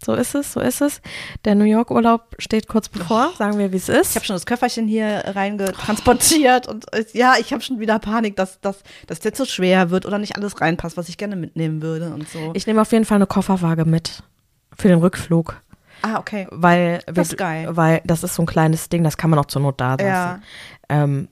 So 0.03 0.13
ist 0.13 0.33
es, 0.35 0.53
so 0.53 0.59
ist 0.59 0.81
es. 0.81 1.01
Der 1.45 1.55
New 1.55 1.65
York 1.65 1.91
Urlaub 1.91 2.35
steht 2.39 2.67
kurz 2.67 2.88
bevor, 2.89 3.33
sagen 3.38 3.57
wir, 3.57 3.71
wie 3.71 3.77
es 3.77 3.89
ist. 3.89 4.12
Ich 4.12 4.15
habe 4.15 4.25
schon 4.25 4.35
das 4.35 4.45
Köfferchen 4.45 4.88
hier 4.88 5.23
reingetransportiert 5.25 6.67
und 6.67 6.91
äh, 6.93 7.03
ja, 7.13 7.33
ich 7.39 7.51
habe 7.51 7.62
schon 7.62 7.79
wieder 7.79 7.99
Panik, 7.99 8.35
dass, 8.35 8.62
dass, 8.62 8.83
dass 9.07 9.19
der 9.19 9.33
zu 9.33 9.45
schwer 9.45 9.89
wird 9.89 10.05
oder 10.05 10.17
nicht 10.17 10.35
alles 10.38 10.62
reinpasst, 10.62 10.95
was 10.97 11.09
ich 11.09 11.17
gerne 11.17 11.35
mitnehmen 11.35 11.81
würde 11.81 12.12
und 12.13 12.29
so. 12.29 12.51
Ich 12.53 12.65
nehme 12.65 12.81
auf 12.81 12.91
jeden 12.91 13.05
Fall 13.05 13.17
eine 13.17 13.27
Kofferwaage 13.27 13.85
mit 13.85 14.23
für 14.77 14.88
den 14.88 14.99
Rückflug. 14.99 15.62
ah, 16.01 16.17
okay. 16.17 16.47
Weil 16.49 17.01
Das 17.05 17.29
ist 17.29 17.38
geil. 17.38 17.67
Weil 17.71 18.01
das 18.05 18.23
ist 18.23 18.35
so 18.35 18.43
ein 18.43 18.45
kleines 18.45 18.88
Ding, 18.89 19.03
das 19.03 19.17
kann 19.17 19.29
man 19.29 19.39
auch 19.39 19.45
zur 19.45 19.62
Not 19.62 19.81
da 19.81 19.91
lassen. 19.91 20.05
Ja. 20.05 20.39
Ähm, 20.88 21.27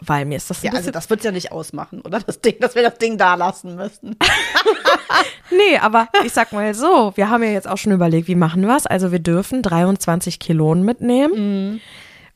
weil 0.00 0.24
mir 0.24 0.36
ist 0.36 0.50
das 0.50 0.62
Ja, 0.62 0.72
also 0.72 0.90
das 0.90 1.08
wird's 1.10 1.24
ja 1.24 1.30
nicht 1.30 1.52
ausmachen, 1.52 2.00
oder? 2.02 2.20
Das 2.20 2.40
Ding, 2.40 2.56
dass 2.60 2.74
wir 2.74 2.82
das 2.82 2.98
Ding 2.98 3.18
da 3.18 3.34
lassen 3.34 3.76
müssen. 3.76 4.16
Nee, 5.50 5.78
aber 5.78 6.08
ich 6.24 6.32
sag 6.32 6.52
mal 6.52 6.74
so, 6.74 7.12
wir 7.14 7.30
haben 7.30 7.42
ja 7.42 7.50
jetzt 7.50 7.66
auch 7.66 7.78
schon 7.78 7.92
überlegt, 7.92 8.28
wie 8.28 8.34
machen 8.34 8.66
wir 8.66 8.76
es. 8.76 8.86
Also 8.86 9.12
wir 9.12 9.18
dürfen 9.18 9.62
23 9.62 10.38
Kilonen 10.38 10.84
mitnehmen. 10.84 11.80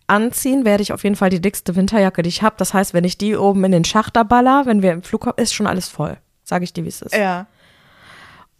Anziehen 0.06 0.64
werde 0.64 0.82
ich 0.82 0.92
auf 0.92 1.04
jeden 1.04 1.16
Fall 1.16 1.30
die 1.30 1.40
dickste 1.40 1.76
Winterjacke, 1.76 2.22
die 2.22 2.28
ich 2.28 2.42
habe. 2.42 2.54
Das 2.58 2.72
heißt, 2.74 2.94
wenn 2.94 3.04
ich 3.04 3.18
die 3.18 3.36
oben 3.36 3.64
in 3.64 3.72
den 3.72 3.84
Schacht 3.84 4.16
da 4.16 4.22
baller, 4.22 4.64
wenn 4.66 4.82
wir 4.82 4.92
im 4.92 5.02
Flug 5.02 5.26
haben, 5.26 5.40
ist 5.40 5.52
schon 5.52 5.66
alles 5.66 5.88
voll. 5.88 6.16
Sage 6.42 6.64
ich 6.64 6.72
dir, 6.72 6.84
wie 6.84 6.88
es 6.88 7.02
ist. 7.02 7.14
Ja. 7.14 7.46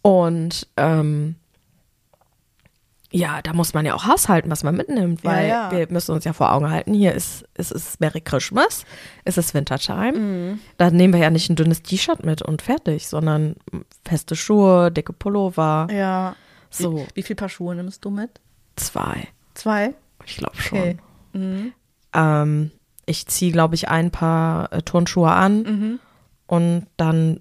Und 0.02 0.68
ähm, 0.76 1.36
ja, 3.12 3.42
da 3.42 3.52
muss 3.52 3.74
man 3.74 3.84
ja 3.86 3.94
auch 3.94 4.06
haushalten, 4.06 4.50
was 4.50 4.64
man 4.64 4.74
mitnimmt, 4.76 5.22
weil 5.24 5.46
Ja, 5.48 5.70
ja. 5.70 5.78
wir 5.78 5.86
müssen 5.90 6.12
uns 6.12 6.24
ja 6.24 6.32
vor 6.32 6.50
Augen 6.52 6.70
halten, 6.70 6.94
hier 6.94 7.12
ist, 7.12 7.44
es 7.54 7.70
ist 7.70 8.00
Merry 8.00 8.20
Christmas, 8.20 8.84
es 9.24 9.36
ist 9.38 9.52
Wintertime. 9.54 10.12
Mhm. 10.12 10.60
Da 10.78 10.90
nehmen 10.90 11.12
wir 11.12 11.20
ja 11.20 11.30
nicht 11.30 11.48
ein 11.50 11.56
dünnes 11.56 11.82
T-Shirt 11.82 12.24
mit 12.24 12.42
und 12.42 12.62
fertig, 12.62 13.06
sondern 13.08 13.56
feste 14.04 14.34
Schuhe, 14.34 14.90
dicke 14.90 15.12
Pullover, 15.12 15.88
Ja. 15.92 16.34
so 16.70 16.96
Wie, 16.98 17.06
wie 17.14 17.22
viel 17.22 17.36
Paar 17.36 17.48
Schuhe 17.50 17.74
nimmst 17.74 18.04
du 18.04 18.10
mit? 18.10 18.40
zwei. 18.76 19.28
Zwei? 19.54 19.94
Ich 20.24 20.36
glaube 20.38 20.56
schon. 20.56 20.78
Okay. 20.78 20.96
Mhm. 21.34 21.72
Ähm, 22.14 22.70
ich 23.04 23.26
ziehe, 23.26 23.52
glaube 23.52 23.74
ich, 23.74 23.88
ein 23.88 24.10
paar 24.10 24.72
äh, 24.72 24.80
Turnschuhe 24.82 25.30
an 25.30 25.62
Mhm. 25.62 26.00
und 26.46 26.86
dann 26.96 27.40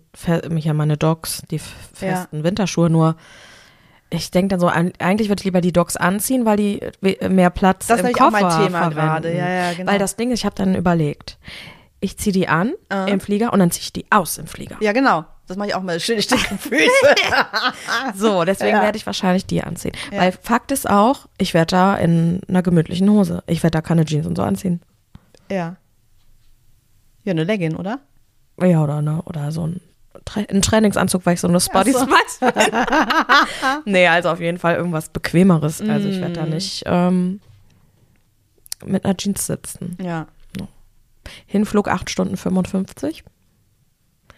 mich 0.49 0.65
ja 0.65 0.73
meine 0.73 0.97
Docs, 0.97 1.43
die 1.49 1.59
festen 1.59 2.43
Winterschuhe. 2.43 2.89
Nur 2.89 3.15
ich 4.13 4.29
denke 4.29 4.49
dann 4.49 4.59
so, 4.59 4.67
eigentlich 4.67 5.29
würde 5.29 5.39
ich 5.39 5.45
lieber 5.45 5.61
die 5.61 5.71
Docs 5.71 5.95
anziehen, 5.95 6.45
weil 6.45 6.57
die 6.57 6.81
we- 7.01 7.29
mehr 7.29 7.49
Platz 7.49 7.87
Das 7.87 7.95
ist 7.97 8.01
im 8.01 8.05
nämlich 8.07 8.21
auch 8.21 8.29
Koffer 8.31 8.47
mein 8.59 8.65
Thema 8.67 8.89
gerade. 8.89 9.33
Ja, 9.35 9.49
ja, 9.49 9.73
genau. 9.73 9.91
Weil 9.91 9.99
das 9.99 10.15
Ding 10.17 10.31
ist, 10.31 10.39
ich 10.41 10.45
habe 10.45 10.55
dann 10.55 10.75
überlegt, 10.75 11.37
ich 12.01 12.17
ziehe 12.17 12.33
die 12.33 12.47
an 12.47 12.73
Ah. 12.89 13.05
im 13.05 13.19
Flieger 13.19 13.53
und 13.53 13.59
dann 13.59 13.71
ziehe 13.71 13.81
ich 13.83 13.93
die 13.93 14.05
aus 14.11 14.37
im 14.37 14.47
Flieger. 14.47 14.75
Ja, 14.81 14.91
genau. 14.91 15.23
Das 15.47 15.57
mache 15.57 15.69
ich 15.69 15.75
auch 15.75 15.81
mal. 15.81 15.99
Schön 15.99 16.17
die 16.19 16.27
dicke 16.27 16.57
Füße. 16.57 17.15
So, 18.15 18.43
deswegen 18.45 18.75
Ja. 18.77 18.81
werde 18.83 18.97
ich 18.97 19.05
wahrscheinlich 19.05 19.45
die 19.45 19.63
anziehen. 19.63 19.93
Ja. 20.11 20.19
Weil 20.21 20.31
Fakt 20.33 20.71
ist 20.71 20.89
auch, 20.89 21.27
ich 21.37 21.53
werde 21.53 21.71
da 21.71 21.95
in 21.95 22.41
einer 22.47 22.61
gemütlichen 22.63 23.09
Hose. 23.09 23.43
Ich 23.47 23.63
werde 23.63 23.77
da 23.77 23.81
keine 23.81 24.05
Jeans 24.05 24.27
und 24.27 24.35
so 24.35 24.43
anziehen. 24.43 24.81
ja. 25.49 25.75
Ja, 27.23 27.31
eine 27.31 27.43
Legging, 27.43 27.75
oder? 27.75 27.99
Ja, 28.59 28.83
oder, 28.83 29.01
ne, 29.03 29.21
oder 29.25 29.51
so 29.51 29.67
ein, 29.67 29.79
Ein 30.35 30.61
Trainingsanzug, 30.61 31.25
weil 31.25 31.33
ich 31.33 31.41
so 31.41 31.47
eine 31.47 31.59
Spotty 31.59 31.91
so. 31.91 31.99
Spice 32.05 32.39
bin. 32.53 32.53
nee, 33.85 34.07
also 34.07 34.29
auf 34.29 34.39
jeden 34.39 34.57
Fall 34.59 34.75
irgendwas 34.75 35.09
Bequemeres. 35.09 35.81
Also 35.81 36.07
ich 36.07 36.19
werde 36.21 36.33
da 36.33 36.45
Mm. 36.45 36.49
nicht 36.49 36.83
ähm, 36.85 37.41
mit 38.85 39.03
einer 39.05 39.17
Jeans 39.17 39.45
sitzen. 39.45 39.97
Ja. 40.01 40.27
Hinflug 41.45 41.87
8 41.87 42.09
Stunden 42.09 42.35
55. 42.37 43.23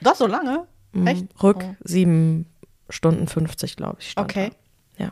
Doch, 0.01 0.15
so 0.15 0.27
lange? 0.27 0.67
Mhm. 0.91 1.07
Echt? 1.07 1.25
Rück 1.41 1.63
Oh. 1.63 1.75
7 1.83 2.45
Stunden 2.89 3.27
50, 3.27 3.75
glaube 3.77 3.97
ich. 3.99 4.13
Okay. 4.17 4.51
Da. 4.97 5.05
Ja. 5.05 5.11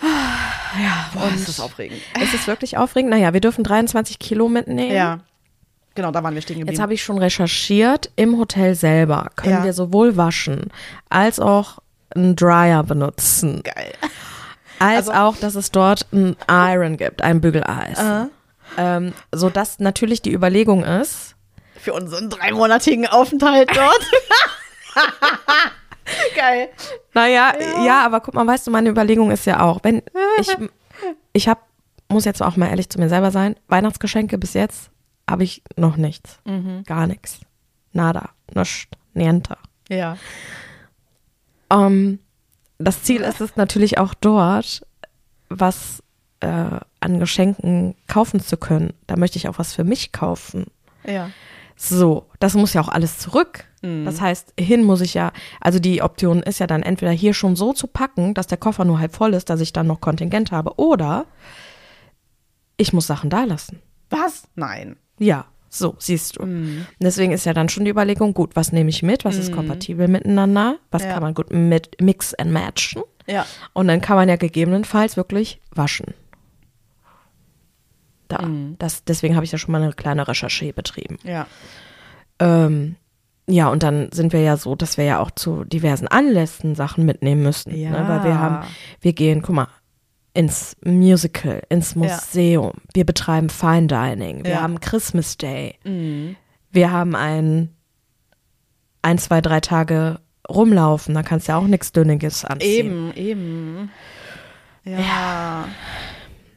Boah, 1.14 1.28
das 1.30 1.48
ist 1.48 1.60
aufregend. 1.60 2.00
Ist 2.22 2.34
es 2.34 2.46
wirklich 2.46 2.76
aufregend? 2.78 3.10
Naja, 3.10 3.32
wir 3.32 3.40
dürfen 3.40 3.64
23 3.64 4.18
Kilo 4.18 4.48
mitnehmen. 4.48 4.92
Ja. 4.94 5.18
Genau, 5.94 6.10
da 6.10 6.22
waren 6.22 6.34
wir 6.34 6.40
stehen 6.42 6.58
geblieben. 6.58 6.72
Jetzt 6.74 6.80
habe 6.82 6.94
ich 6.94 7.02
schon 7.02 7.18
recherchiert, 7.18 8.10
im 8.16 8.38
Hotel 8.38 8.74
selber 8.74 9.28
können 9.36 9.54
Ja. 9.58 9.64
wir 9.64 9.72
sowohl 9.74 10.16
waschen 10.16 10.70
als 11.10 11.38
auch 11.38 11.78
einen 12.14 12.34
Dryer 12.36 12.82
benutzen. 12.82 13.62
Geil. 13.62 13.92
Als 14.78 15.08
Also- 15.08 15.12
auch, 15.12 15.36
dass 15.36 15.54
es 15.54 15.70
dort 15.70 16.06
ein 16.12 16.36
Iron 16.48 16.96
gibt, 16.96 17.22
ein 17.22 17.40
Bügeleis. 17.40 17.98
Äh. 17.98 18.26
Ähm, 18.78 19.12
sodass 19.32 19.78
natürlich 19.80 20.22
die 20.22 20.32
Überlegung 20.32 20.82
ist, 20.82 21.34
Für 21.78 21.92
unseren 21.92 22.30
dreimonatigen 22.30 23.06
Aufenthalt 23.06 23.70
dort. 23.74 24.00
Geil. 26.36 26.68
naja, 27.14 27.52
ja. 27.84 28.04
aber 28.04 28.20
guck 28.20 28.34
mal, 28.34 28.46
weißt 28.46 28.66
du, 28.66 28.70
meine 28.70 28.88
Überlegung 28.90 29.30
ist 29.30 29.46
ja 29.46 29.60
auch, 29.60 29.80
wenn 29.82 30.02
ich, 30.38 30.48
ich 31.32 31.48
habe, 31.48 31.60
muss 32.08 32.24
jetzt 32.24 32.42
auch 32.42 32.56
mal 32.56 32.68
ehrlich 32.68 32.88
zu 32.90 32.98
mir 32.98 33.08
selber 33.08 33.30
sein, 33.30 33.56
Weihnachtsgeschenke 33.68 34.36
bis 34.38 34.54
jetzt 34.54 34.90
habe 35.28 35.44
ich 35.44 35.62
noch 35.76 35.96
nichts. 35.96 36.38
Mhm. 36.44 36.84
Gar 36.84 37.06
nichts. 37.06 37.40
Nada. 37.92 38.30
Nichts. 38.54 38.88
Niente. 39.14 39.56
Ja. 39.88 40.16
Ähm, 41.70 42.18
das 42.78 43.02
Ziel 43.02 43.20
ist 43.22 43.40
es 43.40 43.56
natürlich 43.56 43.98
auch 43.98 44.14
dort, 44.14 44.86
was 45.48 46.02
äh, 46.40 46.80
an 47.00 47.18
Geschenken 47.20 47.94
kaufen 48.06 48.40
zu 48.40 48.56
können. 48.56 48.94
Da 49.06 49.16
möchte 49.16 49.38
ich 49.38 49.48
auch 49.48 49.58
was 49.58 49.74
für 49.74 49.84
mich 49.84 50.12
kaufen. 50.12 50.66
Ja. 51.04 51.30
So, 51.76 52.26
das 52.38 52.54
muss 52.54 52.74
ja 52.74 52.80
auch 52.80 52.88
alles 52.88 53.18
zurück. 53.18 53.64
Das 53.82 54.20
heißt, 54.20 54.54
hin 54.60 54.84
muss 54.84 55.00
ich 55.00 55.14
ja, 55.14 55.32
also 55.60 55.80
die 55.80 56.02
Option 56.02 56.40
ist 56.40 56.60
ja 56.60 56.68
dann 56.68 56.84
entweder 56.84 57.10
hier 57.10 57.34
schon 57.34 57.56
so 57.56 57.72
zu 57.72 57.88
packen, 57.88 58.32
dass 58.32 58.46
der 58.46 58.58
Koffer 58.58 58.84
nur 58.84 59.00
halb 59.00 59.12
voll 59.12 59.34
ist, 59.34 59.50
dass 59.50 59.60
ich 59.60 59.72
dann 59.72 59.88
noch 59.88 60.00
Kontingent 60.00 60.52
habe, 60.52 60.78
oder 60.78 61.26
ich 62.76 62.92
muss 62.92 63.08
Sachen 63.08 63.28
da 63.28 63.42
lassen. 63.42 63.82
Was? 64.08 64.44
Nein. 64.54 64.94
Ja, 65.22 65.46
so, 65.68 65.94
siehst 65.98 66.36
du. 66.36 66.46
Deswegen 67.00 67.32
ist 67.32 67.46
ja 67.46 67.54
dann 67.54 67.68
schon 67.70 67.84
die 67.86 67.90
Überlegung, 67.90 68.34
gut, 68.34 68.56
was 68.56 68.72
nehme 68.72 68.90
ich 68.90 69.02
mit, 69.02 69.24
was 69.24 69.36
ist 69.36 69.52
kompatibel 69.52 70.06
miteinander, 70.08 70.76
was 70.90 71.02
Ja. 71.04 71.14
kann 71.14 71.22
man 71.22 71.32
gut 71.34 71.50
mit 71.50 71.98
mix 72.00 72.34
and 72.34 72.52
matchen. 72.52 73.02
Ja. 73.26 73.46
Und 73.72 73.88
dann 73.88 74.00
kann 74.02 74.16
man 74.16 74.28
ja 74.28 74.36
gegebenenfalls 74.36 75.16
wirklich 75.16 75.60
waschen. 75.70 76.12
Da. 78.28 78.48
Das, 78.78 79.04
deswegen 79.04 79.34
habe 79.34 79.44
ich 79.44 79.52
ja 79.52 79.58
schon 79.58 79.72
mal 79.72 79.82
eine 79.82 79.92
kleine 79.92 80.26
Recherche 80.26 80.72
betrieben. 80.72 81.18
Ja. 81.22 81.46
Ähm, 82.38 82.96
ja, 83.46 83.68
und 83.68 83.82
dann 83.82 84.10
sind 84.12 84.32
wir 84.32 84.40
ja 84.40 84.56
so, 84.56 84.74
dass 84.74 84.96
wir 84.96 85.04
ja 85.04 85.18
auch 85.20 85.30
zu 85.30 85.64
diversen 85.64 86.08
Anlässen 86.08 86.74
Sachen 86.74 87.04
mitnehmen 87.04 87.42
müssen. 87.42 87.74
Ja. 87.76 87.90
Ne? 87.90 88.08
Weil 88.08 88.24
wir 88.24 88.38
haben, 88.38 88.66
wir 89.00 89.12
gehen, 89.12 89.42
guck 89.42 89.54
mal, 89.54 89.68
ins 90.34 90.76
Musical, 90.84 91.62
ins 91.68 91.94
Museum. 91.94 92.72
Wir 92.94 93.04
betreiben 93.04 93.50
Fine 93.50 93.86
Dining. 93.86 94.44
Wir 94.44 94.52
Ja. 94.52 94.60
haben 94.62 94.80
Christmas 94.80 95.36
Day. 95.36 95.78
Wir 96.70 96.90
haben 96.90 97.14
ein, 97.14 97.74
ein, 99.02 99.18
zwei, 99.18 99.40
drei 99.40 99.60
Tage 99.60 100.20
rumlaufen. 100.48 101.14
Da 101.14 101.22
kannst 101.22 101.48
du 101.48 101.52
ja 101.52 101.58
auch 101.58 101.66
nichts 101.66 101.92
Dünniges 101.92 102.44
anziehen. 102.44 103.12
Eben, 103.14 103.14
eben. 103.14 103.90
Ja. 104.84 105.68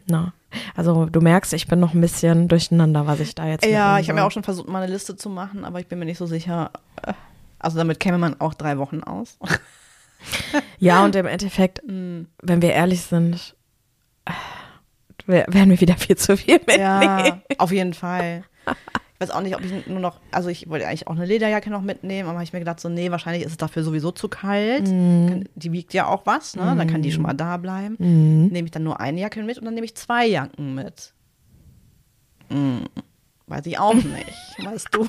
Na, 0.08 0.34
also 0.76 1.06
du 1.08 1.20
merkst, 1.20 1.54
ich 1.54 1.68
bin 1.68 1.80
noch 1.80 1.94
ein 1.94 2.02
bisschen 2.02 2.48
durcheinander, 2.48 3.08
was 3.08 3.20
ich 3.20 3.36
da 3.36 3.46
jetzt 3.48 3.66
Ja, 3.66 4.00
ich 4.00 4.08
habe 4.10 4.20
soll. 4.20 4.28
auch 4.28 4.32
schon 4.32 4.44
versucht, 4.44 4.68
mal 4.70 4.82
eine 4.84 4.92
Liste 4.92 5.16
zu 5.16 5.30
machen, 5.30 5.66
aber 5.66 5.80
ich 5.80 5.88
bin 5.88 6.00
mir 6.00 6.06
nicht 6.06 6.18
so 6.18 6.26
sicher. 6.28 6.72
Also 7.60 7.78
damit 7.78 8.00
käme 8.00 8.18
man 8.18 8.40
auch 8.40 8.54
drei 8.54 8.78
Wochen 8.78 9.02
aus. 9.04 9.38
Ja, 10.80 11.04
und 11.04 11.16
im 11.16 11.26
Endeffekt, 11.26 11.82
Mm. 11.88 12.24
wenn 12.42 12.62
wir 12.62 12.72
ehrlich 12.74 13.02
sind, 13.02 13.56
werden 15.28 15.70
wir 15.72 15.80
wieder 15.82 15.96
viel 15.98 16.16
zu 16.18 16.38
viel 16.38 16.56
mitnehmen. 16.56 16.82
Ja, 16.82 17.42
auf 17.58 17.72
jeden 17.72 17.94
Fall. 17.94 18.44
Ich 18.68 19.22
weiß 19.22 19.32
auch 19.32 19.42
nicht, 19.42 19.56
ob 19.56 19.64
ich 19.64 19.88
nur 19.88 20.00
noch, 20.00 20.20
also 20.32 20.50
ich 20.50 20.70
wollte 20.70 20.88
eigentlich 20.88 21.08
auch 21.08 21.16
eine 21.16 21.26
Lederjacke 21.26 21.70
noch 21.70 21.82
mitnehmen, 21.82 22.28
aber 22.28 22.38
habe 22.40 22.44
ich 22.44 22.52
mir 22.52 22.60
gedacht, 22.60 22.80
so, 22.82 22.90
nee, 22.90 23.12
wahrscheinlich 23.12 23.44
ist 23.44 23.52
es 23.52 23.58
dafür 23.58 23.84
sowieso 23.84 24.12
zu 24.12 24.28
kalt. 24.28 24.86
Kann- 24.86 25.46
Die 25.56 25.72
wiegt 25.72 25.94
ja 25.94 26.08
auch 26.08 26.26
was, 26.26 26.56
ne? 26.56 26.76
Dann 26.78 26.88
kann 26.90 27.02
die 27.02 27.12
schon 27.14 27.24
mal 27.24 27.34
da 27.34 27.56
bleiben. 27.58 27.96
Nehme 27.98 28.66
ich 28.66 28.72
dann 28.72 28.84
nur 28.84 29.00
eine 29.00 29.22
Jacke 29.22 29.42
mit 29.44 29.58
und 29.58 29.66
dann 29.66 29.74
nehme 29.74 29.86
ich 29.86 29.96
zwei 29.96 30.28
Jacken 30.28 30.76
mit. 30.76 31.14
Hm, 32.50 32.82
Weiß 33.48 33.66
ich 33.68 33.78
auch 33.78 33.94
nicht, 33.94 34.34
weißt 34.64 34.88
du. 34.92 35.08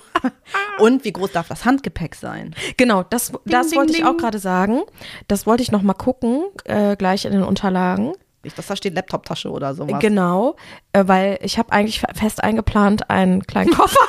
Und 0.79 1.05
wie 1.05 1.12
groß 1.12 1.33
darf 1.33 1.48
das 1.48 1.64
Handgepäck 1.64 2.14
sein? 2.14 2.55
Genau, 2.76 3.02
das, 3.02 3.33
das 3.46 3.68
ding, 3.70 3.79
wollte 3.79 3.92
ich 3.92 3.98
ding. 3.98 4.07
auch 4.07 4.16
gerade 4.18 4.38
sagen. 4.38 4.83
Das 5.26 5.46
wollte 5.46 5.62
ich 5.62 5.72
noch 5.72 5.81
mal 5.83 5.94
gucken, 5.94 6.44
äh, 6.64 6.96
gleich 6.96 7.24
in 7.24 7.33
den 7.33 7.42
Unterlagen. 7.42 8.12
Nicht, 8.46 8.56
dass 8.56 8.66
da 8.68 8.76
steht 8.76 8.94
Laptoptasche 8.94 9.50
oder 9.50 9.74
sowas. 9.74 10.00
Genau, 10.00 10.55
äh, 10.92 11.03
weil 11.07 11.38
ich 11.42 11.59
habe 11.59 11.72
eigentlich 11.72 11.99
fe- 12.01 12.07
fest 12.14 12.42
eingeplant 12.44 13.11
einen 13.11 13.44
kleinen 13.47 13.72
Koffer. 13.72 13.99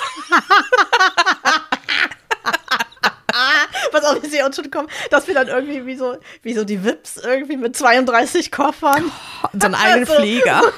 Was 3.92 4.04
auch, 4.04 4.22
sehe 4.24 4.46
uns 4.46 4.56
schon 4.56 4.70
kommen, 4.72 4.88
dass 5.12 5.28
wir 5.28 5.34
dann 5.34 5.48
irgendwie 5.48 5.86
wie 5.86 5.96
so, 5.96 6.18
wie 6.44 6.54
so 6.54 6.64
die 6.64 6.84
Wips 6.84 7.18
irgendwie 7.18 7.58
mit 7.58 7.76
32 7.76 8.52
Koffern. 8.52 9.12
so 9.54 9.66
einen 9.66 9.76
eigenen 9.76 10.08
Also, 10.08 10.14
Flieger. 10.22 10.62
So 10.62 10.68
einen 10.68 10.76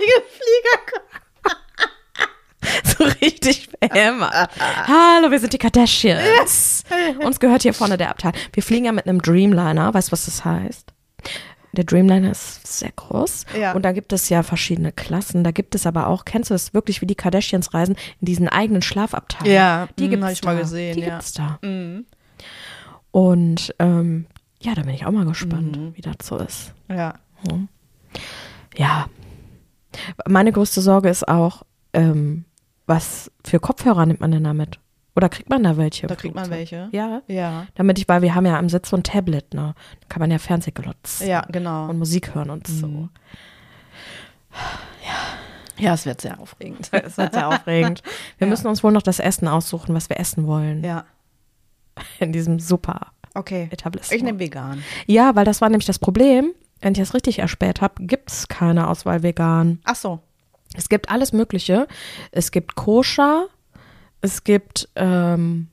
eigenen 0.00 0.22
Flieger. 0.38 0.80
so 2.98 3.04
richtig 3.20 3.68
behämmert. 3.78 4.50
Hallo, 4.86 5.30
wir 5.30 5.38
sind 5.38 5.52
die 5.52 5.58
Kardashians. 5.58 6.84
Uns 7.20 7.40
gehört 7.40 7.62
hier 7.62 7.74
vorne 7.74 7.96
der 7.98 8.10
Abteil. 8.10 8.32
Wir 8.52 8.62
fliegen 8.62 8.84
ja 8.86 8.92
mit 8.92 9.06
einem 9.06 9.20
Dreamliner. 9.20 9.92
Weißt 9.94 10.08
du, 10.08 10.12
was 10.12 10.24
das 10.26 10.44
heißt? 10.44 10.92
Der 11.72 11.84
Dreamliner 11.84 12.30
ist 12.30 12.66
sehr 12.66 12.92
groß. 12.94 13.46
Ja. 13.58 13.72
Und 13.72 13.82
da 13.82 13.92
gibt 13.92 14.12
es 14.12 14.28
ja 14.28 14.42
verschiedene 14.42 14.92
Klassen. 14.92 15.42
Da 15.42 15.50
gibt 15.52 15.74
es 15.74 15.86
aber 15.86 16.06
auch, 16.06 16.24
kennst 16.26 16.50
du 16.50 16.54
das 16.54 16.74
wirklich, 16.74 17.00
wie 17.00 17.06
die 17.06 17.14
Kardashians 17.14 17.72
reisen, 17.72 17.96
in 18.20 18.26
diesen 18.26 18.48
eigenen 18.48 18.82
Schlafabteilungen? 18.82 19.54
Ja, 19.54 19.88
die 19.98 20.08
mm, 20.08 20.10
gibt 20.10 20.24
es 20.24 20.42
mal 20.44 20.54
da. 20.54 20.60
gesehen, 20.60 20.96
Die 20.96 21.00
ja. 21.02 21.10
gibt's 21.10 21.32
da. 21.32 21.58
Mhm. 21.62 22.04
Und 23.10 23.74
ähm, 23.78 24.26
ja, 24.60 24.74
da 24.74 24.82
bin 24.82 24.94
ich 24.94 25.06
auch 25.06 25.10
mal 25.12 25.24
gespannt, 25.24 25.76
Mhm. 25.76 25.96
wie 25.96 26.02
das 26.02 26.14
so 26.22 26.36
ist. 26.36 26.72
Ja. 26.90 27.14
Ja. 28.76 29.06
Meine 30.26 30.52
größte 30.52 30.80
Sorge 30.80 31.08
ist 31.08 31.26
auch, 31.28 31.62
ähm, 31.92 32.44
was 32.86 33.30
für 33.44 33.60
Kopfhörer 33.60 34.06
nimmt 34.06 34.20
man 34.20 34.32
denn 34.32 34.44
damit? 34.44 34.78
Oder 35.14 35.28
kriegt 35.28 35.50
man 35.50 35.62
da 35.62 35.76
welche? 35.76 36.06
Da 36.06 36.14
kriegt 36.16 36.34
man 36.34 36.48
welche. 36.50 36.88
Ja. 36.92 37.20
Ja. 37.26 37.66
Damit 37.74 37.98
ich, 37.98 38.08
weil 38.08 38.22
wir 38.22 38.34
haben 38.34 38.46
ja 38.46 38.58
am 38.58 38.68
Sitz 38.70 38.88
so 38.90 38.96
ein 38.96 39.02
Tablet, 39.02 39.52
ne? 39.52 39.74
Da 40.00 40.06
kann 40.08 40.20
man 40.20 40.30
ja 40.30 40.38
Fernsehglotz 40.38 41.20
Ja, 41.24 41.42
genau. 41.50 41.88
und 41.90 41.98
Musik 41.98 42.34
hören 42.34 42.48
und 42.50 42.66
so. 42.66 42.86
Mhm. 42.86 43.08
Ja, 45.78 45.94
es 45.94 46.06
wird 46.06 46.20
sehr 46.20 46.38
aufregend. 46.38 46.88
Das 46.92 47.16
wird 47.18 47.32
sehr 47.34 47.48
aufregend. 47.48 48.02
Wir 48.38 48.46
Ja. 48.46 48.50
müssen 48.50 48.66
uns 48.68 48.82
wohl 48.84 48.92
noch 48.92 49.02
das 49.02 49.18
Essen 49.18 49.48
aussuchen, 49.48 49.94
was 49.94 50.08
wir 50.08 50.18
essen 50.20 50.46
wollen. 50.46 50.84
Ja. 50.84 51.04
In 52.18 52.32
diesem 52.32 52.58
super 52.58 53.08
Okay. 53.34 53.68
Etablissement. 53.70 54.16
Ich 54.16 54.22
nehme 54.22 54.38
vegan. 54.38 54.82
ja, 55.06 55.34
weil 55.34 55.44
das 55.46 55.60
war 55.62 55.68
nämlich 55.70 55.86
das 55.86 55.98
Problem. 55.98 56.52
Wenn 56.80 56.92
ich 56.92 56.98
das 56.98 57.14
richtig 57.14 57.38
erspäht 57.38 57.80
habe, 57.80 58.04
gibt 58.04 58.30
es 58.30 58.48
keine 58.48 58.88
Auswahl 58.88 59.22
vegan. 59.22 59.80
Ach 59.84 59.94
so. 59.96 60.20
Es 60.74 60.88
gibt 60.88 61.10
alles 61.10 61.32
Mögliche. 61.32 61.86
Es 62.30 62.50
gibt 62.50 62.74
Koscher, 62.74 63.46
es 64.22 64.44
gibt 64.44 64.88
ähm, 64.96 65.68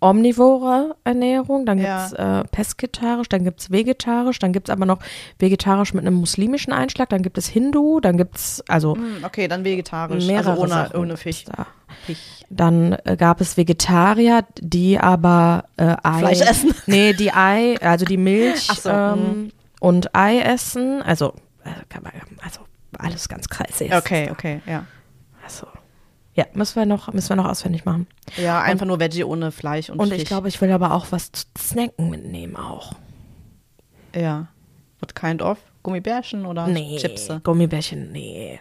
omnivore 0.00 0.96
Ernährung, 1.04 1.64
dann 1.64 1.78
gibt 1.78 1.88
es 1.88 2.12
äh, 2.12 2.44
pesketarisch, 2.52 3.28
dann 3.30 3.42
gibt 3.44 3.60
es 3.60 3.70
vegetarisch, 3.70 4.38
dann 4.38 4.52
gibt 4.52 4.68
es 4.68 4.72
aber 4.72 4.84
noch 4.84 4.98
vegetarisch 5.38 5.94
mit 5.94 6.06
einem 6.06 6.16
muslimischen 6.16 6.74
Einschlag, 6.74 7.08
dann 7.08 7.22
gibt 7.22 7.38
es 7.38 7.46
Hindu, 7.46 8.00
dann 8.00 8.18
gibt 8.18 8.36
es 8.36 8.62
also 8.68 8.96
Hm, 8.96 9.24
Okay, 9.24 9.48
dann 9.48 9.64
vegetarisch. 9.64 10.26
mehrere 10.26 10.50
also 10.50 10.62
ohne, 10.62 10.70
Sachen 10.70 10.96
ohne 11.00 11.16
Fisch. 11.16 11.44
Da. 11.44 11.66
Fisch. 12.04 12.18
Dann 12.50 12.92
äh, 13.04 13.16
gab 13.16 13.40
es 13.40 13.56
Vegetarier, 13.56 14.44
die 14.60 14.98
aber 14.98 15.64
äh, 15.78 15.96
Ei, 16.02 16.18
Fleisch 16.18 16.40
essen. 16.42 16.74
Nee, 16.86 17.14
die 17.14 17.32
Ei, 17.32 17.76
also 17.80 18.04
die 18.04 18.18
Milch 18.18 18.66
so, 18.66 18.90
ähm, 18.90 19.52
und 19.80 20.14
Ei 20.14 20.40
essen. 20.40 21.00
Also, 21.00 21.32
äh, 21.64 21.70
also 22.44 22.60
alles 22.98 23.28
ganz 23.28 23.48
kreisig. 23.48 23.94
Okay, 23.94 24.28
okay, 24.30 24.60
ja. 24.66 24.84
Also, 25.42 25.66
ja, 26.34 26.44
müssen 26.54 26.76
wir 26.76 26.86
noch, 26.86 27.12
müssen 27.12 27.28
wir 27.30 27.36
noch 27.36 27.48
auswendig 27.48 27.84
machen. 27.84 28.06
Ja, 28.36 28.60
einfach 28.60 28.86
nur 28.86 28.98
Veggie 29.00 29.24
ohne 29.24 29.50
Fleisch 29.52 29.88
und, 29.90 29.98
Und 30.00 30.08
Fisch. 30.10 30.22
ich 30.22 30.24
glaube, 30.26 30.48
ich 30.48 30.60
will 30.60 30.70
aber 30.72 30.92
auch 30.94 31.06
was 31.10 31.30
zu 31.32 31.44
snacken 31.58 32.10
mitnehmen 32.10 32.56
auch. 32.56 32.92
Ja. 34.14 34.48
What 35.00 35.14
kind 35.14 35.42
of? 35.42 35.58
Gummibärchen 35.82 36.46
oder 36.46 36.66
Nee, 36.66 36.96
Chips? 36.98 37.28
Gummibärchen, 37.42 38.10
nee. 38.10 38.58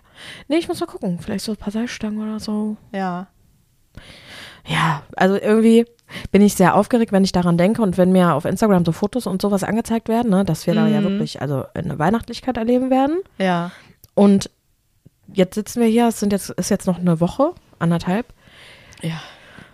Nee, 0.50 0.58
ich 0.58 0.68
muss 0.68 0.80
mal 0.82 0.88
gucken. 0.88 1.20
Vielleicht 1.20 1.46
so 1.46 1.54
ein 1.54 1.58
paar 1.58 1.72
Salzstangen 1.72 2.22
oder 2.22 2.40
so. 2.40 2.76
Ja. 2.92 3.28
Ja, 4.66 5.04
also 5.16 5.36
irgendwie 5.36 5.86
bin 6.32 6.42
ich 6.42 6.54
sehr 6.56 6.76
aufgeregt, 6.76 7.12
wenn 7.12 7.24
ich 7.24 7.32
daran 7.32 7.58
denke 7.58 7.82
und 7.82 7.98
wenn 7.98 8.12
mir 8.12 8.34
auf 8.34 8.46
Instagram 8.46 8.86
so 8.86 8.92
Fotos 8.92 9.26
und 9.28 9.42
sowas 9.42 9.64
angezeigt 9.64 10.10
werden, 10.10 10.30
ne, 10.32 10.46
dass 10.46 10.68
wir 10.68 10.74
da 10.76 10.88
ja 10.88 11.00
Mhm. 11.02 11.06
wirklich 11.06 11.42
also 11.42 11.66
eine 11.74 11.98
Weihnachtlichkeit 11.98 12.58
erleben 12.58 12.90
werden. 12.90 13.20
Ja. 13.40 13.72
Und 14.16 14.50
jetzt 15.34 15.56
sitzen 15.56 15.82
wir 15.82 15.88
hier, 15.88 16.08
es 16.08 16.20
sind 16.20 16.32
jetzt, 16.32 16.50
ist 16.52 16.70
jetzt 16.70 16.88
noch 16.88 17.00
eine 17.00 17.20
Woche, 17.20 17.54
anderthalb. 17.80 18.34
Ja. 19.02 19.22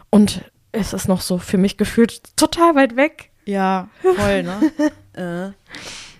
Und 0.09 0.43
es 0.71 0.93
ist 0.93 1.07
noch 1.07 1.21
so 1.21 1.37
für 1.37 1.57
mich 1.57 1.77
gefühlt 1.77 2.35
total 2.37 2.75
weit 2.75 2.95
weg. 2.95 3.31
Ja, 3.45 3.89
voll, 4.01 4.43
ne? 4.43 4.71
äh, 5.13 5.51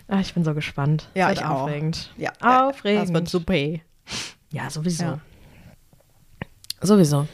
Ah, 0.09 0.21
ich 0.21 0.33
bin 0.33 0.43
so 0.43 0.55
gespannt. 0.55 1.07
Ja, 1.13 1.31
ich 1.31 1.45
auch. 1.45 1.61
aufregend. 1.61 2.11
ja. 2.17 2.31
Aufregend. 2.41 3.03
Das 3.03 3.13
wird 3.13 3.29
super. 3.29 3.53
Ja, 4.51 4.67
sowieso. 4.69 5.03
Ja. 5.03 5.19
Sowieso. 6.81 7.27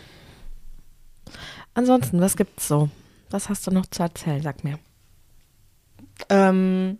Ansonsten, 1.74 2.20
was 2.20 2.36
gibt's 2.36 2.68
so? 2.68 2.89
Was 3.30 3.47
hast 3.47 3.66
du 3.66 3.72
noch 3.72 3.86
zu 3.86 4.03
erzählen? 4.03 4.41
Sag 4.41 4.66
mir. 4.66 4.78
Ähm, 6.28 6.99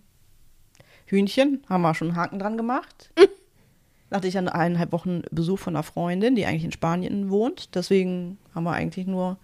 Hühnchen, 1.08 1.66
haben 1.68 1.82
wir 1.82 1.94
schon 1.94 2.10
einen 2.10 2.18
Haken 2.18 2.40
dran 2.40 2.56
gemacht. 2.58 3.12
Hatte 4.12 4.28
ich 4.28 4.34
dann 4.34 4.48
eineinhalb 4.48 4.92
Wochen 4.92 5.24
Besuch 5.32 5.60
von 5.60 5.76
einer 5.76 5.84
Freundin, 5.84 6.36
die 6.36 6.46
eigentlich 6.46 6.64
in 6.64 6.72
Spanien 6.72 7.30
wohnt. 7.30 7.74
Deswegen 7.76 8.38
haben 8.54 8.64
wir 8.64 8.72
eigentlich 8.74 9.08
nur 9.08 9.38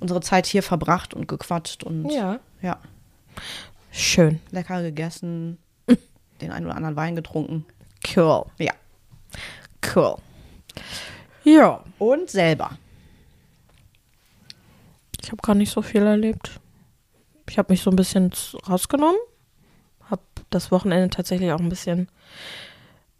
unsere 0.00 0.20
Zeit 0.20 0.46
hier 0.46 0.62
verbracht 0.62 1.14
und 1.14 1.28
gequatscht 1.28 1.84
und 1.84 2.10
Ja. 2.10 2.40
ja 2.60 2.78
Schön. 3.90 4.40
lecker 4.50 4.82
gegessen, 4.82 5.58
den 6.40 6.50
einen 6.52 6.66
oder 6.66 6.76
anderen 6.76 6.96
Wein 6.96 7.16
getrunken. 7.16 7.64
Cool. 8.14 8.44
Ja. 8.58 8.72
Cool. 9.94 10.16
Ja. 11.44 11.82
Und 11.98 12.30
selber. 12.30 12.78
Ich 15.22 15.30
habe 15.30 15.42
gar 15.42 15.54
nicht 15.54 15.72
so 15.72 15.82
viel 15.82 16.02
erlebt. 16.02 16.60
Ich 17.48 17.58
habe 17.58 17.72
mich 17.72 17.82
so 17.82 17.90
ein 17.90 17.96
bisschen 17.96 18.32
rausgenommen. 18.68 19.18
Habe 20.10 20.22
das 20.50 20.70
Wochenende 20.70 21.10
tatsächlich 21.10 21.52
auch 21.52 21.60
ein 21.60 21.68
bisschen 21.68 22.08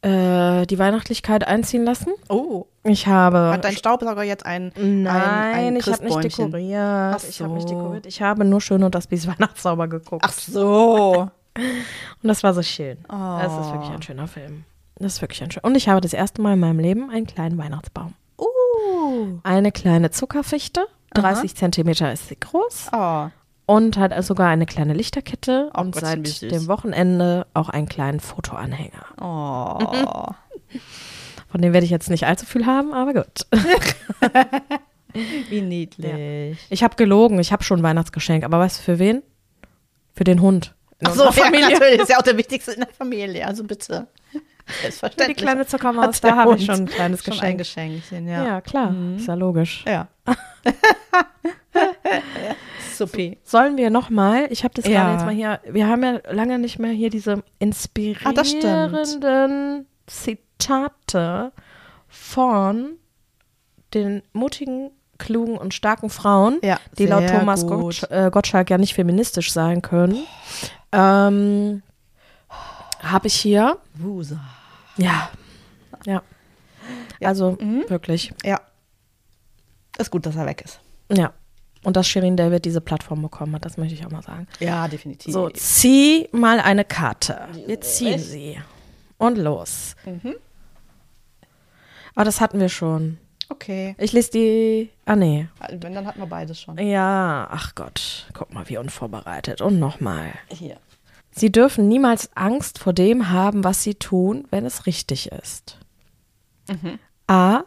äh, 0.02 0.66
die 0.66 0.78
Weihnachtlichkeit 0.78 1.46
einziehen 1.46 1.84
lassen. 1.84 2.12
Oh. 2.28 2.66
Ich 2.84 3.06
habe. 3.06 3.50
Hat 3.52 3.64
dein 3.64 3.76
Staubsauger 3.76 4.22
jetzt 4.22 4.46
ein 4.46 4.72
Nein, 4.76 5.06
ein, 5.06 5.54
ein 5.54 5.76
ich 5.76 5.86
habe 5.86 6.04
nicht 6.04 6.22
dekoriert. 6.24 7.16
Ach 7.16 7.24
Ich 7.28 7.40
habe 7.42 7.52
nicht 7.54 7.68
so. 7.68 7.74
dekoriert. 7.74 8.06
Ich 8.06 8.22
habe 8.22 8.44
nur 8.44 8.60
schön 8.60 8.82
und 8.84 8.94
das 8.94 9.06
Bies 9.08 9.26
Weihnachtszauber 9.26 9.88
geguckt. 9.88 10.24
Ach 10.26 10.32
so. 10.32 11.28
Und 11.56 12.28
das 12.28 12.42
war 12.42 12.54
so 12.54 12.62
schön. 12.62 12.98
Das 13.08 13.52
ist 13.52 13.72
wirklich 13.72 13.90
Oh. 13.90 13.94
ein 13.94 14.02
schöner 14.02 14.28
Film. 14.28 14.64
Das 14.96 15.14
ist 15.14 15.20
wirklich 15.22 15.42
ein 15.42 15.50
schöner. 15.50 15.64
Und 15.64 15.76
ich 15.76 15.88
habe 15.88 16.00
das 16.00 16.12
erste 16.12 16.40
Mal 16.42 16.54
in 16.54 16.60
meinem 16.60 16.78
Leben 16.78 17.10
einen 17.10 17.26
kleinen 17.26 17.58
Weihnachtsbaum. 17.58 18.14
Uh. 18.38 19.38
Eine 19.42 19.72
kleine 19.72 20.10
Zuckerfichte. 20.10 20.86
30 21.14 21.56
Zentimeter 21.56 22.12
ist 22.12 22.28
sie 22.28 22.38
groß. 22.38 22.88
Oh. 22.92 23.26
Und 23.70 23.98
hat 23.98 24.14
also 24.14 24.28
sogar 24.28 24.48
eine 24.48 24.64
kleine 24.64 24.94
Lichterkette 24.94 25.70
Oh 25.76 25.80
und 25.82 25.92
Gottchen, 25.92 26.24
seit 26.24 26.50
dem 26.50 26.68
Wochenende 26.68 27.46
auch 27.52 27.68
einen 27.68 27.86
kleinen 27.86 28.18
Fotoanhänger. 28.18 29.04
Oh. 29.20 30.32
Von 31.50 31.60
dem 31.60 31.74
werde 31.74 31.84
ich 31.84 31.90
jetzt 31.90 32.08
nicht 32.08 32.24
allzu 32.26 32.46
viel 32.46 32.64
haben, 32.64 32.94
aber 32.94 33.12
gut. 33.12 33.46
Wie 35.50 35.60
niedlich. 35.60 36.58
Ich 36.70 36.82
habe 36.82 36.96
gelogen, 36.96 37.38
ich 37.40 37.52
habe 37.52 37.62
schon 37.62 37.80
ein 37.80 37.82
Weihnachtsgeschenk, 37.82 38.42
aber 38.42 38.58
weißt 38.58 38.78
du 38.78 38.82
für 38.84 38.98
wen? 38.98 39.22
Für 40.14 40.24
den 40.24 40.40
Hund. 40.40 40.74
In 41.00 41.06
Ach 41.08 41.14
so, 41.14 41.26
unserer 41.26 41.36
ja, 41.36 41.44
Familie. 41.44 41.70
natürlich. 41.78 42.00
Ist 42.00 42.08
ja 42.08 42.16
auch 42.16 42.22
der 42.22 42.38
wichtigste 42.38 42.72
in 42.72 42.80
der 42.80 42.88
Familie, 42.88 43.46
also 43.46 43.64
bitte. 43.64 44.06
Für 44.32 44.38
die 44.38 44.80
Selbstverständlich. 44.82 45.36
kleine 45.36 45.66
Zuckermaus, 45.66 46.22
da 46.22 46.36
habe 46.36 46.56
ich 46.56 46.64
schon 46.64 46.76
ein 46.80 46.86
kleines 46.86 47.22
Schon 47.22 47.34
ein 47.40 47.58
Geschenk. 47.58 48.00
Geschenkchen, 48.02 48.28
Ja, 48.28 48.44
ja. 48.44 48.60
klar, 48.62 48.90
Mhm. 48.92 49.16
ist 49.18 49.26
ja 49.28 49.34
logisch. 49.34 49.84
Ja. 49.86 50.08
Supi. 52.98 53.38
Sollen 53.44 53.76
wir 53.76 53.90
nochmal, 53.90 54.46
ich 54.50 54.64
habe 54.64 54.74
das 54.74 54.86
Ja. 54.86 55.02
gerade 55.04 55.12
jetzt 55.14 55.24
mal 55.24 55.34
hier, 55.34 55.60
wir 55.72 55.86
haben 55.88 56.02
ja 56.02 56.20
lange 56.30 56.58
nicht 56.58 56.78
mehr 56.78 56.92
hier 56.92 57.10
diese 57.10 57.34
Ah, 57.34 57.42
inspirierenden 57.58 59.86
Zitate 60.06 61.52
von 62.08 62.92
den 63.94 64.22
mutigen, 64.32 64.90
klugen 65.18 65.56
und 65.58 65.74
starken 65.74 66.10
Frauen, 66.10 66.58
Ja, 66.62 66.78
die 66.98 67.06
laut 67.06 67.26
Thomas. 67.28 67.66
Gottsch, 67.66 68.04
äh, 68.10 68.30
Gottschalk 68.30 68.70
ja 68.70 68.78
nicht 68.78 68.94
feministisch 68.94 69.52
sein 69.52 69.82
können. 69.82 70.24
Ähm, 70.92 71.82
habe 73.02 73.26
ich 73.26 73.34
hier, 73.34 73.78
Wusa. 73.94 74.40
ja, 74.96 75.28
ja, 76.06 76.22
Ja. 77.20 77.28
also 77.28 77.56
Mhm. 77.60 77.84
wirklich, 77.88 78.32
Ja. 78.44 78.60
Ist 79.98 80.10
gut, 80.12 80.24
dass 80.26 80.36
er 80.36 80.46
weg 80.46 80.62
ist. 80.64 80.78
ja. 81.12 81.32
Und 81.84 81.96
dass 81.96 82.08
Shirin 82.08 82.36
David 82.36 82.64
diese 82.64 82.80
Plattform 82.80 83.22
bekommen 83.22 83.54
hat, 83.54 83.64
das 83.64 83.76
möchte 83.76 83.94
ich 83.94 84.04
auch 84.04 84.10
mal 84.10 84.22
sagen. 84.22 84.46
Ja, 84.60 84.88
definitiv. 84.88 85.32
So, 85.32 85.48
zieh 85.50 86.28
mal 86.32 86.60
eine 86.60 86.84
Karte. 86.84 87.48
Wir 87.66 87.80
ziehen 87.80 88.18
sie. 88.18 88.58
Und 89.16 89.38
los. 89.38 89.94
Mhm. 90.04 90.34
Aber 92.14 92.24
das 92.24 92.40
hatten 92.40 92.58
wir 92.58 92.68
schon. 92.68 93.18
Okay. 93.48 93.94
Ich 93.98 94.12
lese 94.12 94.30
die. 94.32 94.90
Ah, 95.06 95.16
nee. 95.16 95.48
Wenn, 95.70 95.94
dann 95.94 96.06
hatten 96.06 96.20
wir 96.20 96.26
beides 96.26 96.60
schon. 96.60 96.78
Ja, 96.78 97.48
ach 97.50 97.74
Gott. 97.74 98.26
Guck 98.34 98.52
mal, 98.52 98.68
wie 98.68 98.76
unvorbereitet. 98.76 99.60
Und 99.60 99.78
nochmal. 99.78 100.32
Hier. 100.48 100.78
Sie 101.30 101.52
dürfen 101.52 101.88
niemals 101.88 102.30
Angst 102.36 102.78
vor 102.78 102.92
dem 102.92 103.30
haben, 103.30 103.62
was 103.64 103.82
sie 103.82 103.94
tun, 103.94 104.46
wenn 104.50 104.66
es 104.66 104.86
richtig 104.86 105.30
ist. 105.30 105.78
A. 107.28 107.62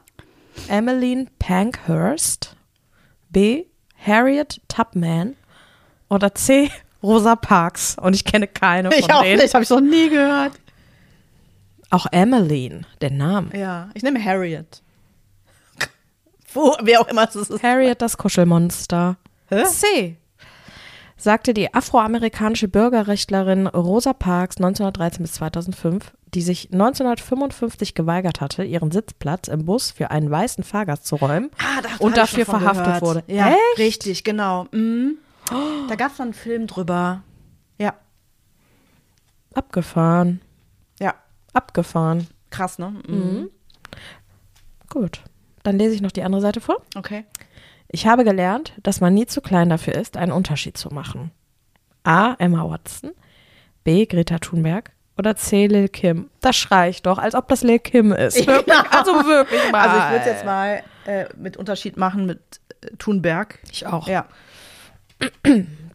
Emmeline 0.67 1.27
Pankhurst. 1.39 2.55
B. 3.29 3.65
Harriet 4.05 4.61
Tubman. 4.67 5.35
Oder 6.09 6.33
C. 6.35 6.69
Rosa 7.03 7.35
Parks. 7.35 7.97
Und 7.99 8.13
ich 8.15 8.25
kenne 8.25 8.47
keine 8.47 8.91
von 8.91 8.99
Ich 8.99 9.11
auch 9.11 9.23
denen. 9.23 9.41
nicht, 9.41 9.53
habe 9.53 9.63
ich 9.63 9.69
noch 9.69 9.81
nie 9.81 10.09
gehört. 10.09 10.53
Auch 11.89 12.05
Emmeline, 12.11 12.81
der 13.01 13.11
Name. 13.11 13.57
Ja, 13.57 13.89
ich 13.93 14.03
nehme 14.03 14.23
Harriet. 14.23 14.81
Wo, 16.53 16.75
wer 16.81 17.01
auch 17.01 17.07
immer 17.07 17.27
es 17.27 17.35
ist. 17.35 17.63
Harriet, 17.63 18.01
das 18.01 18.17
Kuschelmonster. 18.17 19.17
Hä? 19.49 19.63
C. 19.65 20.17
sagte 21.23 21.53
die 21.53 21.73
afroamerikanische 21.73 22.67
Bürgerrechtlerin 22.67 23.67
Rosa 23.67 24.13
Parks 24.13 24.57
1913 24.57 25.21
bis 25.23 25.33
2005, 25.33 26.13
die 26.33 26.41
sich 26.41 26.71
1955 26.71 27.93
geweigert 27.93 28.41
hatte, 28.41 28.63
ihren 28.63 28.91
Sitzplatz 28.91 29.47
im 29.47 29.65
Bus 29.65 29.91
für 29.91 30.11
einen 30.11 30.31
weißen 30.31 30.63
Fahrgast 30.63 31.05
zu 31.05 31.15
räumen 31.17 31.51
Ah, 31.59 31.81
da 31.81 31.89
und 31.99 32.17
hab 32.17 32.25
ich 32.25 32.31
dafür 32.31 32.45
verhaftet 32.45 32.85
gehört. 32.85 33.01
wurde. 33.01 33.23
Ja, 33.27 33.49
Echt? 33.49 33.77
richtig, 33.79 34.23
genau. 34.23 34.67
Mhm. 34.71 35.17
Da 35.89 35.95
gab 35.95 36.13
es 36.13 36.19
einen 36.21 36.33
Film 36.33 36.67
drüber. 36.67 37.23
Ja, 37.77 37.93
Abgefahren. 39.53 40.41
ja. 40.99 41.13
Abgefahren. 41.53 42.27
Krass, 42.49 42.79
ne? 42.79 42.93
Mhm. 43.07 43.49
Gut. 44.89 45.21
Dann 45.63 45.77
lese 45.77 45.93
ich 45.95 46.01
noch 46.01 46.11
die 46.11 46.23
andere 46.23 46.41
Seite 46.41 46.61
vor. 46.61 46.81
Okay. 46.95 47.25
Ich 47.93 48.07
habe 48.07 48.23
gelernt, 48.23 48.73
dass 48.83 49.01
man 49.01 49.13
nie 49.13 49.25
zu 49.25 49.41
klein 49.41 49.69
dafür 49.69 49.95
ist, 49.95 50.15
einen 50.15 50.31
Unterschied 50.31 50.77
zu 50.77 50.89
machen. 50.89 51.31
A. 52.03 52.35
Emma 52.39 52.67
Watson, 52.67 53.11
B. 53.83 54.05
Greta 54.05 54.39
Thunberg 54.39 54.91
oder 55.17 55.35
C. 55.35 55.67
Lil 55.67 55.89
Kim. 55.89 56.29
Das 56.39 56.55
schrei 56.55 56.89
ich 56.89 57.01
doch, 57.01 57.17
als 57.17 57.35
ob 57.35 57.49
das 57.49 57.63
Lil 57.63 57.79
Kim 57.79 58.13
ist. 58.13 58.37
Wirklich, 58.47 58.75
also 58.91 59.11
wirklich 59.25 59.71
mal. 59.71 59.81
Also 59.81 59.97
ich 59.97 60.09
würde 60.11 60.19
es 60.19 60.25
jetzt 60.25 60.45
mal 60.45 60.83
äh, 61.05 61.25
mit 61.37 61.57
Unterschied 61.57 61.97
machen 61.97 62.25
mit 62.25 62.39
äh, 62.81 62.95
Thunberg. 62.97 63.59
Ich 63.71 63.85
auch. 63.85 64.07
Ja. 64.07 64.25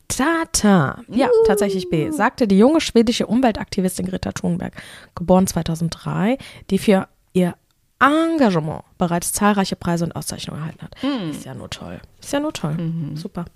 Tata. 0.08 1.00
Ja, 1.08 1.28
tatsächlich 1.46 1.88
B. 1.88 2.10
Sagte 2.10 2.46
die 2.46 2.58
junge 2.58 2.80
schwedische 2.80 3.26
Umweltaktivistin 3.26 4.06
Greta 4.06 4.32
Thunberg, 4.32 4.74
geboren 5.14 5.46
2003, 5.46 6.38
die 6.70 6.78
für 6.78 7.08
ihr 7.32 7.54
Engagement 8.00 8.82
bereits 8.98 9.32
zahlreiche 9.32 9.76
Preise 9.76 10.04
und 10.04 10.12
Auszeichnungen 10.14 10.60
erhalten 10.60 10.82
hat. 10.82 10.96
Ist 11.30 11.44
ja 11.44 11.54
nur 11.54 11.70
toll. 11.70 12.00
Ist 12.20 12.32
ja 12.32 12.40
nur 12.40 12.52
toll. 12.52 12.76
Super. 13.14 13.46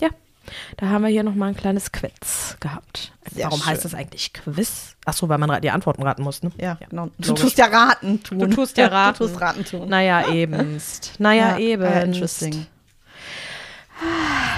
Ja. 0.00 0.08
Da 0.76 0.88
haben 0.88 1.02
wir 1.02 1.10
hier 1.10 1.22
nochmal 1.22 1.50
ein 1.50 1.56
kleines 1.56 1.92
Quiz 1.92 2.56
gehabt. 2.60 3.12
Sehr 3.32 3.44
Warum 3.44 3.64
heißt 3.64 3.82
schön. 3.82 3.90
das 3.90 3.98
eigentlich 3.98 4.32
Quiz? 4.32 4.96
Achso, 5.04 5.28
weil 5.28 5.38
man 5.38 5.60
die 5.62 5.70
Antworten 5.70 6.02
raten 6.02 6.22
muss, 6.22 6.42
ne? 6.42 6.50
Ja, 6.58 6.78
genau. 6.88 7.08
Du 7.18 7.28
logisch. 7.28 7.42
tust 7.44 7.58
ja 7.58 7.66
raten 7.66 8.22
tun. 8.22 8.38
Du 8.38 8.46
tust 8.48 8.76
ja 8.76 8.86
raten. 8.88 9.18
Du 9.18 9.26
tust 9.26 9.40
raten 9.40 9.64
tun. 9.64 9.88
Naja, 9.88 10.28
ebenst. 10.28 11.14
Naja, 11.18 11.58
eben. 11.58 11.82
Ja, 11.82 12.00
interesting. 12.00 12.66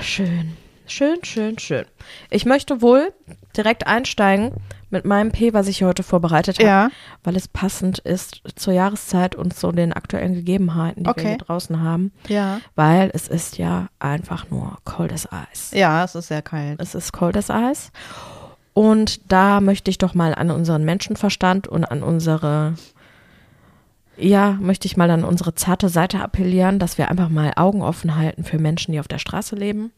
Schön. 0.03 0.57
Schön, 0.87 1.25
schön, 1.25 1.59
schön. 1.59 1.87
Ich 2.31 2.45
möchte 2.45 2.83
wohl 2.83 3.13
direkt 3.57 3.87
einsteigen 3.87 4.53
mit 4.93 5.05
meinem 5.05 5.33
P, 5.33 5.53
was 5.55 5.67
ich 5.69 5.79
hier 5.79 5.87
heute 5.89 6.03
vorbereitet 6.03 6.59
habe, 6.59 6.69
Ja. 6.69 6.91
weil 7.25 7.35
es 7.37 7.49
passend 7.49 7.99
ist 8.01 8.43
zur 8.57 8.73
Jahreszeit 8.73 9.35
und 9.35 9.55
zu 9.57 9.73
den 9.73 9.93
aktuellen 9.93 10.35
Gegebenheiten, 10.35 11.05
die 11.05 11.11
Okay. 11.11 11.23
wir 11.23 11.29
hier 11.31 11.39
draußen 11.39 11.81
haben, 11.81 12.13
Ja. 12.29 12.61
weil 12.75 13.11
es 13.15 13.27
ist 13.29 13.59
ja 13.59 13.89
einfach 13.99 14.51
nur 14.51 14.77
coldes 14.85 15.27
Eis. 15.33 15.71
Ja, 15.75 16.05
es 16.05 16.15
ist 16.15 16.29
sehr 16.29 16.43
kalt. 16.43 16.81
Es 16.81 16.95
ist 16.95 17.13
coldes 17.13 17.51
Eis. 17.51 17.91
Und 18.75 19.33
da 19.33 19.61
möchte 19.61 19.91
ich 19.91 19.99
doch 19.99 20.15
mal 20.15 20.35
an 20.35 20.51
unseren 20.51 20.85
Menschenverstand 20.85 21.69
und 21.69 21.85
an 21.85 22.03
unsere, 22.03 22.75
ja, 24.17 24.53
möchte 24.61 24.87
ich 24.87 24.97
mal 24.97 25.11
an 25.11 25.25
unsere 25.25 25.55
zarte 25.55 25.89
Seite 25.89 26.21
appellieren, 26.21 26.79
dass 26.79 26.97
wir 26.99 27.11
einfach 27.11 27.29
mal 27.29 27.53
Augen 27.57 27.83
offen 27.83 28.17
halten 28.17 28.45
für 28.45 28.59
Menschen, 28.59 28.93
die 28.93 29.01
auf 29.01 29.09
der 29.09 29.19
Straße 29.19 29.57
leben. 29.57 29.91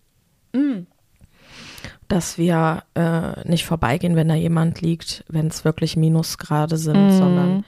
Dass 2.09 2.38
wir 2.38 2.82
äh, 2.94 3.48
nicht 3.48 3.64
vorbeigehen, 3.64 4.16
wenn 4.16 4.28
da 4.28 4.34
jemand 4.34 4.80
liegt, 4.80 5.24
wenn 5.28 5.46
es 5.46 5.64
wirklich 5.64 5.96
Minusgrade 5.96 6.76
sind, 6.76 7.12
sondern 7.12 7.64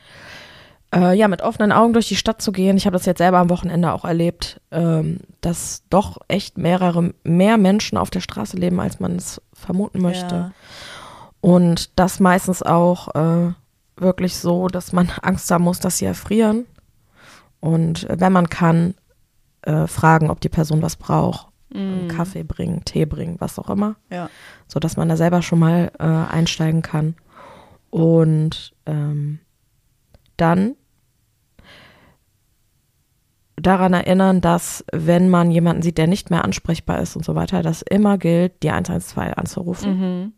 äh, 0.95 1.17
ja, 1.17 1.29
mit 1.29 1.43
offenen 1.43 1.73
Augen 1.73 1.93
durch 1.93 2.09
die 2.09 2.17
Stadt 2.17 2.41
zu 2.41 2.53
gehen. 2.53 2.77
Ich 2.77 2.87
habe 2.87 2.97
das 2.97 3.07
jetzt 3.07 3.19
selber 3.19 3.39
am 3.39 3.51
Wochenende 3.51 3.93
auch 3.93 4.05
erlebt, 4.05 4.61
ähm, 4.71 5.21
dass 5.41 5.83
doch 5.91 6.19
echt 6.29 6.59
mehrere, 6.59 7.13
mehr 7.25 7.59
Menschen 7.59 7.99
auf 7.99 8.11
der 8.11 8.21
Straße 8.21 8.57
leben, 8.57 8.81
als 8.81 9.01
man 9.01 9.17
es 9.17 9.41
vermuten 9.53 10.01
möchte. 10.01 10.35
Ja. 10.35 10.53
Und 11.41 11.99
das 11.99 12.21
meistens 12.21 12.63
auch 12.63 13.15
äh, 13.15 13.53
wirklich 13.97 14.37
so, 14.37 14.69
dass 14.69 14.93
man 14.93 15.11
Angst 15.23 15.51
haben 15.51 15.65
muss, 15.65 15.81
dass 15.81 15.99
sie 15.99 16.07
erfrieren. 16.07 16.67
Und 17.61 18.09
äh, 18.09 18.21
wenn 18.21 18.33
man 18.33 18.49
kann, 18.49 18.95
äh, 19.63 19.87
fragen, 19.87 20.31
ob 20.31 20.41
die 20.41 20.49
Person 20.49 20.81
was 20.83 20.97
braucht. 20.97 21.49
Einen 21.75 22.09
Kaffee 22.09 22.45
bringen, 22.45 22.85
Tee 22.85 23.07
bringen, 23.07 23.37
was 23.41 23.59
auch 23.59 23.69
immer. 23.71 23.97
Ja. 24.11 24.31
So 24.69 24.79
dass 24.81 24.97
man 24.97 25.09
da 25.09 25.17
selber 25.17 25.43
schon 25.43 25.59
mal 25.59 25.91
äh, 25.99 26.05
einsteigen 26.05 26.83
kann. 26.83 27.17
Und 27.91 28.73
ähm, 28.87 29.41
dann 30.37 30.77
daran 33.57 33.95
erinnern, 33.95 34.41
dass 34.41 34.85
wenn 34.93 35.29
man 35.29 35.51
jemanden 35.51 35.83
sieht, 35.83 35.99
der 35.99 36.07
nicht 36.07 36.31
mehr 36.31 36.45
ansprechbar 36.45 37.01
ist 37.01 37.17
und 37.17 37.25
so 37.25 37.35
weiter, 37.35 37.63
dass 37.63 37.83
immer 37.83 38.19
gilt, 38.19 38.63
die 38.63 38.71
112 38.71 39.33
anzurufen 39.37 39.99
Mhm. 39.99 40.33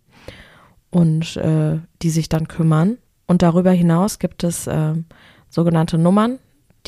und 0.91 1.37
äh, 1.37 1.81
die 2.03 2.11
sich 2.11 2.29
dann 2.29 2.49
kümmern. 2.49 2.99
Und 3.27 3.43
darüber 3.43 3.73
hinaus 3.73 4.19
gibt 4.19 4.45
es 4.45 4.67
äh, 4.67 4.95
sogenannte 5.51 5.99
Nummern, 5.99 6.39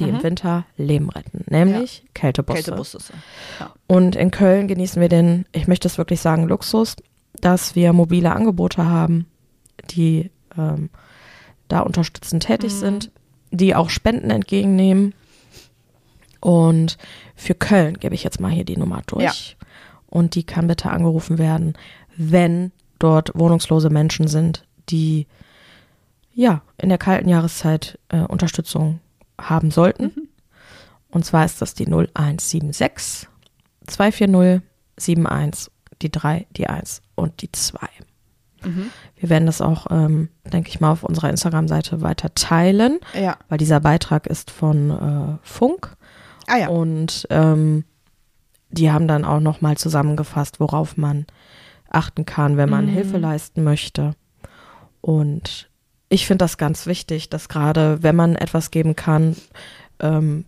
die 0.00 0.08
im 0.08 0.22
Winter 0.22 0.64
Leben 0.76 1.10
retten, 1.10 1.44
nämlich 1.48 2.04
Kältebusse. 2.14 2.62
Kältebusse. 2.62 2.98
Ja. 3.58 3.72
Und 3.86 4.16
in 4.16 4.30
Köln 4.30 4.68
genießen 4.68 5.00
wir 5.00 5.08
den, 5.08 5.46
ich 5.52 5.68
möchte 5.68 5.88
es 5.88 5.98
wirklich 5.98 6.20
sagen, 6.20 6.48
Luxus, 6.48 6.96
dass 7.40 7.74
wir 7.74 7.92
mobile 7.92 8.32
Angebote 8.32 8.84
haben, 8.86 9.26
die 9.90 10.30
ähm, 10.56 10.90
da 11.68 11.80
unterstützend 11.80 12.44
tätig 12.44 12.72
sind, 12.72 13.10
die 13.50 13.74
auch 13.74 13.90
Spenden 13.90 14.30
entgegennehmen. 14.30 15.14
Und 16.40 16.96
für 17.36 17.54
Köln 17.54 17.98
gebe 17.98 18.14
ich 18.14 18.24
jetzt 18.24 18.40
mal 18.40 18.50
hier 18.50 18.64
die 18.64 18.76
Nummer 18.76 19.02
durch. 19.06 19.56
Und 20.06 20.34
die 20.34 20.42
kann 20.42 20.66
bitte 20.66 20.90
angerufen 20.90 21.38
werden, 21.38 21.74
wenn 22.16 22.72
dort 22.98 23.30
wohnungslose 23.34 23.90
Menschen 23.90 24.26
sind, 24.26 24.64
die 24.88 25.26
ja 26.34 26.62
in 26.78 26.88
der 26.88 26.98
kalten 26.98 27.28
Jahreszeit 27.28 27.98
äh, 28.08 28.20
Unterstützung 28.20 29.00
haben 29.40 29.70
sollten. 29.70 30.28
Und 31.10 31.24
zwar 31.24 31.44
ist 31.44 31.60
das 31.60 31.74
die 31.74 31.86
0176 31.86 33.28
240 33.86 34.62
71, 34.96 35.72
die 36.02 36.10
3, 36.12 36.46
die 36.56 36.66
1 36.68 37.02
und 37.14 37.42
die 37.42 37.50
2. 37.50 37.78
Wir 39.16 39.30
werden 39.30 39.46
das 39.46 39.62
auch, 39.62 39.86
ähm, 39.90 40.28
denke 40.44 40.68
ich 40.68 40.80
mal, 40.80 40.92
auf 40.92 41.02
unserer 41.02 41.30
Instagram-Seite 41.30 42.02
weiter 42.02 42.34
teilen, 42.34 42.98
Ja. 43.18 43.38
weil 43.48 43.56
dieser 43.56 43.80
Beitrag 43.80 44.26
ist 44.26 44.50
von 44.50 44.90
äh, 44.90 45.38
Funk 45.42 45.96
Ah 46.46 46.58
ja. 46.58 46.68
und 46.68 47.26
ähm, 47.30 47.84
die 48.68 48.92
haben 48.92 49.08
dann 49.08 49.24
auch 49.24 49.40
nochmal 49.40 49.78
zusammengefasst, 49.78 50.60
worauf 50.60 50.98
man 50.98 51.24
achten 51.88 52.26
kann, 52.26 52.58
wenn 52.58 52.68
man 52.68 52.86
Hilfe 52.86 53.16
leisten 53.16 53.64
möchte. 53.64 54.12
Und 55.00 55.69
ich 56.10 56.26
finde 56.26 56.44
das 56.44 56.58
ganz 56.58 56.86
wichtig, 56.86 57.30
dass 57.30 57.48
gerade 57.48 58.02
wenn 58.02 58.16
man 58.16 58.34
etwas 58.36 58.70
geben 58.70 58.94
kann, 58.96 59.36
ähm, 60.00 60.44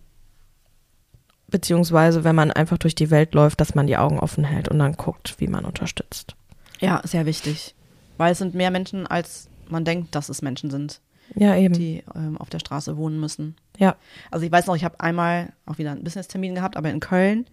beziehungsweise 1.47 2.23
wenn 2.23 2.35
man 2.35 2.51
einfach 2.51 2.77
durch 2.77 2.95
die 2.95 3.11
Welt 3.11 3.33
läuft, 3.33 3.61
dass 3.61 3.75
man 3.75 3.87
die 3.87 3.97
Augen 3.97 4.19
offen 4.19 4.43
hält 4.43 4.67
und 4.67 4.79
dann 4.79 4.93
guckt, 4.93 5.35
wie 5.39 5.47
man 5.47 5.65
unterstützt. 5.65 6.35
Ja, 6.79 7.01
sehr 7.03 7.25
wichtig. 7.25 7.75
Weil 8.17 8.31
es 8.31 8.39
sind 8.39 8.55
mehr 8.55 8.71
Menschen, 8.71 9.07
als 9.07 9.47
man 9.69 9.85
denkt, 9.85 10.15
dass 10.15 10.29
es 10.29 10.41
Menschen 10.41 10.69
sind, 10.71 10.99
Ja, 11.35 11.55
eben. 11.55 11.73
die 11.73 12.03
ähm, 12.15 12.37
auf 12.37 12.49
der 12.49 12.59
Straße 12.59 12.97
wohnen 12.97 13.19
müssen. 13.19 13.55
ja. 13.77 13.95
Also 14.31 14.45
ich 14.45 14.51
weiß 14.51 14.67
noch, 14.67 14.75
ich 14.75 14.83
habe 14.83 14.99
einmal 14.99 15.53
auch 15.65 15.77
wieder 15.77 15.91
einen 15.91 16.03
Business-Termin 16.03 16.55
gehabt, 16.55 16.75
aber 16.75 16.89
in 16.89 16.99
Köln. 16.99 17.45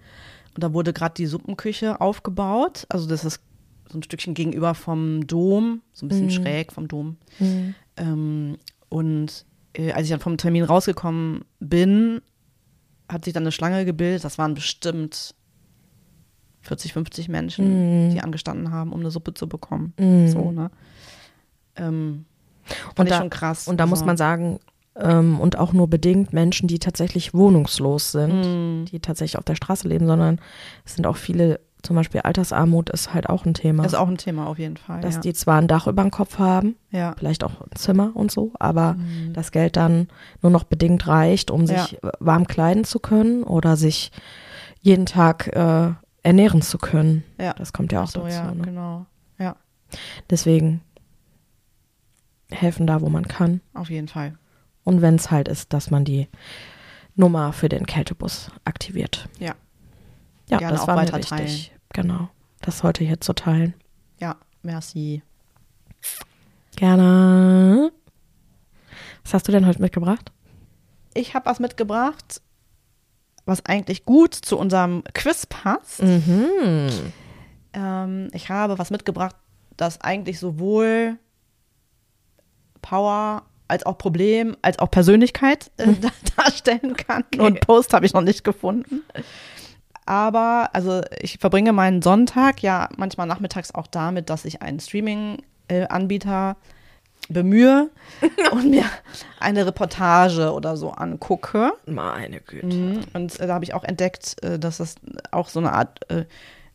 Und 0.54 0.64
da 0.64 0.72
wurde 0.72 0.92
gerade 0.92 1.14
die 1.14 1.26
Suppenküche 1.26 2.00
aufgebaut. 2.00 2.86
Also 2.88 3.06
das 3.06 3.24
ist 3.24 3.40
so 3.88 3.98
ein 3.98 4.02
Stückchen 4.02 4.34
gegenüber 4.34 4.74
vom 4.74 5.26
Dom, 5.26 5.82
so 5.92 6.06
ein 6.06 6.08
bisschen 6.08 6.30
schräg 6.30 6.72
vom 6.72 6.88
Dom. 6.88 7.16
Ähm, 8.00 8.56
und 8.88 9.44
äh, 9.74 9.92
als 9.92 10.04
ich 10.04 10.10
dann 10.10 10.20
vom 10.20 10.36
Termin 10.36 10.64
rausgekommen 10.64 11.44
bin, 11.60 12.22
hat 13.08 13.24
sich 13.24 13.34
dann 13.34 13.44
eine 13.44 13.52
Schlange 13.52 13.84
gebildet. 13.84 14.24
Das 14.24 14.38
waren 14.38 14.54
bestimmt 14.54 15.34
40, 16.62 16.92
50 16.92 17.28
Menschen, 17.28 18.10
die 18.10 18.20
angestanden 18.20 18.70
haben, 18.72 18.92
um 18.92 19.00
eine 19.00 19.10
Suppe 19.10 19.32
zu 19.34 19.48
bekommen. 19.48 19.92
So, 20.28 20.50
ne? 20.52 20.70
Ähm, 21.76 22.24
Und 22.98 23.10
da, 23.10 23.18
schon 23.18 23.30
krass. 23.30 23.66
und 23.68 23.78
da 23.78 23.86
muss 23.86 24.00
Also- 24.00 24.06
man 24.06 24.16
sagen, 24.16 24.58
ähm, 24.96 25.40
und 25.40 25.56
auch 25.56 25.72
nur 25.72 25.88
bedingt 25.88 26.32
Menschen, 26.32 26.68
die 26.68 26.78
tatsächlich 26.78 27.32
wohnungslos 27.32 28.12
sind, 28.12 28.42
Mhm. 28.82 28.84
die 28.86 29.00
tatsächlich 29.00 29.38
auf 29.38 29.44
der 29.44 29.54
Straße 29.54 29.88
leben, 29.88 30.06
sondern 30.06 30.40
es 30.84 30.94
sind 30.96 31.06
auch 31.06 31.16
viele, 31.16 31.60
zum 31.82 31.96
Beispiel 31.96 32.20
Altersarmut 32.22 32.90
ist 32.90 33.12
halt 33.14 33.28
auch 33.28 33.44
ein 33.46 33.54
Thema. 33.54 33.84
Ist 33.84 33.94
auch 33.94 34.08
ein 34.08 34.16
Thema 34.18 34.46
auf 34.46 34.58
jeden 34.58 34.76
Fall. 34.76 35.00
dass 35.00 35.16
ja. 35.16 35.20
die 35.20 35.32
zwar 35.34 35.58
ein 35.58 35.68
Dach 35.68 35.86
über 35.86 36.02
dem 36.02 36.10
Kopf 36.10 36.38
haben, 36.38 36.76
ja. 36.90 37.14
vielleicht 37.18 37.42
auch 37.44 37.60
ein 37.60 37.74
Zimmer 37.74 38.10
und 38.14 38.30
so, 38.30 38.52
aber 38.58 38.96
das 39.32 39.52
Geld 39.52 39.76
dann 39.76 40.08
nur 40.42 40.50
noch 40.52 40.64
bedingt 40.64 41.06
reicht, 41.06 41.50
um 41.50 41.66
sich 41.66 41.98
Ja. 42.02 42.10
warm 42.20 42.46
kleiden 42.46 42.84
zu 42.84 42.98
können 42.98 43.42
oder 43.42 43.76
sich 43.76 44.10
jeden 44.80 45.06
Tag 45.06 45.48
äh, 45.48 45.92
ernähren 46.22 46.62
zu 46.62 46.78
können. 46.78 47.24
Ja. 47.38 47.54
Das 47.54 47.72
kommt 47.72 47.92
ja 47.92 48.02
auch 48.02 48.08
so, 48.08 48.20
dazu. 48.20 48.34
ja, 48.34 48.54
Ne? 48.54 48.62
genau. 48.62 49.06
Ja, 49.38 49.56
Deswegen 50.28 50.82
helfen 52.50 52.86
da, 52.86 53.00
wo 53.00 53.08
man 53.08 53.26
kann. 53.28 53.60
auf 53.74 53.90
jeden 53.90 54.08
Fall. 54.08 54.36
Und 54.84 55.02
wenn 55.02 55.14
es 55.14 55.30
halt 55.30 55.48
ist, 55.48 55.72
dass 55.72 55.90
man 55.90 56.04
die 56.04 56.28
Nummer 57.14 57.52
für 57.52 57.68
den 57.68 57.86
Kältebus 57.86 58.50
aktiviert. 58.64 59.28
Ja. 59.38 59.54
Ja, 60.50 60.58
Gerne 60.58 60.72
das 60.72 60.82
auch 60.82 60.88
war 60.88 60.96
mir 60.96 61.02
weiter 61.02 61.18
wichtig. 61.18 61.72
Genau. 61.92 62.28
das 62.60 62.82
heute 62.82 63.04
hier 63.04 63.20
zu 63.20 63.32
teilen. 63.32 63.74
Ja, 64.18 64.36
merci. 64.62 65.22
Gerne. 66.76 67.92
Was 69.22 69.34
hast 69.34 69.48
du 69.48 69.52
denn 69.52 69.66
heute 69.66 69.80
mitgebracht? 69.80 70.32
Ich 71.14 71.34
habe 71.34 71.46
was 71.46 71.60
mitgebracht, 71.60 72.40
was 73.44 73.64
eigentlich 73.66 74.04
gut 74.04 74.34
zu 74.34 74.58
unserem 74.58 75.04
Quiz 75.14 75.46
passt. 75.46 76.02
Mhm. 76.02 76.90
Ähm, 77.72 78.28
ich 78.32 78.48
habe 78.48 78.78
was 78.78 78.90
mitgebracht, 78.90 79.36
das 79.76 80.00
eigentlich 80.00 80.38
sowohl 80.38 81.18
Power 82.82 83.44
als 83.68 83.86
auch 83.86 83.98
Problem, 83.98 84.56
als 84.62 84.78
auch 84.78 84.90
Persönlichkeit 84.90 85.70
äh, 85.76 85.94
darstellen 86.36 86.96
kann. 86.96 87.24
Und 87.38 87.60
Post 87.60 87.92
habe 87.92 88.06
ich 88.06 88.12
noch 88.12 88.22
nicht 88.22 88.44
gefunden. 88.44 89.02
Aber, 90.10 90.70
also 90.72 91.02
ich 91.20 91.38
verbringe 91.38 91.72
meinen 91.72 92.02
Sonntag 92.02 92.64
ja 92.64 92.88
manchmal 92.96 93.28
nachmittags 93.28 93.72
auch 93.72 93.86
damit, 93.86 94.28
dass 94.28 94.44
ich 94.44 94.60
einen 94.60 94.80
Streaming-Anbieter 94.80 96.56
bemühe 97.28 97.90
und 98.50 98.70
mir 98.70 98.86
eine 99.38 99.64
Reportage 99.66 100.52
oder 100.52 100.76
so 100.76 100.90
angucke. 100.90 101.74
Meine 101.86 102.40
Güte. 102.40 102.66
Mhm. 102.66 103.04
Und 103.12 103.38
äh, 103.38 103.46
da 103.46 103.54
habe 103.54 103.64
ich 103.64 103.72
auch 103.72 103.84
entdeckt, 103.84 104.34
äh, 104.42 104.58
dass 104.58 104.78
das 104.78 104.96
auch 105.30 105.48
so 105.48 105.60
eine 105.60 105.72
Art 105.72 106.00
äh, 106.10 106.24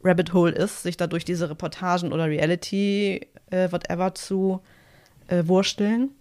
Rabbit 0.02 0.32
Hole 0.32 0.54
ist, 0.54 0.84
sich 0.84 0.96
da 0.96 1.06
durch 1.06 1.26
diese 1.26 1.50
Reportagen 1.50 2.14
oder 2.14 2.28
Reality, 2.28 3.28
äh, 3.50 3.70
whatever, 3.70 4.16
zu 4.16 4.62
äh, 5.28 5.44
wursteln. 5.46 6.12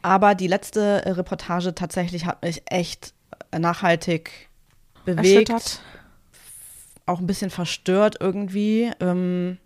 Aber 0.00 0.36
die 0.36 0.46
letzte 0.46 1.04
äh, 1.04 1.10
Reportage 1.10 1.74
tatsächlich 1.74 2.24
hat 2.24 2.40
mich 2.44 2.62
echt 2.66 3.14
äh, 3.50 3.58
nachhaltig 3.58 4.48
bewegt. 5.04 5.50
Erschüttert. 5.50 5.80
Auch 7.06 7.20
ein 7.20 7.26
bisschen 7.26 7.50
verstört 7.50 8.16
irgendwie. 8.20 8.90
Ähm, 9.00 9.58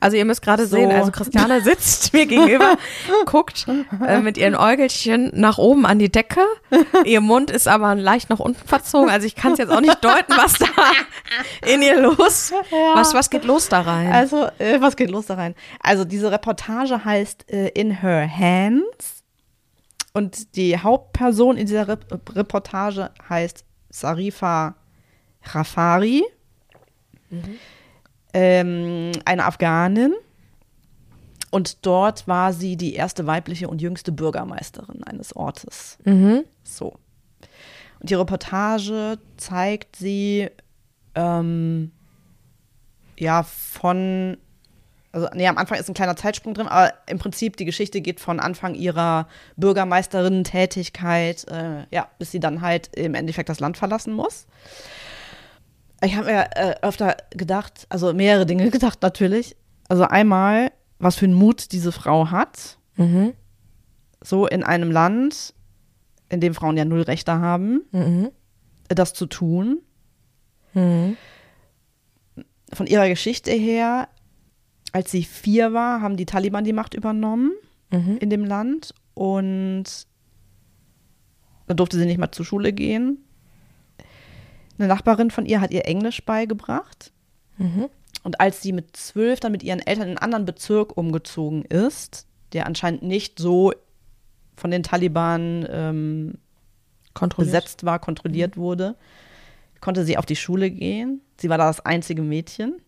Also 0.00 0.16
ihr 0.16 0.24
müsst 0.24 0.42
gerade 0.42 0.66
So. 0.66 0.76
sehen, 0.76 0.90
also 0.90 1.10
Christiane 1.12 1.60
sitzt 1.64 2.12
mir 2.12 2.26
gegenüber, 2.26 2.76
guckt 3.24 3.66
äh, 4.06 4.18
mit 4.20 4.36
ihren 4.36 4.54
Äugelchen 4.56 5.30
nach 5.32 5.56
oben 5.58 5.86
an 5.86 5.98
die 5.98 6.10
Decke. 6.10 6.42
Ihr 7.04 7.20
Mund 7.20 7.50
ist 7.50 7.68
aber 7.68 7.94
leicht 7.94 8.28
nach 8.28 8.40
unten 8.40 8.66
verzogen. 8.66 9.08
Also 9.08 9.26
ich 9.26 9.34
kann 9.36 9.52
es 9.52 9.58
jetzt 9.58 9.70
auch 9.70 9.80
nicht 9.80 10.04
deuten, 10.04 10.34
was 10.36 10.54
da 10.54 10.66
in 11.66 11.80
ihr 11.82 11.98
los. 12.00 12.52
Was, 12.94 13.14
was 13.14 13.30
geht 13.30 13.44
los 13.44 13.68
da 13.68 13.80
rein? 13.82 14.12
Also, 14.12 14.48
äh, 14.58 14.80
was 14.80 14.96
geht 14.96 15.10
los 15.10 15.26
da 15.26 15.34
rein? 15.34 15.54
Also, 15.80 16.04
diese 16.04 16.30
Reportage 16.32 17.02
heißt 17.04 17.50
äh, 17.50 17.68
In 17.68 17.90
Her 18.02 18.28
Hands. 18.28 19.22
Und 20.12 20.56
die 20.56 20.76
Hauptperson 20.76 21.56
in 21.56 21.66
dieser 21.66 21.86
Rep 21.86 22.04
Reportage 22.34 23.10
heißt 23.28 23.64
Sarifa 23.90 24.76
Rafari. 25.42 26.24
Ähm, 28.32 29.12
eine 29.24 29.44
Afghanin. 29.44 30.14
Und 31.50 31.84
dort 31.84 32.28
war 32.28 32.52
sie 32.52 32.76
die 32.76 32.94
erste 32.94 33.26
weibliche 33.26 33.68
und 33.68 33.82
jüngste 33.82 34.12
Bürgermeisterin 34.12 35.02
eines 35.04 35.34
Ortes. 35.34 35.98
mhm. 36.04 36.44
So. 36.62 36.94
Und 37.98 38.08
die 38.10 38.14
Reportage 38.14 39.18
zeigt 39.36 39.96
sie 39.96 40.48
ähm, 41.14 41.90
ja 43.18 43.42
von, 43.42 44.38
also 45.12 45.28
nee, 45.34 45.46
am 45.48 45.58
Anfang 45.58 45.78
ist 45.78 45.88
ein 45.88 45.94
kleiner 45.94 46.14
Zeitsprung 46.16 46.54
drin, 46.54 46.68
aber 46.68 46.92
im 47.08 47.18
Prinzip 47.18 47.56
die 47.56 47.64
Geschichte 47.64 48.00
geht 48.00 48.20
von 48.20 48.38
Anfang 48.40 48.74
ihrer 48.74 49.26
Bürgermeisterinnen-Tätigkeit, 49.56 51.46
äh, 51.48 51.84
ja, 51.90 52.08
bis 52.18 52.30
sie 52.30 52.40
dann 52.40 52.60
halt 52.60 52.94
im 52.96 53.14
Endeffekt 53.14 53.48
das 53.48 53.60
Land 53.60 53.76
verlassen 53.76 54.12
muss. 54.12 54.46
Ich 56.02 56.16
habe 56.16 56.26
mir 56.26 56.48
äh, 56.54 56.74
öfter 56.82 57.16
gedacht, 57.30 57.86
also 57.88 58.12
mehrere 58.14 58.46
Dinge 58.46 58.70
gedacht 58.70 59.02
natürlich. 59.02 59.56
Also 59.88 60.04
einmal, 60.04 60.70
was 60.98 61.16
für 61.16 61.24
einen 61.26 61.34
Mut 61.34 61.72
diese 61.72 61.92
Frau 61.92 62.30
hat, 62.30 62.76
Mhm. 62.96 63.32
so 64.22 64.46
in 64.46 64.62
einem 64.62 64.90
Land, 64.90 65.54
in 66.28 66.40
dem 66.40 66.54
Frauen 66.54 66.76
ja 66.76 66.84
null 66.84 67.02
Rechte 67.02 67.32
haben, 67.38 67.82
Mhm. 67.92 68.30
das 68.88 69.14
zu 69.14 69.26
tun. 69.26 69.78
Mhm. 70.74 71.16
Von 72.72 72.86
ihrer 72.86 73.08
Geschichte 73.08 73.50
her, 73.52 74.08
als 74.92 75.10
sie 75.10 75.22
vier 75.24 75.72
war, 75.72 76.00
haben 76.00 76.16
die 76.16 76.26
Taliban 76.26 76.64
die 76.64 76.72
Macht 76.72 76.94
übernommen 76.94 77.52
Mhm. 77.92 78.18
in 78.20 78.30
dem 78.30 78.44
Land 78.44 78.94
und 79.14 79.84
dann 81.66 81.76
durfte 81.76 81.98
sie 81.98 82.06
nicht 82.06 82.18
mal 82.18 82.30
zur 82.30 82.44
Schule 82.46 82.72
gehen. 82.72 83.18
Eine 84.78 84.88
Nachbarin 84.88 85.30
von 85.30 85.44
ihr 85.44 85.60
hat 85.60 85.72
ihr 85.72 85.86
Englisch 85.86 86.24
beigebracht. 86.24 87.12
Mhm. 87.58 87.88
Und 88.22 88.40
als 88.40 88.62
sie 88.62 88.72
mit 88.72 88.96
zwölf 88.96 89.40
dann 89.40 89.52
mit 89.52 89.62
ihren 89.62 89.80
Eltern 89.80 90.04
in 90.04 90.08
einen 90.10 90.18
anderen 90.18 90.44
Bezirk 90.44 90.96
umgezogen 90.96 91.64
ist, 91.64 92.26
der 92.52 92.66
anscheinend 92.66 93.02
nicht 93.02 93.38
so 93.38 93.72
von 94.56 94.70
den 94.70 94.82
Taliban 94.82 95.66
ähm, 95.70 96.34
besetzt 97.36 97.84
war, 97.84 97.98
kontrolliert 97.98 98.56
wurde, 98.56 98.94
konnte 99.80 100.04
sie 100.04 100.16
auf 100.16 100.26
die 100.26 100.36
Schule 100.36 100.70
gehen. 100.70 101.22
Sie 101.40 101.48
war 101.48 101.58
da 101.58 101.66
das 101.66 101.84
einzige 101.84 102.22
Mädchen. 102.22 102.80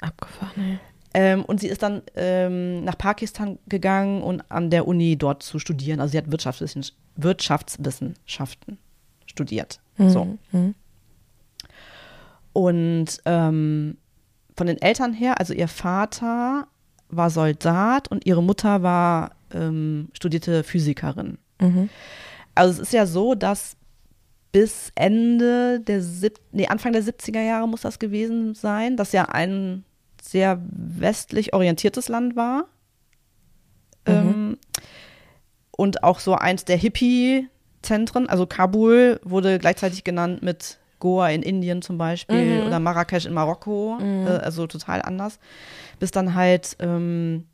Abgefahren, 0.00 0.62
ey. 0.72 0.78
Ähm, 1.12 1.44
und 1.44 1.60
sie 1.60 1.68
ist 1.68 1.82
dann 1.82 2.02
ähm, 2.14 2.84
nach 2.84 2.96
Pakistan 2.96 3.58
gegangen 3.66 4.22
und 4.22 4.48
an 4.50 4.70
der 4.70 4.86
Uni 4.86 5.16
dort 5.16 5.42
zu 5.42 5.58
studieren. 5.58 6.00
Also 6.00 6.12
sie 6.12 6.18
hat 6.18 6.26
Wirtschaftswissen- 6.26 6.92
Wirtschaftswissenschaften 7.16 8.78
studiert. 9.26 9.80
So. 9.98 10.38
Mhm. 10.52 10.74
Und 12.52 13.06
ähm, 13.26 13.96
von 14.56 14.66
den 14.66 14.80
Eltern 14.80 15.12
her, 15.12 15.38
also 15.38 15.52
ihr 15.52 15.68
Vater 15.68 16.66
war 17.08 17.30
Soldat 17.30 18.08
und 18.08 18.26
ihre 18.26 18.42
Mutter 18.42 18.82
war 18.82 19.32
ähm, 19.52 20.08
studierte 20.12 20.64
Physikerin. 20.64 21.38
Mhm. 21.60 21.90
Also 22.54 22.80
es 22.80 22.88
ist 22.88 22.92
ja 22.92 23.06
so, 23.06 23.34
dass 23.34 23.76
bis 24.52 24.90
Ende 24.94 25.80
der 25.80 26.02
sieb 26.02 26.40
nee, 26.52 26.66
Anfang 26.66 26.92
der 26.92 27.02
70er 27.02 27.42
Jahre 27.42 27.68
muss 27.68 27.82
das 27.82 27.98
gewesen 27.98 28.54
sein, 28.54 28.96
das 28.96 29.12
ja 29.12 29.26
ein 29.26 29.84
sehr 30.22 30.60
westlich 30.70 31.52
orientiertes 31.54 32.08
Land 32.08 32.36
war. 32.36 32.64
Ähm, 34.06 34.56
und 35.72 36.02
auch 36.04 36.20
so 36.20 36.34
eins 36.34 36.64
der 36.64 36.76
Hippie-Zentren, 36.76 38.28
also 38.28 38.46
Kabul 38.46 39.20
wurde 39.24 39.58
gleichzeitig 39.58 40.04
genannt 40.04 40.42
mit 40.42 40.78
Goa 40.98 41.28
in 41.30 41.42
Indien 41.42 41.80
zum 41.82 41.96
Beispiel 41.98 42.60
Mhm. 42.60 42.66
oder 42.66 42.78
Marrakesch 42.80 43.24
in 43.26 43.32
Marokko, 43.32 43.98
Mhm. 44.00 44.26
äh, 44.26 44.30
also 44.30 44.66
total 44.66 45.00
anders. 45.02 45.38
Bis 45.98 46.10
dann 46.10 46.34
halt 46.34 46.76
ähm, 46.80 47.46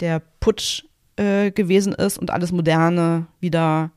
der 0.00 0.20
Putsch 0.40 0.84
äh, 1.16 1.50
gewesen 1.52 1.92
ist 1.94 2.18
und 2.18 2.30
alles 2.30 2.52
Moderne 2.52 3.26
wieder 3.40 3.90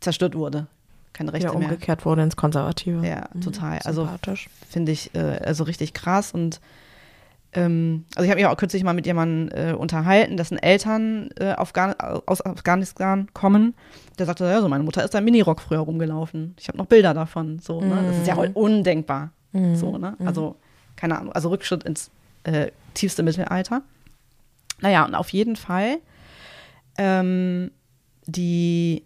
zerstört 0.00 0.34
wurde. 0.34 0.66
Keine 1.12 1.32
Rechte 1.32 1.48
Wieder 1.48 1.58
mehr. 1.58 1.68
umgekehrt 1.68 2.04
wurde 2.04 2.22
ins 2.22 2.36
Konservative. 2.36 3.06
Ja, 3.06 3.28
Mhm. 3.34 3.40
total. 3.42 3.78
Also 3.84 4.02
Sympathisch. 4.04 4.48
finde 4.68 4.92
ich 4.92 5.14
äh, 5.14 5.18
also 5.44 5.64
richtig 5.64 5.92
krass 5.94 6.32
und 6.32 6.60
ähm, 7.52 8.04
also 8.14 8.24
ich 8.24 8.30
habe 8.30 8.40
mich 8.40 8.46
auch 8.46 8.56
kürzlich 8.56 8.84
mal 8.84 8.92
mit 8.92 9.06
jemandem 9.06 9.56
äh, 9.56 9.72
unterhalten, 9.72 10.36
dessen 10.36 10.58
Eltern 10.58 11.30
äh, 11.38 11.50
Afghan 11.50 11.94
aus 11.98 12.44
Afghanistan 12.44 13.28
kommen. 13.32 13.74
Der 14.18 14.26
sagte, 14.26 14.44
ja, 14.44 14.60
so 14.60 14.68
meine 14.68 14.84
Mutter 14.84 15.04
ist 15.04 15.14
da 15.14 15.18
im 15.18 15.24
Minirock 15.24 15.60
früher 15.60 15.80
rumgelaufen. 15.80 16.54
Ich 16.58 16.68
habe 16.68 16.78
noch 16.78 16.86
Bilder 16.86 17.14
davon. 17.14 17.58
So, 17.58 17.80
ne? 17.80 18.04
Das 18.06 18.18
ist 18.18 18.26
ja 18.26 18.36
heute 18.36 18.52
undenkbar. 18.52 19.30
Mhm. 19.52 19.76
So, 19.76 19.96
ne? 19.96 20.16
Also 20.24 20.56
keine 20.96 21.18
Ahnung, 21.18 21.32
also 21.32 21.48
Rückschritt 21.48 21.84
ins 21.84 22.10
äh, 22.42 22.70
tiefste 22.94 23.22
Mittelalter. 23.22 23.82
Naja, 24.80 25.04
und 25.04 25.14
auf 25.14 25.30
jeden 25.30 25.56
Fall 25.56 25.98
ähm, 26.98 27.70
die 28.26 29.04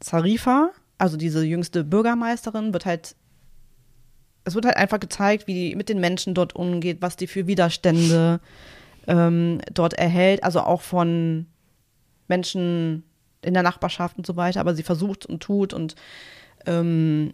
Zarifa, 0.00 0.70
also 0.96 1.16
diese 1.16 1.44
jüngste 1.44 1.84
Bürgermeisterin, 1.84 2.72
wird 2.72 2.86
halt, 2.86 3.16
es 4.48 4.54
wird 4.54 4.66
halt 4.66 4.76
einfach 4.76 5.00
gezeigt, 5.00 5.46
wie 5.46 5.54
die 5.54 5.76
mit 5.76 5.88
den 5.88 6.00
Menschen 6.00 6.34
dort 6.34 6.56
umgeht, 6.56 6.98
was 7.00 7.16
die 7.16 7.26
für 7.26 7.46
Widerstände 7.46 8.40
ähm, 9.06 9.60
dort 9.72 9.94
erhält, 9.94 10.42
also 10.44 10.60
auch 10.60 10.80
von 10.82 11.46
Menschen 12.26 13.04
in 13.42 13.54
der 13.54 13.62
Nachbarschaft 13.62 14.18
und 14.18 14.26
so 14.26 14.36
weiter, 14.36 14.60
aber 14.60 14.74
sie 14.74 14.82
versucht 14.82 15.24
und 15.26 15.40
tut 15.42 15.72
und 15.72 15.94
ähm, 16.66 17.32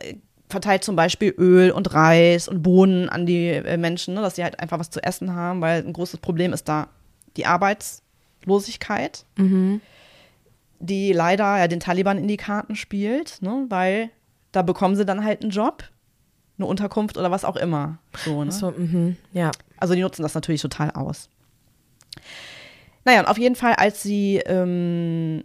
äh, 0.00 0.14
verteilt 0.48 0.84
zum 0.84 0.94
Beispiel 0.94 1.34
Öl 1.36 1.72
und 1.72 1.92
Reis 1.92 2.46
und 2.46 2.62
Bohnen 2.62 3.08
an 3.08 3.26
die 3.26 3.48
äh, 3.48 3.76
Menschen, 3.76 4.14
ne, 4.14 4.20
dass 4.20 4.36
sie 4.36 4.44
halt 4.44 4.60
einfach 4.60 4.78
was 4.78 4.90
zu 4.90 5.02
essen 5.02 5.34
haben, 5.34 5.60
weil 5.60 5.82
ein 5.84 5.92
großes 5.92 6.20
Problem 6.20 6.52
ist 6.52 6.68
da 6.68 6.88
die 7.36 7.46
Arbeitslosigkeit 7.46 9.24
Mhm. 9.36 9.80
die 10.78 11.12
leider 11.12 11.58
ja 11.58 11.68
den 11.68 11.80
Taliban 11.80 12.18
in 12.18 12.28
die 12.28 12.36
Karten 12.36 12.76
spielt, 12.76 13.42
ne? 13.42 13.64
weil 13.68 14.10
da 14.52 14.62
bekommen 14.62 14.94
sie 14.96 15.04
dann 15.04 15.24
halt 15.24 15.42
einen 15.42 15.50
Job, 15.50 15.84
eine 16.58 16.66
Unterkunft 16.66 17.16
oder 17.16 17.30
was 17.30 17.44
auch 17.44 17.56
immer. 17.56 17.98
So, 18.24 18.44
ne? 18.44 18.52
So, 18.52 18.70
mhm. 18.70 19.16
Ja. 19.32 19.50
Also 19.78 19.94
die 19.94 20.02
nutzen 20.02 20.22
das 20.22 20.34
natürlich 20.34 20.62
total 20.62 20.90
aus. 20.92 21.28
Naja, 23.04 23.20
und 23.20 23.26
auf 23.26 23.38
jeden 23.38 23.54
Fall, 23.54 23.74
als 23.74 24.02
sie 24.02 24.38
ähm, 24.46 25.44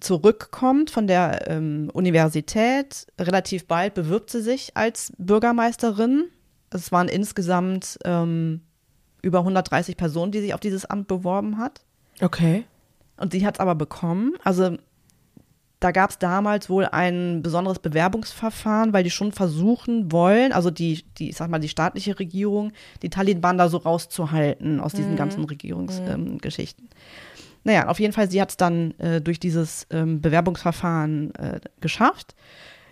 zurückkommt 0.00 0.90
von 0.90 1.06
der 1.06 1.48
ähm, 1.48 1.90
Universität. 1.92 3.06
Relativ 3.18 3.66
bald 3.66 3.94
bewirbt 3.94 4.30
sie 4.30 4.42
sich 4.42 4.76
als 4.76 5.12
Bürgermeisterin. 5.18 6.28
Es 6.70 6.92
waren 6.92 7.08
insgesamt 7.08 7.98
ähm, 8.04 8.62
über 9.22 9.40
130 9.40 9.96
Personen, 9.96 10.32
die 10.32 10.40
sich 10.40 10.54
auf 10.54 10.60
dieses 10.60 10.84
Amt 10.84 11.08
beworben 11.08 11.58
hat. 11.58 11.82
Okay. 12.20 12.64
Und 13.16 13.32
sie 13.32 13.46
hat 13.46 13.56
es 13.56 13.60
aber 13.60 13.74
bekommen. 13.74 14.34
Also 14.42 14.76
da 15.82 15.90
gab 15.90 16.10
es 16.10 16.18
damals 16.18 16.70
wohl 16.70 16.86
ein 16.86 17.42
besonderes 17.42 17.80
Bewerbungsverfahren, 17.80 18.92
weil 18.92 19.02
die 19.02 19.10
schon 19.10 19.32
versuchen 19.32 20.12
wollen, 20.12 20.52
also 20.52 20.70
die, 20.70 21.04
die, 21.18 21.30
ich 21.30 21.36
sag 21.36 21.50
mal, 21.50 21.58
die 21.58 21.68
staatliche 21.68 22.18
Regierung, 22.20 22.72
die 23.02 23.10
Taliban 23.10 23.58
da 23.58 23.68
so 23.68 23.78
rauszuhalten 23.78 24.78
aus 24.78 24.92
diesen 24.92 25.16
ganzen 25.16 25.44
Regierungsgeschichten. 25.44 26.84
Ähm, 26.84 26.90
naja, 27.64 27.88
auf 27.88 27.98
jeden 27.98 28.12
Fall, 28.12 28.30
sie 28.30 28.40
hat 28.40 28.50
es 28.50 28.56
dann 28.56 28.92
äh, 28.98 29.20
durch 29.20 29.40
dieses 29.40 29.86
ähm, 29.90 30.20
Bewerbungsverfahren 30.20 31.34
äh, 31.34 31.60
geschafft. 31.80 32.36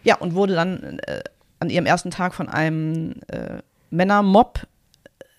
Ja, 0.02 0.16
und 0.16 0.34
wurde 0.34 0.54
dann 0.54 0.98
äh, 1.06 1.22
an 1.60 1.70
ihrem 1.70 1.86
ersten 1.86 2.10
Tag 2.10 2.34
von 2.34 2.48
einem 2.48 3.14
äh, 3.28 3.58
Männermob 3.90 4.66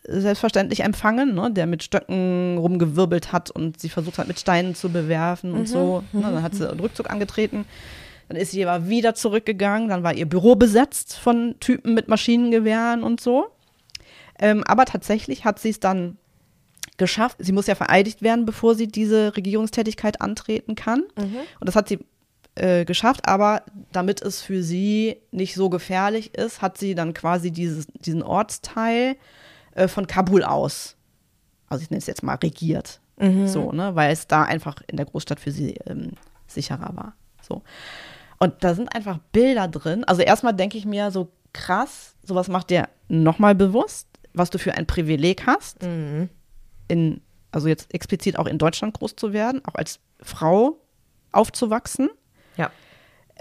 selbstverständlich 0.04 0.82
empfangen, 0.82 1.36
ne, 1.36 1.52
der 1.52 1.68
mit 1.68 1.84
Stöcken 1.84 2.58
rumgewirbelt 2.58 3.32
hat 3.32 3.52
und 3.52 3.80
sie 3.80 3.90
versucht 3.90 4.18
hat, 4.18 4.28
mit 4.28 4.40
Steinen 4.40 4.76
zu 4.76 4.90
bewerfen 4.90 5.54
und 5.54 5.68
so. 5.68 6.04
Ne, 6.12 6.22
dann 6.22 6.44
hat 6.44 6.56
sie 6.56 6.70
einen 6.70 6.80
Rückzug 6.80 7.10
angetreten. 7.10 7.66
Dann 8.28 8.38
ist 8.38 8.52
sie 8.52 8.66
aber 8.66 8.88
wieder 8.88 9.14
zurückgegangen. 9.14 9.90
Dann 9.90 10.04
war 10.04 10.14
ihr 10.14 10.28
Büro 10.28 10.56
besetzt 10.56 11.18
von 11.18 11.56
Typen 11.60 11.94
mit 11.94 12.08
Maschinengewehren 12.08 13.04
und 13.04 13.20
so. 13.22 13.48
Ähm, 14.40 14.64
aber 14.66 14.86
tatsächlich 14.86 15.46
hat 15.46 15.60
sie 15.60 15.70
es 15.70 15.80
dann 15.80 16.18
geschafft. 16.98 17.38
Sie 17.40 17.52
muss 17.52 17.68
ja 17.68 17.76
vereidigt 17.76 18.22
werden, 18.22 18.46
bevor 18.46 18.76
sie 18.76 18.88
diese 18.88 19.36
Regierungstätigkeit 19.36 20.22
antreten 20.22 20.76
kann. 20.76 21.04
Und 21.60 21.68
das 21.68 21.76
hat 21.76 21.90
sie 21.90 22.00
äh, 22.56 22.86
geschafft, 22.86 23.28
aber 23.28 23.64
damit 23.92 24.22
es 24.22 24.42
für 24.42 24.64
sie 24.64 25.18
nicht 25.32 25.56
so 25.56 25.70
gefährlich 25.70 26.36
ist, 26.36 26.62
hat 26.62 26.78
sie 26.78 26.96
dann 26.96 27.14
quasi 27.14 27.52
dieses, 27.52 27.88
diesen 27.88 28.24
Ortsteil 28.24 29.16
äh, 29.76 29.88
von 29.88 30.08
Kabul 30.08 30.44
aus, 30.44 30.96
also 31.68 31.84
ich 31.84 31.90
nenne 31.90 32.00
es 32.00 32.08
jetzt 32.08 32.24
mal 32.24 32.36
regiert, 32.36 33.00
so, 33.48 33.72
ne, 33.72 33.96
weil 33.96 34.12
es 34.12 34.26
da 34.28 34.44
einfach 34.44 34.82
in 34.88 34.98
der 34.98 35.06
Großstadt 35.06 35.40
für 35.40 35.52
sie 35.52 35.76
ähm, 35.86 36.14
sicherer 36.48 36.96
war. 36.96 37.14
So. 37.42 37.62
Und 38.40 38.64
da 38.64 38.74
sind 38.74 38.96
einfach 38.96 39.20
Bilder 39.32 39.68
drin. 39.68 40.04
Also 40.06 40.24
erstmal 40.24 40.54
denke 40.56 40.78
ich 40.78 40.86
mir 40.86 41.12
so 41.12 41.32
krass, 41.54 42.16
sowas 42.24 42.48
macht 42.48 42.72
dir 42.72 42.90
nochmal 43.10 43.54
bewusst, 43.54 44.08
was 44.34 44.50
du 44.50 44.58
für 44.58 44.74
ein 44.74 44.88
Privileg 44.88 45.46
hast, 45.46 45.84
in, 46.88 47.22
also 47.52 47.68
jetzt 47.68 47.94
explizit 47.94 48.40
auch 48.40 48.48
in 48.48 48.58
Deutschland 48.58 48.96
groß 48.98 49.16
zu 49.16 49.34
werden, 49.34 49.64
auch 49.66 49.76
als 49.76 50.00
Frau 50.22 50.78
aufzuwachsen 51.32 52.10
Ja. 52.58 52.72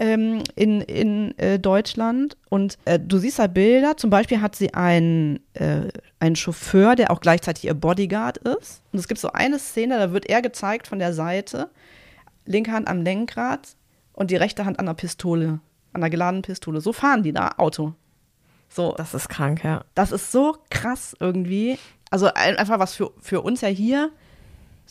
Ähm, 0.01 0.41
in, 0.55 0.81
in 0.81 1.37
äh, 1.37 1.59
Deutschland. 1.59 2.35
Und 2.49 2.77
äh, 2.85 2.99
du 2.99 3.19
siehst 3.19 3.37
da 3.39 3.45
Bilder, 3.47 3.95
zum 3.97 4.09
Beispiel 4.09 4.41
hat 4.41 4.55
sie 4.55 4.73
einen, 4.73 5.39
äh, 5.53 5.89
einen 6.19 6.35
Chauffeur, 6.35 6.95
der 6.95 7.11
auch 7.11 7.21
gleichzeitig 7.21 7.65
ihr 7.65 7.75
Bodyguard 7.75 8.37
ist. 8.39 8.81
Und 8.91 8.97
es 8.99 9.07
gibt 9.07 9.19
so 9.21 9.31
eine 9.31 9.59
Szene, 9.59 9.99
da 9.99 10.11
wird 10.11 10.25
er 10.25 10.41
gezeigt 10.41 10.87
von 10.87 10.97
der 10.99 11.13
Seite, 11.13 11.69
linke 12.45 12.71
Hand 12.71 12.87
am 12.87 13.03
Lenkrad 13.03 13.75
und 14.13 14.31
die 14.31 14.35
rechte 14.37 14.65
Hand 14.65 14.79
an 14.79 14.87
der 14.87 14.95
Pistole, 14.95 15.59
an 15.93 16.01
der 16.01 16.09
geladenen 16.09 16.41
Pistole. 16.41 16.81
So 16.81 16.93
fahren 16.93 17.21
die 17.23 17.31
da 17.31 17.51
Auto. 17.57 17.93
So, 18.69 18.93
Das 18.97 19.13
ist 19.13 19.29
krank, 19.29 19.63
ja. 19.63 19.83
das 19.95 20.11
ist 20.11 20.31
so 20.31 20.57
krass 20.69 21.15
irgendwie. 21.19 21.77
Also 22.09 22.27
ein- 22.33 22.55
einfach 22.57 22.79
was 22.79 22.95
für, 22.95 23.11
für 23.19 23.41
uns 23.41 23.61
ja 23.61 23.67
hier. 23.67 24.09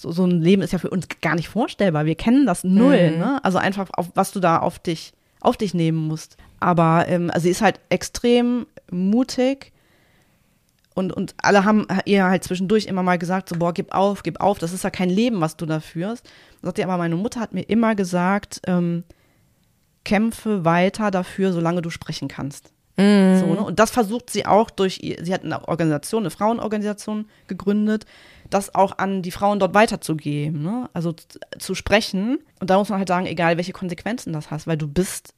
So, 0.01 0.13
so 0.13 0.25
ein 0.25 0.41
Leben 0.41 0.63
ist 0.63 0.73
ja 0.73 0.79
für 0.79 0.91
uns 0.91 1.07
gar 1.21 1.35
nicht 1.35 1.49
vorstellbar. 1.49 2.07
Wir 2.07 2.15
kennen 2.15 2.47
das 2.47 2.65
null, 2.65 3.19
ne? 3.19 3.45
Also 3.45 3.59
einfach, 3.59 3.91
auf, 3.93 4.11
was 4.15 4.33
du 4.33 4.41
da 4.41 4.59
auf 4.59 4.79
dich, 4.79 5.13
auf 5.41 5.57
dich 5.57 5.75
nehmen 5.75 5.99
musst. 5.99 6.39
Aber 6.59 7.07
ähm, 7.09 7.31
also 7.31 7.45
sie 7.45 7.51
ist 7.51 7.61
halt 7.61 7.81
extrem 7.91 8.67
mutig. 8.91 9.73
Und, 10.95 11.13
und 11.13 11.35
alle 11.39 11.65
haben 11.65 11.87
ihr 12.05 12.25
halt 12.25 12.45
zwischendurch 12.45 12.87
immer 12.87 13.03
mal 13.03 13.19
gesagt, 13.19 13.49
so, 13.51 13.57
boah, 13.57 13.73
gib 13.73 13.93
auf, 13.93 14.23
gib 14.23 14.41
auf, 14.41 14.59
das 14.59 14.73
ist 14.73 14.85
ja 14.85 14.91
kein 14.91 15.11
Leben, 15.11 15.41
was 15.41 15.57
du 15.57 15.67
da 15.67 15.81
führst. 15.81 16.29
Sagt 16.63 16.77
sie, 16.79 16.85
aber 16.85 16.97
meine 16.97 17.17
Mutter 17.17 17.41
hat 17.41 17.53
mir 17.53 17.63
immer 17.63 17.95
gesagt, 17.95 18.61
ähm, 18.67 19.05
kämpfe 20.05 20.65
weiter 20.65 21.11
dafür, 21.11 21.53
solange 21.53 21.83
du 21.83 21.91
sprechen 21.91 22.29
kannst. 22.29 22.73
So, 23.41 23.55
ne? 23.55 23.63
Und 23.63 23.79
das 23.79 23.91
versucht 23.91 24.31
sie 24.31 24.47
auch 24.47 24.71
durch, 24.71 25.01
sie 25.23 25.35
hat 25.35 25.45
eine 25.45 25.67
Organisation, 25.69 26.23
eine 26.23 26.31
Frauenorganisation 26.31 27.27
gegründet, 27.47 28.05
das 28.51 28.75
auch 28.75 28.99
an 28.99 29.23
die 29.23 29.31
Frauen 29.31 29.59
dort 29.59 29.75
weiterzugeben, 29.75 30.63
ne? 30.63 30.91
also 30.93 31.15
zu 31.59 31.75
sprechen. 31.75 32.39
Und 32.61 32.71
da 32.71 32.79
muss 32.79 32.89
man 32.89 32.99
halt 32.99 33.09
sagen, 33.09 33.27
egal 33.27 33.57
welche 33.57 33.73
Konsequenzen 33.73 34.33
das 34.33 34.51
hast, 34.51 34.67
weil 34.67 34.77
du 34.77 34.89
bist 34.89 35.35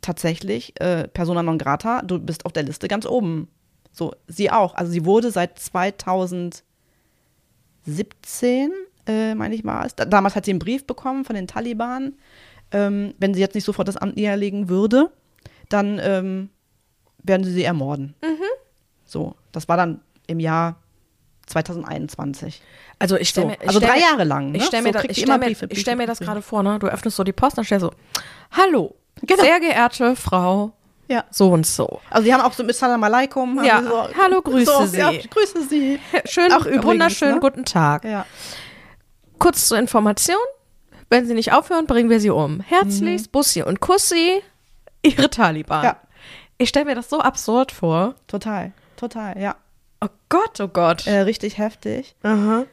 tatsächlich 0.00 0.78
äh, 0.80 1.08
Persona 1.08 1.42
non 1.42 1.58
grata, 1.58 2.02
du 2.02 2.18
bist 2.18 2.44
auf 2.44 2.52
der 2.52 2.64
Liste 2.64 2.88
ganz 2.88 3.06
oben. 3.06 3.48
So, 3.92 4.12
sie 4.26 4.50
auch. 4.50 4.74
Also 4.74 4.92
sie 4.92 5.04
wurde 5.04 5.30
seit 5.30 5.58
2017, 5.58 6.62
äh, 9.06 9.34
meine 9.34 9.54
ich 9.54 9.64
mal, 9.64 9.88
da, 9.96 10.04
damals 10.04 10.36
hat 10.36 10.44
sie 10.44 10.50
einen 10.50 10.58
Brief 10.58 10.86
bekommen 10.86 11.24
von 11.24 11.34
den 11.34 11.46
Taliban, 11.46 12.14
ähm, 12.72 13.14
wenn 13.18 13.32
sie 13.32 13.40
jetzt 13.40 13.54
nicht 13.54 13.64
sofort 13.64 13.88
das 13.88 13.96
Amt 13.96 14.16
niederlegen 14.16 14.68
würde, 14.68 15.10
dann 15.68 15.98
ähm, 16.02 16.50
werden 17.26 17.44
sie 17.44 17.52
sie 17.52 17.64
ermorden. 17.64 18.14
So, 19.04 19.34
das 19.52 19.68
war 19.68 19.76
dann 19.76 20.00
im 20.26 20.40
Jahr 20.40 20.76
2021. 21.46 22.60
Also 22.98 23.16
ich 23.16 23.28
stelle 23.28 23.46
So, 23.46 23.50
mir, 23.50 23.56
ich 23.62 23.68
also 23.68 23.78
stell 23.80 23.90
drei 23.90 23.98
Jahre 24.00 24.24
lang. 24.24 24.50
Ne? 24.52 24.58
Ich 24.58 24.64
stelle 24.64 24.82
mir, 24.82 24.88
so 24.92 24.98
da- 24.98 25.04
ich 25.04 25.16
sie 25.16 25.22
stell 25.22 25.38
mir, 25.38 25.44
Briefe, 25.46 25.66
ich 25.70 25.80
stell 25.80 25.96
mir 25.96 26.06
das 26.06 26.18
Briefe. 26.18 26.28
gerade 26.30 26.42
vor, 26.42 26.62
ne? 26.62 26.78
Du 26.78 26.86
öffnest 26.88 27.16
so 27.16 27.24
die 27.24 27.32
Post 27.32 27.58
und 27.58 27.64
stellst 27.64 27.84
so, 27.84 27.92
hallo, 28.52 28.94
Genau. 29.22 29.42
sehr 29.42 29.60
geehrte 29.60 30.16
Frau 30.16 30.72
Ja. 31.08 31.24
so 31.30 31.50
und 31.52 31.66
so. 31.66 32.00
Also 32.10 32.24
die 32.24 32.34
haben 32.34 32.40
auch 32.42 32.52
so 32.52 32.64
mit 32.64 32.74
Salam 32.74 33.02
Aleikum. 33.04 33.58
haben 33.58 33.64
Ja, 33.66 33.80
sie 33.80 33.88
so, 33.88 34.08
hallo, 34.20 34.42
grüße 34.42 34.64
so, 34.72 34.86
Sie. 34.86 34.98
Ja, 34.98 35.10
ich 35.12 35.30
grüße 35.30 35.62
Sie. 35.68 35.98
Schön, 36.24 36.50
Ach, 36.52 36.66
übrigens, 36.66 36.84
wunderschönen 36.84 37.34
ne? 37.34 37.40
guten 37.40 37.64
Tag. 37.64 38.04
Ja. 38.04 38.26
Kurz 39.38 39.68
zur 39.68 39.78
Information, 39.78 40.36
wenn 41.10 41.26
Sie 41.26 41.34
nicht 41.34 41.52
aufhören, 41.52 41.86
bringen 41.86 42.10
wir 42.10 42.18
Sie 42.20 42.30
um. 42.30 42.60
Herzlichst, 42.60 43.30
Bussi 43.30 43.62
und 43.62 43.80
Kussi, 43.80 44.42
Ihre 45.02 45.30
Taliban. 45.30 45.78
Mhm. 45.80 45.84
Ja. 45.84 45.96
Ich 46.58 46.68
stelle 46.70 46.86
mir 46.86 46.94
das 46.94 47.10
so 47.10 47.20
absurd 47.20 47.72
vor. 47.72 48.14
Total, 48.26 48.72
total, 48.96 49.38
ja. 49.40 49.56
Oh 50.00 50.08
Gott, 50.28 50.60
oh 50.60 50.68
Gott. 50.68 51.06
Äh, 51.06 51.20
richtig 51.20 51.58
heftig. 51.58 52.14
Aha. 52.22 52.64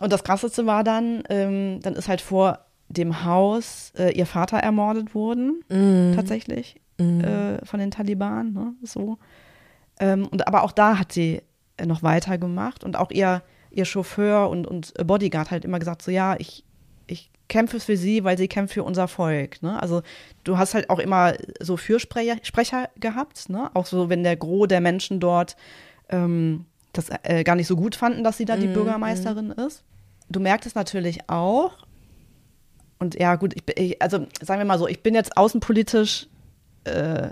Und 0.00 0.12
das 0.12 0.24
Krasseste 0.24 0.66
war 0.66 0.84
dann, 0.84 1.22
ähm, 1.28 1.80
dann 1.82 1.94
ist 1.94 2.08
halt 2.08 2.20
vor 2.20 2.60
dem 2.88 3.24
Haus 3.24 3.92
äh, 3.98 4.12
ihr 4.12 4.26
Vater 4.26 4.58
ermordet 4.58 5.14
worden, 5.14 5.62
Mhm. 5.68 6.14
tatsächlich, 6.16 6.80
äh, 6.98 7.64
von 7.64 7.80
den 7.80 7.90
Taliban, 7.90 8.52
ne, 8.52 8.74
so. 8.82 9.18
Ähm, 10.00 10.26
und 10.28 10.46
aber 10.46 10.62
auch 10.62 10.72
da 10.72 10.98
hat 10.98 11.12
sie 11.12 11.42
äh, 11.76 11.84
noch 11.86 12.02
weitergemacht 12.02 12.82
und 12.84 12.96
auch 12.96 13.10
ihr, 13.10 13.42
ihr 13.70 13.84
Chauffeur 13.84 14.48
und, 14.48 14.66
und 14.66 14.94
Bodyguard 15.06 15.50
halt 15.50 15.64
immer 15.64 15.78
gesagt, 15.78 16.02
so 16.02 16.10
ja, 16.10 16.36
ich, 16.38 16.64
ich 17.08 17.30
kämpfe 17.48 17.80
für 17.80 17.96
sie, 17.96 18.24
weil 18.24 18.36
sie 18.38 18.46
kämpft 18.48 18.74
für 18.74 18.84
unser 18.84 19.08
Volk. 19.08 19.62
Ne? 19.62 19.80
Also 19.82 20.02
du 20.44 20.58
hast 20.58 20.74
halt 20.74 20.90
auch 20.90 20.98
immer 20.98 21.34
so 21.60 21.76
Fürsprecher 21.76 22.36
Sprecher 22.42 22.90
gehabt, 23.00 23.48
ne? 23.48 23.70
auch 23.74 23.86
so, 23.86 24.08
wenn 24.10 24.22
der 24.22 24.36
Gros 24.36 24.68
der 24.68 24.80
Menschen 24.80 25.18
dort 25.18 25.56
ähm, 26.10 26.66
das 26.92 27.06
äh, 27.22 27.44
gar 27.44 27.54
nicht 27.56 27.66
so 27.66 27.76
gut 27.76 27.96
fanden, 27.96 28.22
dass 28.24 28.36
sie 28.36 28.44
da 28.44 28.56
die 28.56 28.66
Bürgermeisterin 28.74 29.50
ist. 29.52 29.82
Du 30.28 30.40
merkst 30.40 30.66
es 30.66 30.74
natürlich 30.74 31.28
auch. 31.28 31.72
Und 32.98 33.14
ja, 33.18 33.36
gut, 33.36 33.54
ich, 33.54 33.64
bin- 33.64 33.76
ich, 33.78 34.02
also 34.02 34.26
sagen 34.42 34.60
wir 34.60 34.64
mal 34.66 34.78
so, 34.78 34.88
ich 34.88 35.02
bin 35.02 35.14
jetzt 35.14 35.36
außenpolitisch 35.36 36.26
äh, 36.84 37.28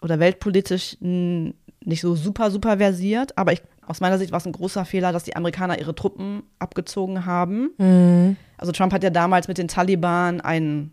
oder 0.00 0.18
weltpolitisch 0.20 0.96
nicht 1.00 2.00
so 2.00 2.14
super, 2.14 2.50
super 2.50 2.78
versiert, 2.78 3.36
aber 3.36 3.52
ich, 3.52 3.62
aus 3.88 4.00
meiner 4.00 4.18
Sicht 4.18 4.32
war 4.32 4.38
es 4.38 4.46
ein 4.46 4.52
großer 4.52 4.84
Fehler, 4.84 5.12
dass 5.12 5.24
die 5.24 5.34
Amerikaner 5.34 5.78
ihre 5.78 5.94
Truppen 5.94 6.42
abgezogen 6.58 7.24
haben. 7.24 7.70
Mhm. 7.78 8.36
Also 8.58 8.70
Trump 8.72 8.92
hat 8.92 9.02
ja 9.02 9.10
damals 9.10 9.48
mit 9.48 9.56
den 9.56 9.68
Taliban 9.68 10.42
einen, 10.42 10.92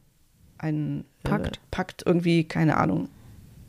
einen 0.58 1.04
Pakt. 1.24 1.58
Äh, 1.58 1.60
Pakt 1.72 2.04
irgendwie, 2.06 2.46
keine 2.46 2.78
Ahnung, 2.78 3.10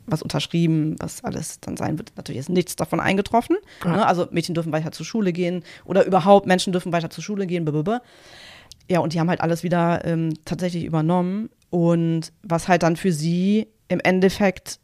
was 0.05 0.21
unterschrieben, 0.21 0.95
was 0.99 1.25
alles 1.25 1.59
dann 1.59 1.75
sein 1.75 1.97
wird. 1.97 2.13
Natürlich 2.15 2.39
ist 2.39 2.49
nichts 2.49 2.77
davon 2.77 3.01
eingetroffen. 3.01 3.57
Ja. 3.83 3.97
Ne? 3.97 4.05
Also 4.05 4.27
Mädchen 4.31 4.55
dürfen 4.55 4.71
weiter 4.71 4.93
zur 4.93 5.05
Schule 5.05 5.33
gehen 5.33 5.63
oder 5.83 6.05
überhaupt 6.05 6.47
Menschen 6.47 6.71
dürfen 6.71 6.93
weiter 6.93 7.09
zur 7.09 7.23
Schule 7.23 7.47
gehen. 7.47 7.65
Blablabla. 7.65 8.01
Ja, 8.89 8.99
und 9.01 9.11
die 9.13 9.19
haben 9.19 9.29
halt 9.29 9.41
alles 9.41 9.63
wieder 9.63 10.05
ähm, 10.05 10.33
tatsächlich 10.45 10.85
übernommen. 10.85 11.49
Und 11.69 12.31
was 12.43 12.69
halt 12.69 12.83
dann 12.83 12.95
für 12.95 13.11
sie 13.11 13.67
im 13.89 13.99
Endeffekt 13.99 14.79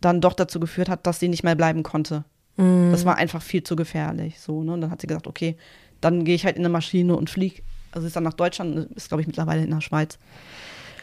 dann 0.00 0.20
doch 0.20 0.32
dazu 0.32 0.58
geführt 0.58 0.88
hat, 0.88 1.06
dass 1.06 1.20
sie 1.20 1.28
nicht 1.28 1.44
mehr 1.44 1.54
bleiben 1.54 1.84
konnte. 1.84 2.24
Das 2.56 3.04
war 3.04 3.16
einfach 3.16 3.42
viel 3.42 3.62
zu 3.62 3.76
gefährlich. 3.76 4.38
So, 4.38 4.62
ne? 4.62 4.74
Und 4.74 4.82
dann 4.82 4.90
hat 4.90 5.00
sie 5.00 5.06
gesagt, 5.06 5.26
okay, 5.26 5.56
dann 6.00 6.24
gehe 6.24 6.34
ich 6.34 6.44
halt 6.44 6.56
in 6.56 6.62
eine 6.62 6.68
Maschine 6.68 7.16
und 7.16 7.30
fliege. 7.30 7.62
Also 7.92 8.06
ist 8.06 8.14
dann 8.16 8.24
nach 8.24 8.34
Deutschland, 8.34 8.90
ist, 8.94 9.08
glaube 9.08 9.20
ich, 9.22 9.26
mittlerweile 9.26 9.62
in 9.64 9.70
der 9.70 9.80
Schweiz. 9.80 10.18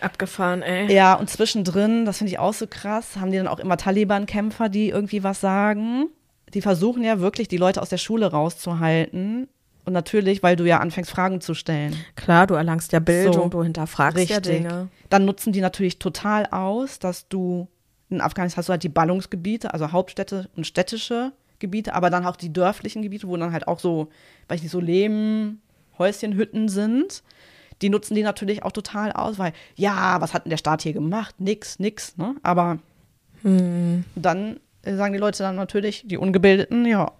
Abgefahren, 0.02 0.62
ey. 0.62 0.93
Ja, 0.93 1.16
und 1.16 1.30
zwischendrin, 1.30 2.06
das 2.06 2.20
finde 2.20 2.32
ich 2.32 2.39
auch 2.39 2.54
so 2.54 2.68
krass, 2.68 3.18
haben 3.18 3.32
die 3.32 3.38
dann 3.38 3.47
auch 3.47 3.60
immer 3.60 3.78
Taliban-Kämpfer, 3.78 4.70
die 4.70 4.89
irgendwie 4.89 5.24
was 5.24 5.41
sagen. 5.41 6.08
Die 6.54 6.62
versuchen 6.62 7.04
ja 7.04 7.20
wirklich, 7.20 7.47
die 7.47 7.58
Leute 7.58 7.82
aus 7.82 7.89
der 7.89 7.97
Schule 7.97 8.28
rauszuhalten, 8.32 9.47
Und 9.86 9.93
natürlich, 9.93 10.43
weil 10.43 10.56
du 10.56 10.66
ja 10.66 10.80
anfängst, 10.80 11.10
Fragen 11.10 11.41
zu 11.41 11.54
stellen. 11.56 11.95
Klar, 12.16 12.45
du 12.47 12.54
erlangst 12.54 12.91
ja 12.91 13.00
Bildung, 13.00 13.34
So. 13.34 13.50
du 13.50 13.64
hinterfragst 13.64 14.30
ja 14.30 14.39
Dinge. 14.39 14.88
Dann 15.10 15.26
nutzen 15.26 15.52
die 15.52 15.62
natürlich 15.62 15.97
total 16.00 16.45
aus, 16.45 17.00
dass 17.00 17.28
du 17.28 17.68
in 18.10 18.22
Afghanistan 18.22 18.60
hast 18.60 18.70
du 18.70 18.72
halt 18.72 18.84
die 18.84 18.89
Ballungsgebiete, 18.89 19.74
also 19.74 19.91
Hauptstädte 19.91 20.49
und 20.55 20.66
städtische 20.66 21.32
Gebiete, 21.60 21.93
aber 21.93 22.10
dann 22.10 22.26
auch 22.26 22.36
die 22.36 22.51
dörflichen 22.51 23.01
Gebiete, 23.01 23.28
wo 23.28 23.38
dann 23.38 23.51
halt 23.51 23.68
auch 23.68 23.80
so, 23.80 24.10
weiß 24.47 24.57
ich 24.57 24.64
nicht, 24.64 24.72
so 24.72 24.80
Leben, 24.80 25.62
Häuschen, 25.97 26.36
Hütten 26.36 26.70
sind. 26.70 27.24
Die 27.82 27.89
nutzen 27.89 28.16
die 28.16 28.24
natürlich 28.24 28.64
auch 28.64 28.72
total 28.72 29.12
aus, 29.12 29.38
weil, 29.39 29.53
ja, 29.76 30.20
was 30.20 30.34
hat 30.34 30.45
denn 30.45 30.49
der 30.49 30.57
Staat 30.57 30.82
hier 30.82 30.93
gemacht? 30.93 31.39
Nix, 31.39 31.80
nix, 31.80 32.18
ne? 32.18 32.36
Aber 32.43 32.80
dann 34.16 34.60
äh, 34.84 34.95
sagen 34.95 35.14
die 35.14 35.20
Leute 35.20 35.43
dann 35.43 35.55
natürlich, 35.55 36.03
die 36.05 36.18
Ungebildeten, 36.18 36.86
ja, 36.86 37.12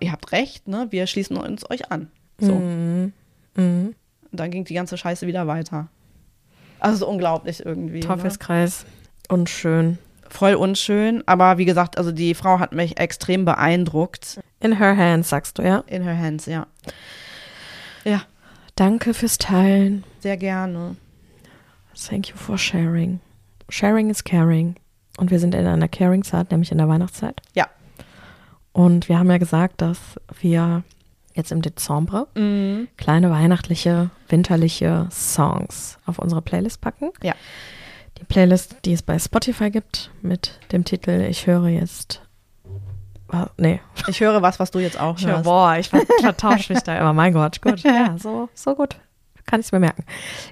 ihr 0.00 0.12
habt 0.12 0.32
recht, 0.32 0.68
ne? 0.68 0.88
Wir 0.90 1.06
schließen 1.06 1.36
uns 1.36 1.70
euch 1.70 1.90
an. 1.90 2.10
So. 2.38 2.54
Mhm. 2.54 3.12
Mhm. 3.56 3.94
Und 4.30 4.40
dann 4.40 4.50
ging 4.50 4.64
die 4.64 4.74
ganze 4.74 4.98
Scheiße 4.98 5.26
wieder 5.26 5.46
weiter. 5.46 5.88
Also 6.78 6.98
so 6.98 7.08
unglaublich 7.08 7.64
irgendwie. 7.64 8.00
Ne? 8.00 8.06
Teufelskreis. 8.06 8.84
Unschön. 9.28 9.98
Voll 10.30 10.54
unschön, 10.54 11.22
aber 11.26 11.58
wie 11.58 11.64
gesagt, 11.64 11.98
also 11.98 12.12
die 12.12 12.34
Frau 12.34 12.58
hat 12.58 12.72
mich 12.72 12.98
extrem 12.98 13.44
beeindruckt. 13.44 14.40
In 14.60 14.78
her 14.78 14.96
hands, 14.96 15.28
sagst 15.28 15.58
du, 15.58 15.62
ja? 15.62 15.84
In 15.86 16.02
her 16.02 16.16
hands, 16.18 16.46
ja. 16.46 16.66
Ja, 18.04 18.22
Danke 18.74 19.14
fürs 19.14 19.38
Teilen. 19.38 20.04
sehr 20.20 20.36
gerne. 20.36 20.96
Thank 22.08 22.28
you 22.28 22.36
for 22.36 22.58
sharing. 22.58 23.20
Sharing 23.70 24.10
is 24.10 24.22
caring. 24.22 24.76
Und 25.18 25.30
wir 25.30 25.40
sind 25.40 25.54
in 25.54 25.66
einer 25.66 25.88
Caring-Zeit, 25.88 26.50
nämlich 26.50 26.70
in 26.70 26.78
der 26.78 26.88
Weihnachtszeit. 26.88 27.40
Ja. 27.54 27.66
Und 28.72 29.08
wir 29.08 29.18
haben 29.18 29.30
ja 29.30 29.38
gesagt, 29.38 29.80
dass 29.80 29.98
wir 30.40 30.84
jetzt 31.34 31.52
im 31.52 31.62
Dezember 31.62 32.28
Mhm. 32.34 32.88
kleine 32.98 33.30
weihnachtliche, 33.30 34.10
winterliche 34.28 35.08
Songs 35.10 35.98
auf 36.04 36.18
unsere 36.18 36.42
Playlist 36.42 36.82
packen. 36.82 37.10
Ja. 37.22 37.34
Die 38.18 38.24
Playlist, 38.24 38.76
die 38.84 38.92
es 38.92 39.02
bei 39.02 39.18
Spotify 39.18 39.70
gibt, 39.70 40.10
mit 40.22 40.58
dem 40.72 40.84
Titel 40.84 41.26
Ich 41.28 41.46
höre 41.46 41.68
jetzt. 41.68 42.22
Nee. 43.58 43.80
Ich 44.06 44.20
höre 44.20 44.40
was, 44.40 44.60
was 44.60 44.70
du 44.70 44.78
jetzt 44.78 44.98
auch 45.00 45.18
Ich 45.18 45.26
höre, 45.26 45.34
hörst. 45.34 45.44
boah, 45.44 45.76
ich 45.76 45.88
ver- 45.88 46.02
vertausche 46.20 46.72
mich 46.72 46.82
da 46.82 46.96
immer. 46.98 47.12
Mein 47.12 47.32
Gott, 47.32 47.60
gut. 47.60 47.80
Ja, 47.84 48.16
so, 48.18 48.48
so 48.54 48.74
gut. 48.74 48.96
Kann 49.46 49.60
ich 49.60 49.66
es 49.66 49.72
mir 49.72 49.80
merken. 49.80 50.04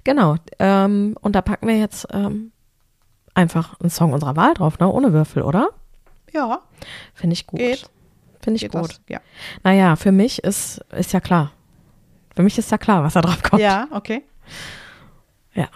Genau. 0.04 0.36
Ähm, 0.58 1.16
und 1.20 1.34
da 1.34 1.40
packen 1.42 1.66
wir 1.68 1.78
jetzt 1.78 2.06
ähm, 2.12 2.52
einfach 3.32 3.78
einen 3.80 3.90
Song 3.90 4.12
unserer 4.12 4.36
Wahl 4.36 4.54
drauf, 4.54 4.78
ne? 4.78 4.88
Ohne 4.90 5.12
Würfel, 5.12 5.42
oder? 5.42 5.70
Ja, 6.32 6.60
Finde 7.14 7.34
ich 7.34 7.46
gut. 7.46 7.60
Geht. 7.60 7.88
Finde 8.42 8.56
ich 8.56 8.62
geht 8.62 8.72
gut. 8.72 8.90
das? 8.90 9.00
Ja. 9.08 9.20
Naja, 9.62 9.94
für 9.96 10.12
mich 10.12 10.42
ist, 10.44 10.78
ist 10.92 11.12
ja 11.12 11.20
klar. 11.20 11.52
Für 12.34 12.42
mich 12.42 12.58
ist 12.58 12.70
ja 12.72 12.78
klar, 12.78 13.02
was 13.04 13.14
da 13.14 13.20
drauf 13.22 13.40
kommt. 13.42 13.62
ja, 13.62 13.86
okay. 13.92 14.24
Ja, 15.54 15.68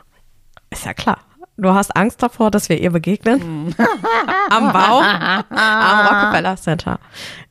ist 0.70 0.84
ja 0.84 0.92
klar. 0.94 1.18
Du 1.60 1.74
hast 1.74 1.96
Angst 1.96 2.22
davor, 2.22 2.52
dass 2.52 2.68
wir 2.68 2.80
ihr 2.80 2.90
begegnen? 2.92 3.74
Am 4.50 4.72
Bau, 4.72 5.00
am 5.00 6.06
Rockefeller 6.06 6.56
Center. 6.56 7.00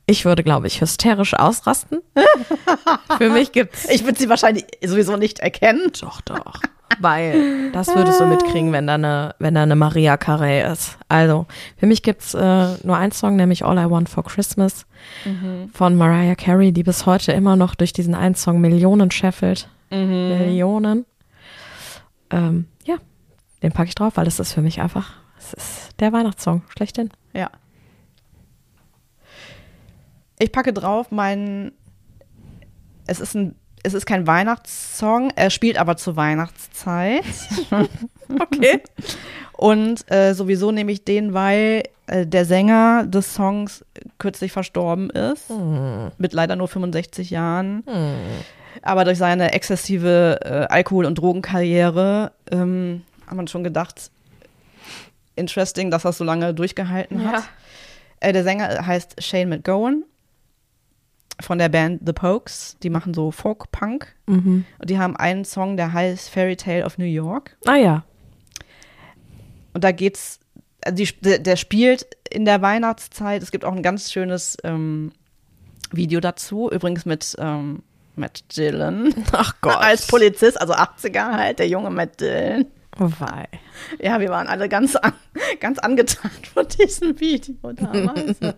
Ich 0.06 0.24
würde, 0.24 0.42
glaube 0.42 0.66
ich, 0.66 0.80
hysterisch 0.80 1.34
ausrasten. 1.34 2.00
Für 3.18 3.28
mich 3.28 3.52
gibt's 3.52 3.86
Ich 3.90 4.04
würde 4.04 4.18
sie 4.18 4.30
wahrscheinlich 4.30 4.64
sowieso 4.82 5.16
nicht 5.18 5.40
erkennen. 5.40 5.92
doch, 6.00 6.22
doch. 6.22 6.62
Weil 7.00 7.70
das 7.72 7.94
würdest 7.94 8.18
du 8.18 8.26
mitkriegen, 8.26 8.72
wenn 8.72 8.86
da 8.86 8.94
eine, 8.94 9.34
wenn 9.38 9.54
da 9.54 9.62
eine 9.62 9.76
Maria 9.76 10.16
Carey 10.16 10.62
ist. 10.72 10.96
Also, 11.08 11.46
für 11.76 11.86
mich 11.86 12.02
gibt's 12.02 12.32
äh, 12.32 12.66
nur 12.82 12.96
einen 12.96 13.12
Song, 13.12 13.36
nämlich 13.36 13.64
All 13.64 13.76
I 13.78 13.90
Want 13.90 14.08
for 14.08 14.24
Christmas 14.24 14.86
von 15.74 15.96
Mariah 15.96 16.34
Carey, 16.34 16.72
die 16.72 16.82
bis 16.82 17.04
heute 17.04 17.32
immer 17.32 17.56
noch 17.56 17.74
durch 17.74 17.92
diesen 17.92 18.14
einen 18.14 18.34
Song 18.34 18.60
Millionen 18.60 19.10
scheffelt. 19.10 19.68
Millionen. 19.90 21.04
Ähm, 22.30 22.66
ja, 22.84 22.96
den 23.62 23.72
packe 23.72 23.88
ich 23.88 23.94
drauf, 23.94 24.16
weil 24.16 24.24
das 24.24 24.38
ist 24.38 24.52
für 24.52 24.62
mich 24.62 24.80
einfach, 24.80 25.12
es 25.38 25.52
ist 25.54 26.00
der 26.00 26.12
Weihnachtssong, 26.12 26.62
schlechthin. 26.68 27.10
Ja. 27.32 27.50
Ich 30.38 30.52
packe 30.52 30.72
drauf 30.72 31.10
mein. 31.10 31.72
Es 33.06 33.20
ist 33.20 33.34
ein. 33.34 33.54
Es 33.84 33.94
ist 33.94 34.06
kein 34.06 34.26
Weihnachtssong, 34.26 35.30
er 35.36 35.50
spielt 35.50 35.78
aber 35.78 35.96
zur 35.96 36.16
Weihnachtszeit. 36.16 37.24
Okay. 38.40 38.82
Und 39.52 40.04
äh, 40.12 40.34
sowieso 40.34 40.70
nehme 40.70 40.92
ich 40.92 41.02
den, 41.02 41.32
weil 41.32 41.84
äh, 42.06 42.26
der 42.26 42.44
Sänger 42.44 43.06
des 43.06 43.32
Songs 43.32 43.86
kürzlich 44.18 44.52
verstorben 44.52 45.08
ist. 45.08 45.50
Mit 46.18 46.34
leider 46.34 46.54
nur 46.54 46.68
65 46.68 47.30
Jahren. 47.30 47.84
Aber 48.82 49.04
durch 49.06 49.16
seine 49.16 49.52
exzessive 49.54 50.40
äh, 50.44 50.72
Alkohol- 50.72 51.06
und 51.06 51.14
Drogenkarriere 51.16 52.32
ähm, 52.52 53.02
hat 53.28 53.36
man 53.36 53.48
schon 53.48 53.64
gedacht, 53.64 54.10
interesting, 55.36 55.90
dass 55.90 56.04
er 56.04 56.10
es 56.10 56.18
so 56.18 56.24
lange 56.24 56.52
durchgehalten 56.54 57.24
hat. 57.24 57.34
Ja. 57.34 57.44
Äh, 58.20 58.32
der 58.32 58.42
Sänger 58.42 58.86
heißt 58.86 59.22
Shane 59.22 59.48
McGowan 59.48 60.04
von 61.40 61.58
der 61.58 61.68
Band 61.68 62.02
The 62.04 62.12
Pokes. 62.12 62.76
Die 62.82 62.90
machen 62.90 63.14
so 63.14 63.30
Folk-Punk. 63.30 64.14
Mhm. 64.26 64.64
Und 64.78 64.90
die 64.90 64.98
haben 64.98 65.16
einen 65.16 65.44
Song, 65.44 65.76
der 65.76 65.92
heißt 65.92 66.28
Fairy 66.30 66.56
Tale 66.56 66.84
of 66.84 66.98
New 66.98 67.04
York. 67.04 67.56
Ah 67.66 67.76
ja. 67.76 68.04
Und 69.72 69.84
da 69.84 69.92
geht's, 69.92 70.40
also 70.84 70.96
die, 70.96 71.08
der, 71.20 71.38
der 71.38 71.56
spielt 71.56 72.06
in 72.30 72.44
der 72.44 72.60
Weihnachtszeit. 72.62 73.42
Es 73.42 73.52
gibt 73.52 73.64
auch 73.64 73.74
ein 73.74 73.82
ganz 73.82 74.10
schönes 74.10 74.56
ähm, 74.64 75.12
Video 75.92 76.20
dazu, 76.20 76.70
übrigens 76.70 77.06
mit 77.06 77.36
ähm, 77.38 77.82
Matt 78.16 78.56
Dillon. 78.56 79.14
Ach 79.32 79.54
Gott. 79.60 79.76
Als 79.78 80.06
Polizist, 80.06 80.60
also 80.60 80.74
80er 80.74 81.36
halt, 81.36 81.60
der 81.60 81.68
junge 81.68 81.90
Matt 81.90 82.20
Dillon. 82.20 82.66
Oh 83.00 83.10
wei. 83.18 83.48
Ja, 84.00 84.20
wir 84.20 84.28
waren 84.28 84.48
alle 84.48 84.68
ganz, 84.68 84.96
an, 84.96 85.12
ganz 85.60 85.78
angetan 85.78 86.30
von 86.52 86.66
diesem 86.68 87.18
Video 87.18 87.72
damals. 87.72 88.38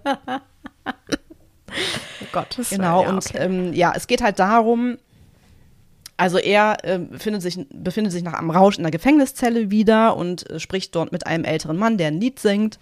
Oh 2.20 2.26
Gott. 2.32 2.56
Genau, 2.68 3.04
ja, 3.04 3.08
und 3.10 3.26
okay. 3.26 3.38
ähm, 3.38 3.72
ja, 3.72 3.92
es 3.94 4.08
geht 4.08 4.22
halt 4.22 4.40
darum, 4.40 4.98
also 6.16 6.36
er 6.36 6.76
ähm, 6.84 7.08
befindet, 7.08 7.42
sich, 7.42 7.58
befindet 7.72 8.12
sich 8.12 8.22
nach 8.22 8.34
einem 8.34 8.50
Rausch 8.50 8.76
in 8.76 8.82
der 8.82 8.90
Gefängniszelle 8.90 9.70
wieder 9.70 10.16
und 10.16 10.48
äh, 10.50 10.60
spricht 10.60 10.94
dort 10.94 11.12
mit 11.12 11.26
einem 11.26 11.44
älteren 11.44 11.78
Mann, 11.78 11.96
der 11.96 12.08
ein 12.08 12.20
Lied 12.20 12.38
singt. 12.38 12.78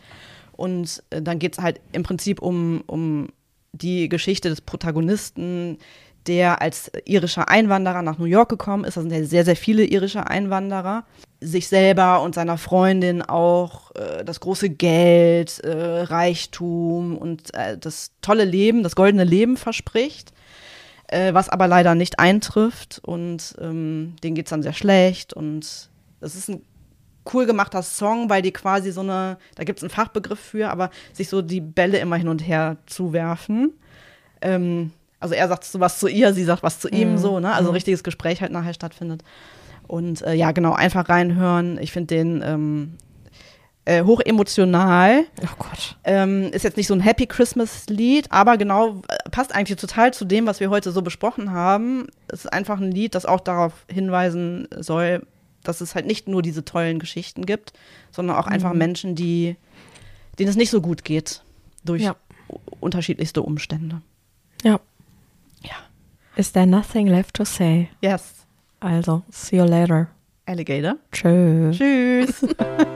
Und 0.53 1.05
äh, 1.11 1.23
dann 1.23 1.39
geht 1.39 1.57
es 1.57 1.63
halt 1.63 1.81
im 1.93 2.03
Prinzip 2.03 2.43
um, 2.43 2.83
um 2.87 3.29
die 3.73 4.09
Geschichte 4.09 4.49
des 4.49 4.61
Protagonisten, 4.61 5.79
der 6.27 6.61
als 6.61 6.91
irischer 7.05 7.49
Einwanderer 7.49 8.03
nach 8.03 8.19
New 8.19 8.25
York 8.25 8.49
gekommen 8.49 8.83
ist. 8.83 8.97
Da 8.97 9.03
sind 9.03 9.13
ja 9.13 9.23
sehr, 9.23 9.45
sehr 9.45 9.57
viele 9.57 9.85
irische 9.85 10.27
Einwanderer. 10.27 11.05
Sich 11.41 11.69
selber 11.69 12.23
und 12.23 12.35
seiner 12.35 12.59
Freundin 12.59 13.23
auch 13.23 13.95
äh, 13.95 14.25
das 14.25 14.41
große 14.41 14.71
Geld, 14.71 15.61
äh, 15.61 16.03
Reichtum 16.03 17.17
und 17.17 17.55
äh, 17.55 17.79
das 17.79 18.11
tolle 18.23 18.45
Leben, 18.45 18.83
das 18.83 18.97
goldene 18.97 19.25
Leben 19.25 19.57
verspricht, 19.57 20.33
äh, 21.07 21.33
was 21.35 21.49
aber 21.49 21.69
leider 21.69 21.95
nicht 21.95 22.19
eintrifft. 22.19 23.01
Und 23.05 23.55
ähm, 23.61 24.17
denen 24.23 24.35
geht 24.35 24.47
es 24.47 24.51
dann 24.51 24.65
sehr 24.65 24.73
schlecht. 24.73 25.33
Und 25.33 25.91
das 26.21 26.35
ist 26.35 26.49
ein 26.49 26.63
cool 27.33 27.47
gemachter 27.47 27.83
Song, 27.83 28.31
weil 28.31 28.43
die 28.43 28.53
quasi 28.53 28.91
so 28.91 29.03
eine, 29.03 29.39
da 29.55 29.65
gibt 29.65 29.79
es 29.79 29.85
einen 29.85 29.91
Fachbegriff 29.91 30.41
für, 30.41 30.71
aber 30.71 30.91
sich 31.13 31.29
so 31.29 31.43
die 31.43 31.61
Bälle 31.61 31.99
immer 31.99 32.17
hin 32.17 32.29
und 32.29 32.41
her 32.47 32.79
zuwerfen. 32.87 33.73
Ähm, 34.41 34.93
also 35.21 35.35
er 35.35 35.49
sagt 35.49 35.65
so 35.65 35.81
was 35.81 35.99
zu 35.99 36.09
ihr, 36.09 36.33
sie 36.33 36.45
sagt 36.45 36.63
was 36.63 36.81
zu 36.81 36.89
ihm, 36.89 37.19
so, 37.19 37.41
ne? 37.41 37.53
Also 37.53 37.71
ein 37.71 37.75
richtiges 37.75 38.05
Gespräch 38.05 38.41
halt 38.41 38.53
nachher 38.53 38.75
stattfindet. 38.75 39.23
Und 39.89 40.23
äh, 40.23 40.35
ja, 40.35 40.53
genau, 40.53 40.75
einfach 40.75 41.09
reinhören. 41.09 41.79
Ich 41.81 41.91
finde 41.93 42.15
den 42.15 42.43
ähm, 42.45 42.93
äh, 43.87 44.05
hoch 44.05 44.21
emotional. 44.21 45.25
Oh 45.43 45.47
Gott. 45.59 45.97
Ähm, 46.05 46.51
ist 46.53 46.63
jetzt 46.63 46.77
nicht 46.77 46.87
so 46.87 46.95
ein 46.95 47.01
Happy 47.01 47.27
Christmas-Lied, 47.27 48.31
aber 48.31 48.59
genau, 48.59 49.01
äh, 49.09 49.31
passt 49.31 49.55
eigentlich 49.55 49.81
total 49.81 50.13
zu 50.13 50.25
dem, 50.27 50.47
was 50.47 50.61
wir 50.61 50.69
heute 50.71 50.93
so 50.93 51.01
besprochen 51.03 51.53
haben. 51.53 52.07
Es 52.29 52.41
ist 52.45 52.53
einfach 52.53 52.79
ein 52.81 52.93
Lied, 52.93 53.15
das 53.15 53.25
auch 53.27 53.41
darauf 53.41 53.73
hinweisen 53.91 54.69
soll, 54.79 55.27
dass 55.65 55.81
es 55.81 55.95
halt 55.95 56.07
nicht 56.07 56.29
nur 56.29 56.43
diese 56.43 56.65
tollen 56.65 56.99
Geschichten 56.99 57.47
gibt, 57.47 57.73
sondern 58.13 58.37
auch 58.37 58.47
einfach 58.47 58.75
Menschen, 58.75 59.15
die, 59.15 59.57
denen 60.39 60.51
es 60.51 60.57
nicht 60.57 60.71
so 60.71 60.81
gut 60.83 61.03
geht 61.05 61.43
durch 61.85 62.03
Ja. 62.03 62.15
unterschiedlichste 62.81 63.41
Umstände. 63.43 64.03
Ja. 64.63 64.81
Ja. 65.63 65.77
Is 66.37 66.53
there 66.53 66.67
nothing 66.67 67.07
left 67.07 67.35
to 67.37 67.45
say? 67.45 67.89
Yes. 68.03 68.38
Also, 68.81 69.23
see 69.31 69.57
you 69.57 69.65
later. 69.65 70.09
Alligator. 70.47 70.97
Tschüss. 71.13 71.77
Tschüss. 71.77 72.45